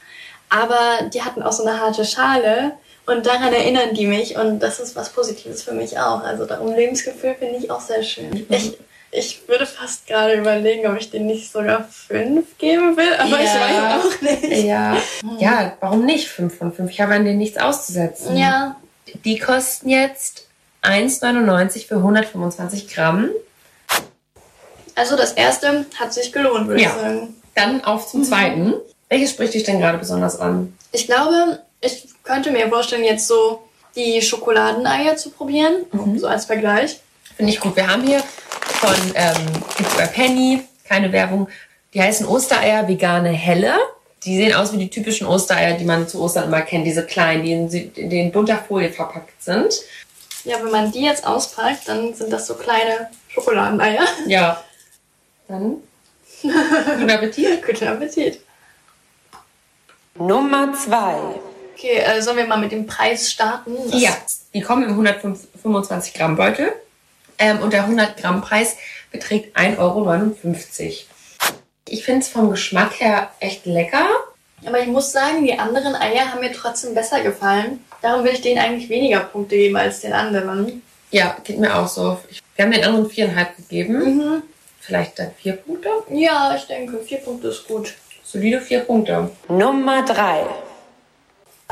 Aber 0.48 1.08
die 1.12 1.22
hatten 1.22 1.42
auch 1.42 1.52
so 1.52 1.64
eine 1.64 1.80
harte 1.80 2.04
Schale 2.04 2.72
und 3.06 3.26
daran 3.26 3.52
erinnern 3.52 3.92
die 3.92 4.06
mich 4.06 4.36
und 4.36 4.60
das 4.60 4.78
ist 4.78 4.94
was 4.94 5.10
Positives 5.10 5.64
für 5.64 5.72
mich 5.72 5.98
auch. 5.98 6.22
Also 6.22 6.46
darum 6.46 6.72
Lebensgefühl 6.72 7.34
finde 7.36 7.58
ich 7.58 7.68
auch 7.68 7.80
sehr 7.80 8.04
schön. 8.04 8.46
Ich, 8.48 8.78
ich 9.12 9.48
würde 9.48 9.66
fast 9.66 10.06
gerade 10.06 10.34
überlegen, 10.34 10.86
ob 10.86 10.98
ich 10.98 11.10
den 11.10 11.26
nicht 11.26 11.50
sogar 11.50 11.84
fünf 11.90 12.56
geben 12.58 12.96
will, 12.96 13.12
aber 13.14 13.40
ich 13.40 13.48
weiß 13.48 14.04
auch 14.04 14.20
nicht. 14.20 14.64
Ja. 14.64 14.96
ja, 15.38 15.76
warum 15.80 16.04
nicht 16.04 16.28
5 16.28 16.56
von 16.56 16.72
5? 16.72 16.90
Ich 16.90 17.00
habe 17.00 17.14
an 17.14 17.24
denen 17.24 17.38
nichts 17.38 17.58
auszusetzen. 17.58 18.36
Ja. 18.36 18.76
Die 19.24 19.38
kosten 19.38 19.88
jetzt 19.88 20.46
1,99 20.82 21.86
für 21.88 21.96
125 21.96 22.88
Gramm. 22.94 23.30
Also 24.94 25.16
das 25.16 25.32
erste 25.32 25.86
hat 25.98 26.14
sich 26.14 26.32
gelohnt, 26.32 26.68
würde 26.68 26.82
Ja. 26.82 26.88
ich 26.90 26.94
sagen. 26.94 27.36
Dann 27.54 27.84
auf 27.84 28.06
zum 28.06 28.22
zweiten. 28.22 28.74
Welches 29.08 29.30
spricht 29.30 29.54
dich 29.54 29.64
denn 29.64 29.80
gerade 29.80 29.98
besonders 29.98 30.38
an? 30.38 30.76
Ich 30.92 31.06
glaube, 31.06 31.60
ich 31.80 32.06
könnte 32.22 32.52
mir 32.52 32.68
vorstellen, 32.68 33.02
jetzt 33.02 33.26
so 33.26 33.62
die 33.96 34.22
Schokoladeneier 34.22 35.16
zu 35.16 35.30
probieren, 35.30 35.84
so 36.16 36.28
als 36.28 36.44
Vergleich. 36.44 37.00
Finde 37.36 37.52
ich 37.52 37.58
gut. 37.58 37.74
Wir 37.74 37.88
haben 37.88 38.02
hier 38.06 38.22
von, 38.80 39.12
ähm, 39.14 39.36
gibt's 39.76 39.96
bei 39.96 40.06
Penny, 40.06 40.62
keine 40.88 41.12
Werbung, 41.12 41.48
die 41.94 42.02
heißen 42.02 42.26
Ostereier 42.26 42.88
vegane 42.88 43.30
Helle. 43.30 43.74
Die 44.24 44.36
sehen 44.36 44.52
aus 44.54 44.72
wie 44.72 44.76
die 44.78 44.90
typischen 44.90 45.26
Ostereier, 45.26 45.78
die 45.78 45.84
man 45.84 46.06
zu 46.06 46.20
Ostern 46.20 46.44
immer 46.44 46.60
kennt, 46.62 46.86
diese 46.86 47.06
kleinen, 47.06 47.42
die 47.42 47.52
in, 47.52 47.70
in 47.94 48.10
den 48.10 48.32
bunter 48.32 48.58
Folie 48.68 48.90
verpackt 48.90 49.42
sind. 49.42 49.74
Ja, 50.44 50.56
wenn 50.62 50.70
man 50.70 50.92
die 50.92 51.02
jetzt 51.02 51.26
auspackt, 51.26 51.88
dann 51.88 52.14
sind 52.14 52.30
das 52.32 52.46
so 52.46 52.54
kleine 52.54 53.08
Schokoladeneier. 53.28 54.04
Ja. 54.26 54.62
Dann 55.48 55.76
guten 56.42 57.10
Appetit. 57.10 57.66
Guten 57.66 57.88
Appetit. 57.88 58.40
Nummer 60.14 60.72
zwei. 60.74 61.16
Okay, 61.74 61.96
äh, 61.98 62.20
sollen 62.22 62.36
wir 62.36 62.46
mal 62.46 62.58
mit 62.58 62.72
dem 62.72 62.86
Preis 62.86 63.30
starten? 63.30 63.74
Das- 63.90 64.00
Ja, 64.00 64.16
die 64.54 64.60
kommen 64.60 64.84
im 64.84 64.90
125 64.90 66.14
Gramm 66.14 66.36
Beutel. 66.36 66.72
Ähm, 67.40 67.60
und 67.60 67.72
der 67.72 67.82
100 67.82 68.16
Gramm 68.18 68.42
Preis 68.42 68.76
beträgt 69.10 69.56
1,59 69.56 69.78
Euro. 69.78 70.14
Ich 71.88 72.04
finde 72.04 72.20
es 72.20 72.28
vom 72.28 72.50
Geschmack 72.50 73.00
her 73.00 73.30
echt 73.40 73.66
lecker. 73.66 74.06
Aber 74.64 74.78
ich 74.78 74.86
muss 74.86 75.10
sagen, 75.10 75.44
die 75.44 75.58
anderen 75.58 75.96
Eier 75.96 76.30
haben 76.30 76.40
mir 76.40 76.52
trotzdem 76.52 76.94
besser 76.94 77.22
gefallen. 77.22 77.84
Darum 78.02 78.24
will 78.24 78.32
ich 78.32 78.42
denen 78.42 78.58
eigentlich 78.60 78.90
weniger 78.90 79.20
Punkte 79.20 79.56
geben 79.56 79.76
als 79.76 80.00
den 80.00 80.12
anderen. 80.12 80.82
Ja, 81.10 81.36
geht 81.42 81.58
mir 81.58 81.74
auch 81.74 81.88
so. 81.88 82.20
Ich, 82.30 82.42
wir 82.54 82.64
haben 82.64 82.72
den 82.72 82.84
anderen 82.84 83.08
viereinhalb 83.10 83.56
gegeben. 83.56 83.94
Mhm. 83.94 84.42
Vielleicht 84.78 85.18
dann 85.18 85.32
vier 85.36 85.54
Punkte? 85.54 85.88
Ja, 86.10 86.54
ich 86.54 86.64
denke, 86.64 87.00
vier 87.00 87.18
Punkte 87.18 87.48
ist 87.48 87.66
gut. 87.66 87.94
Solide 88.22 88.60
vier 88.60 88.80
Punkte. 88.80 89.30
Nummer 89.48 90.04
drei. 90.04 90.44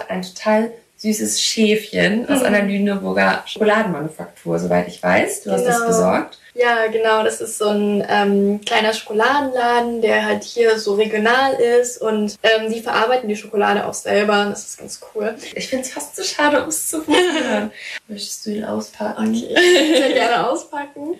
Ein 0.08 0.22
total 0.22 0.72
süßes 0.98 1.40
Schäfchen 1.42 2.28
aus 2.28 2.40
Mhm. 2.40 2.46
einer 2.46 2.62
Lüneburger 2.62 3.42
Schokoladenmanufaktur, 3.46 4.58
soweit 4.58 4.88
ich 4.88 5.02
weiß. 5.02 5.42
Du 5.44 5.52
hast 5.52 5.64
das 5.64 5.76
Genau. 5.76 5.86
besorgt. 5.88 6.38
Ja, 6.54 6.88
genau. 6.88 7.22
Das 7.22 7.40
ist 7.40 7.56
so 7.56 7.68
ein 7.68 8.04
ähm, 8.08 8.60
kleiner 8.66 8.92
Schokoladenladen, 8.92 10.02
der 10.02 10.24
halt 10.26 10.42
hier 10.42 10.76
so 10.80 10.94
regional 10.94 11.54
ist 11.54 12.02
und 12.02 12.36
ähm, 12.42 12.72
die 12.72 12.80
verarbeiten 12.80 13.28
die 13.28 13.36
Schokolade 13.36 13.86
auch 13.86 13.94
selber. 13.94 14.46
Das 14.50 14.64
ist 14.66 14.78
ganz 14.78 15.00
cool. 15.14 15.36
Ich 15.54 15.68
finde 15.68 15.84
es 15.84 15.92
fast 15.92 16.16
zu 16.16 16.24
schade, 16.24 16.60
um 16.62 16.68
es 16.68 16.88
zu 16.88 17.02
probieren. 17.02 17.70
Möchtest 18.08 18.44
du 18.46 18.50
ihn 18.50 18.64
auspacken? 18.64 19.28
Okay, 19.36 19.54
sehr 19.96 20.12
gerne 20.12 20.50
auspacken. 20.50 21.14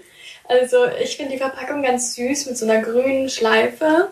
Also 0.49 0.87
ich 1.01 1.17
finde 1.17 1.33
die 1.33 1.39
Verpackung 1.39 1.83
ganz 1.83 2.17
süß 2.17 2.47
mit 2.47 2.59
so 2.59 2.65
einer 2.65 2.81
grünen 2.83 3.29
Schleife 3.29 4.09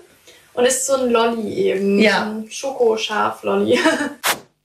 und 0.54 0.64
ist 0.64 0.86
so 0.86 0.94
ein 0.94 1.10
Lolli 1.10 1.52
eben. 1.54 1.98
Ja. 1.98 2.18
So 2.24 2.38
ein 2.38 2.50
Schokoschaf-Lolli. 2.50 3.78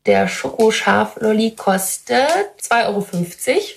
Der 0.06 0.28
Schokoschaf-Lolli 0.28 1.52
kostet 1.52 2.28
2,50 2.62 2.88
Euro 2.88 3.02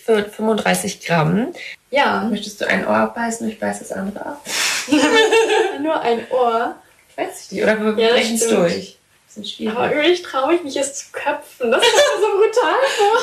für 0.04 0.24
35 0.24 1.04
Gramm. 1.04 1.48
Ja. 1.90 2.26
Möchtest 2.30 2.60
du 2.60 2.66
ein 2.66 2.86
Ohr 2.86 2.96
abbeißen 2.96 3.46
ich 3.48 3.60
beiß 3.60 3.80
das 3.80 3.92
andere 3.92 4.24
ab? 4.24 4.46
Nur 5.82 6.00
ein 6.00 6.26
Ohr. 6.30 6.76
Weiß 7.16 7.44
ich 7.44 7.52
nicht. 7.52 7.62
Oder 7.62 7.78
wir 7.78 8.02
Ja, 8.02 8.14
brechen 8.14 8.36
es 8.36 8.48
durch. 8.48 8.98
Aber 9.68 9.92
irgendwie 9.92 10.22
traue 10.22 10.54
ich 10.54 10.62
mich, 10.62 10.76
es 10.76 10.94
zu 10.94 11.06
köpfen. 11.12 11.70
Das 11.70 11.82
ist 11.82 11.92
so 12.20 12.26
brutal. 12.38 12.74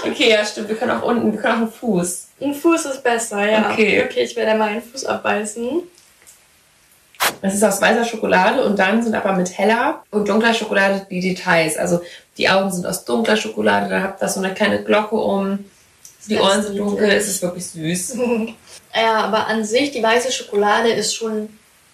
Okay, 0.12 0.30
ja, 0.30 0.46
stimmt. 0.46 0.70
Wir 0.70 0.76
können 0.76 0.92
auch 0.92 1.04
unten, 1.04 1.32
wir 1.32 1.40
können 1.40 1.54
auch 1.54 1.58
einen 1.62 1.72
Fuß. 1.72 2.28
Ein 2.42 2.54
Fuß 2.54 2.86
ist 2.86 3.04
besser, 3.04 3.50
ja. 3.50 3.72
Okay. 3.72 4.04
Okay, 4.04 4.24
ich 4.24 4.36
werde 4.36 4.58
mal 4.58 4.70
einen 4.70 4.82
Fuß 4.84 5.06
abbeißen. 5.06 5.84
Es 7.44 7.56
ist 7.56 7.64
aus 7.64 7.82
weißer 7.82 8.06
Schokolade 8.06 8.64
und 8.64 8.78
dann 8.78 9.02
sind 9.02 9.16
aber 9.16 9.34
mit 9.34 9.58
heller 9.58 10.04
und 10.12 10.28
dunkler 10.28 10.54
Schokolade 10.54 11.08
die 11.10 11.22
Details. 11.22 11.78
Also 11.78 12.02
die 12.38 12.50
Augen 12.50 12.72
sind 12.72 12.86
aus 12.86 13.06
dunkler 13.06 13.38
Schokolade, 13.38 13.90
da 13.90 14.02
habt 14.02 14.22
ihr 14.22 14.28
so 14.30 14.40
eine 14.42 14.54
kleine 14.54 14.84
Glocke 14.84 15.16
um. 15.16 15.66
Die 16.28 16.36
Das 16.36 16.44
Ohren 16.44 16.64
sind 16.64 16.78
dunkel, 16.78 17.10
es 17.10 17.28
ist 17.28 17.42
wirklich 17.42 17.66
süß. 17.68 18.18
Ja, 18.94 19.22
aber 19.24 19.48
an 19.48 19.64
sich, 19.64 19.92
die 19.92 20.04
weiße 20.04 20.34
Schokolade 20.34 20.92
ist 20.92 21.16
schon. 21.16 21.48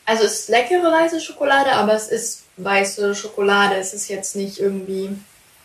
Also 0.06 0.24
es 0.24 0.40
ist 0.40 0.50
leckere 0.50 0.92
weiße 0.92 1.22
Schokolade, 1.22 1.72
aber 1.74 1.94
es 1.94 2.08
ist 2.08 2.42
weiße 2.58 3.14
Schokolade. 3.14 3.76
Es 3.76 3.94
ist 3.94 4.08
jetzt 4.10 4.36
nicht 4.36 4.60
irgendwie 4.60 5.12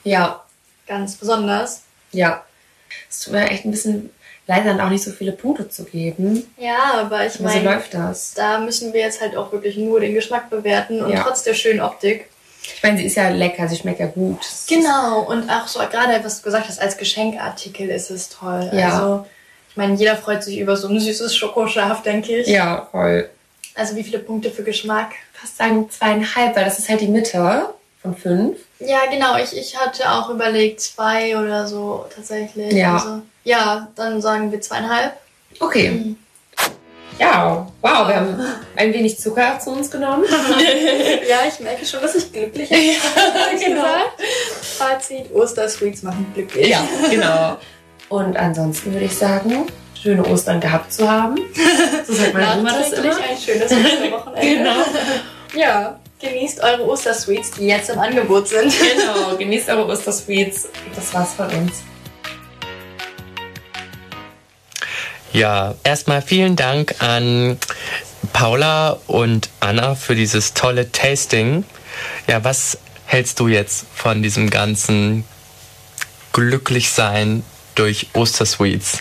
Ja, 0.04 0.44
ganz 0.86 1.14
besonders. 1.16 1.82
ja. 2.12 2.44
Es 3.08 3.20
tut 3.20 3.32
mir 3.32 3.48
echt 3.48 3.64
ein 3.64 3.70
bisschen 3.70 4.10
leid, 4.46 4.66
dann 4.66 4.78
auch 4.78 4.90
nicht 4.90 5.02
so 5.02 5.10
viele 5.12 5.32
Punkte 5.32 5.70
zu 5.70 5.84
geben. 5.84 6.46
Ja, 6.58 6.92
aber 7.00 7.24
ich 7.26 7.40
Aber 7.40 7.48
so 7.48 7.54
meine, 7.56 7.64
läuft 7.64 7.94
das. 7.94 8.34
da 8.34 8.58
müssen 8.60 8.92
wir 8.92 9.00
jetzt 9.00 9.22
halt 9.22 9.34
auch 9.34 9.50
wirklich 9.52 9.78
nur 9.78 10.00
den 10.00 10.12
Geschmack 10.12 10.50
bewerten 10.50 11.02
und 11.02 11.10
Ja. 11.12 11.22
trotz 11.22 11.42
der 11.44 11.54
schönen 11.54 11.80
Optik. 11.80 12.26
Ich 12.62 12.82
meine, 12.82 12.98
sie 12.98 13.04
ist 13.04 13.16
ja 13.16 13.28
lecker, 13.28 13.68
sie 13.68 13.76
schmeckt 13.76 14.00
ja 14.00 14.06
gut. 14.06 14.40
Genau, 14.68 15.22
und 15.22 15.48
auch 15.50 15.66
so 15.66 15.80
gerade, 15.80 16.24
was 16.24 16.38
du 16.38 16.44
gesagt 16.44 16.68
hast, 16.68 16.80
als 16.80 16.96
Geschenkartikel 16.96 17.88
ist 17.88 18.10
es 18.10 18.28
toll. 18.28 18.70
Ja. 18.72 18.90
Also, 18.90 19.26
ich 19.70 19.76
meine, 19.76 19.94
jeder 19.94 20.16
freut 20.16 20.42
sich 20.42 20.58
über 20.58 20.76
so 20.76 20.88
ein 20.88 21.00
süßes 21.00 21.34
Schokoschaf, 21.34 22.02
denke 22.02 22.38
ich. 22.38 22.48
Ja, 22.48 22.88
voll. 22.90 23.28
Also, 23.74 23.96
wie 23.96 24.02
viele 24.02 24.18
Punkte 24.18 24.50
für 24.50 24.62
Geschmack? 24.62 25.12
Fast 25.32 25.56
sagen 25.56 25.88
zweieinhalb, 25.90 26.54
weil 26.56 26.64
das 26.64 26.78
ist 26.78 26.88
halt 26.88 27.00
die 27.00 27.08
Mitte 27.08 27.68
von 28.00 28.16
fünf. 28.16 28.58
Ja, 28.80 29.06
genau. 29.10 29.36
Ich, 29.36 29.56
ich 29.56 29.76
hatte 29.78 30.10
auch 30.10 30.28
überlegt, 30.28 30.80
zwei 30.80 31.38
oder 31.38 31.66
so 31.66 32.04
tatsächlich. 32.14 32.72
Ja. 32.72 32.94
Also, 32.94 33.22
ja, 33.44 33.88
dann 33.96 34.20
sagen 34.20 34.52
wir 34.52 34.60
zweieinhalb. 34.60 35.14
Okay. 35.60 36.16
Ja, 37.22 37.68
wow, 37.80 38.08
wir 38.08 38.16
haben 38.16 38.36
ein 38.74 38.92
wenig 38.92 39.16
Zucker 39.16 39.56
zu 39.60 39.70
uns 39.70 39.88
genommen. 39.88 40.24
ja, 41.28 41.42
ich 41.46 41.60
merke 41.60 41.86
schon, 41.86 42.00
dass 42.00 42.16
ich 42.16 42.32
glücklich 42.32 42.68
bin. 42.68 42.88
Ja, 42.88 43.58
genau. 43.64 43.84
Fazit, 44.60 45.32
Ostersweets 45.32 46.02
machen 46.02 46.26
glücklich. 46.34 46.66
Ja, 46.66 46.82
genau. 47.08 47.58
Und 48.08 48.36
ansonsten 48.36 48.92
würde 48.92 49.04
ich 49.04 49.16
sagen, 49.16 49.66
schöne 50.00 50.24
Ostern 50.26 50.60
gehabt 50.60 50.92
zu 50.92 51.08
haben. 51.08 51.36
So 52.04 52.14
sagt 52.14 52.34
meine 52.34 52.58
Oma 52.58 52.72
das 52.76 52.92
immer. 52.92 53.14
ein 53.14 53.38
schönes 53.38 53.70
Osterwochenende. 53.70 54.40
Genau. 54.40 54.74
Ja, 55.54 56.00
genießt 56.20 56.60
eure 56.60 56.84
Ostersweets, 56.88 57.52
die 57.52 57.68
jetzt 57.68 57.90
im 57.90 58.00
Angebot 58.00 58.48
sind. 58.48 58.74
Genau, 58.76 59.36
genießt 59.38 59.68
eure 59.68 59.86
Ostersweets. 59.86 60.68
Das 60.96 61.14
war's 61.14 61.34
von 61.34 61.46
uns. 61.46 61.84
Ja, 65.32 65.74
erstmal 65.82 66.20
vielen 66.20 66.56
Dank 66.56 66.96
an 66.98 67.58
Paula 68.34 68.98
und 69.06 69.48
Anna 69.60 69.94
für 69.94 70.14
dieses 70.14 70.52
tolle 70.52 70.92
Tasting. 70.92 71.64
Ja, 72.26 72.44
was 72.44 72.76
hältst 73.06 73.40
du 73.40 73.48
jetzt 73.48 73.86
von 73.94 74.22
diesem 74.22 74.50
ganzen 74.50 75.24
Glücklichsein 76.34 77.44
durch 77.74 78.06
Ostersweets? 78.14 78.98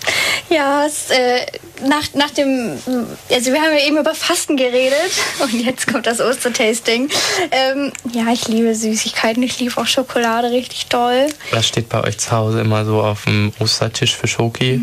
Ja, 0.50 0.86
es, 0.86 1.10
äh, 1.10 1.46
nach, 1.88 2.14
nach 2.14 2.32
dem, 2.32 2.78
also 3.32 3.52
wir 3.52 3.62
haben 3.62 3.78
ja 3.78 3.86
eben 3.86 3.98
über 3.98 4.14
Fasten 4.14 4.58
geredet 4.58 5.12
und 5.40 5.54
jetzt 5.54 5.88
kommt 5.88 6.08
das 6.08 6.20
Ostertasting. 6.20 7.10
Ähm, 7.52 7.92
ja, 8.12 8.32
ich 8.32 8.48
liebe 8.48 8.74
Süßigkeiten, 8.76 9.42
ich 9.44 9.60
liebe 9.60 9.80
auch 9.80 9.88
Schokolade 9.88 10.52
richtig 10.52 10.88
doll. 10.88 11.28
Was 11.52 11.68
steht 11.68 11.90
bei 11.90 12.04
euch 12.04 12.18
zu 12.18 12.32
Hause 12.32 12.62
immer 12.62 12.86
so 12.86 13.02
auf 13.02 13.26
dem 13.26 13.54
Ostertisch 13.60 14.16
für 14.16 14.28
Schoki? 14.28 14.80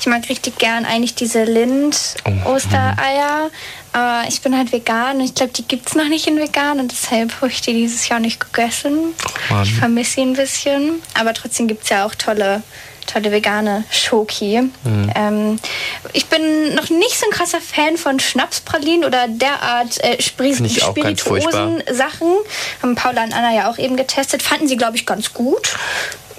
Ich 0.00 0.06
mag 0.06 0.28
richtig 0.28 0.58
gern 0.58 0.84
eigentlich 0.84 1.14
diese 1.14 1.44
Lind-Ostereier, 1.44 3.50
aber 3.92 4.28
ich 4.28 4.40
bin 4.40 4.56
halt 4.56 4.72
vegan 4.72 5.18
und 5.18 5.24
ich 5.24 5.34
glaube, 5.34 5.52
die 5.52 5.64
gibt's 5.64 5.94
noch 5.94 6.08
nicht 6.08 6.26
in 6.26 6.38
vegan 6.38 6.80
und 6.80 6.92
deshalb 6.92 7.34
habe 7.36 7.48
ich 7.48 7.60
die 7.60 7.72
dieses 7.72 8.08
Jahr 8.08 8.20
nicht 8.20 8.40
gegessen. 8.40 9.14
Mann. 9.50 9.64
Ich 9.64 9.74
vermisse 9.74 10.12
sie 10.12 10.22
ein 10.22 10.34
bisschen, 10.34 11.02
aber 11.14 11.34
trotzdem 11.34 11.68
gibt's 11.68 11.88
ja 11.88 12.06
auch 12.06 12.14
tolle 12.14 12.62
tolle 13.06 13.32
vegane 13.32 13.84
Schoki. 13.90 14.62
Mhm. 14.62 15.12
Ähm, 15.14 15.58
ich 16.12 16.26
bin 16.26 16.74
noch 16.74 16.90
nicht 16.90 17.18
so 17.18 17.26
ein 17.26 17.32
krasser 17.32 17.60
Fan 17.60 17.96
von 17.96 18.20
Schnapspralinen 18.20 19.04
oder 19.04 19.28
derart 19.28 20.02
äh, 20.04 20.16
ich 20.18 20.32
auch 20.82 20.94
furchtbar. 20.94 21.16
Spirituosen-Sachen. 21.16 22.34
Haben 22.82 22.94
Paula 22.94 23.24
und 23.24 23.32
Anna 23.32 23.54
ja 23.54 23.70
auch 23.70 23.78
eben 23.78 23.96
getestet. 23.96 24.42
Fanden 24.42 24.68
sie, 24.68 24.76
glaube 24.76 24.96
ich, 24.96 25.06
ganz 25.06 25.32
gut. 25.32 25.76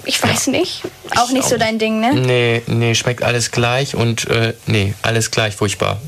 Ich 0.06 0.22
weiß 0.22 0.48
nicht. 0.48 0.82
Auch 1.16 1.30
nicht 1.30 1.48
so 1.48 1.56
dein 1.56 1.78
Ding, 1.78 2.00
ne? 2.00 2.14
Nee, 2.14 2.62
nee, 2.66 2.94
schmeckt 2.94 3.22
alles 3.22 3.50
gleich 3.50 3.94
und 3.94 4.28
äh, 4.28 4.54
nee, 4.66 4.94
alles 5.02 5.30
gleich 5.30 5.56
furchtbar. 5.56 6.00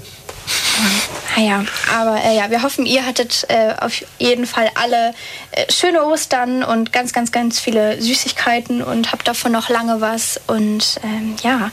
Naja, 1.36 1.64
aber 1.94 2.22
äh, 2.22 2.36
ja, 2.36 2.50
wir 2.50 2.62
hoffen, 2.62 2.86
ihr 2.86 3.04
hattet 3.04 3.44
äh, 3.48 3.74
auf 3.80 4.02
jeden 4.18 4.46
Fall 4.46 4.70
alle 4.74 5.14
äh, 5.50 5.70
schöne 5.70 6.04
Ostern 6.04 6.62
und 6.62 6.92
ganz, 6.92 7.12
ganz, 7.12 7.32
ganz 7.32 7.60
viele 7.60 8.00
Süßigkeiten 8.00 8.82
und 8.82 9.12
habt 9.12 9.28
davon 9.28 9.52
noch 9.52 9.68
lange 9.68 10.00
was. 10.00 10.40
Und 10.46 11.00
ähm, 11.02 11.36
ja, 11.42 11.70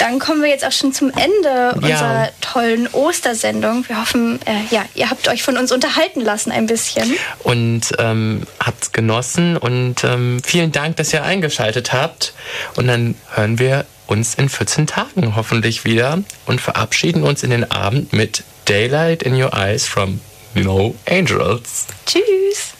dann 0.00 0.18
kommen 0.18 0.42
wir 0.42 0.48
jetzt 0.48 0.64
auch 0.64 0.72
schon 0.72 0.92
zum 0.92 1.10
Ende 1.10 1.74
unserer 1.74 2.30
tollen 2.40 2.88
Ostersendung. 2.88 3.86
Wir 3.86 4.00
hoffen, 4.00 4.40
äh, 4.46 4.74
ja, 4.74 4.84
ihr 4.94 5.10
habt 5.10 5.28
euch 5.28 5.42
von 5.42 5.58
uns 5.58 5.72
unterhalten 5.72 6.22
lassen 6.22 6.50
ein 6.50 6.66
bisschen. 6.66 7.14
und 7.40 7.82
ähm, 7.98 8.42
habt's 8.58 8.92
genossen 8.92 9.56
und 9.58 10.02
ähm, 10.04 10.40
vielen 10.44 10.72
Dank, 10.72 10.96
dass 10.96 11.12
ihr 11.12 11.22
eingeschaltet 11.22 11.92
habt. 11.92 12.32
Und 12.76 12.86
dann 12.86 13.14
hören 13.34 13.58
wir 13.58 13.84
uns 14.06 14.34
in 14.34 14.48
14 14.48 14.86
Tagen 14.86 15.36
hoffentlich 15.36 15.84
wieder 15.84 16.22
und 16.46 16.60
verabschieden 16.60 17.22
uns 17.22 17.42
in 17.42 17.50
den 17.50 17.70
Abend 17.70 18.12
mit 18.12 18.42
Daylight 18.64 19.22
in 19.22 19.40
Your 19.40 19.52
Eyes 19.52 19.86
from 19.86 20.20
No 20.54 20.94
Angels. 21.08 21.86
Tschüss. 22.06 22.72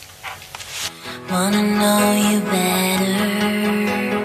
Wanna 1.28 1.62
know 1.62 2.32
you 2.32 2.40
better. 2.40 4.19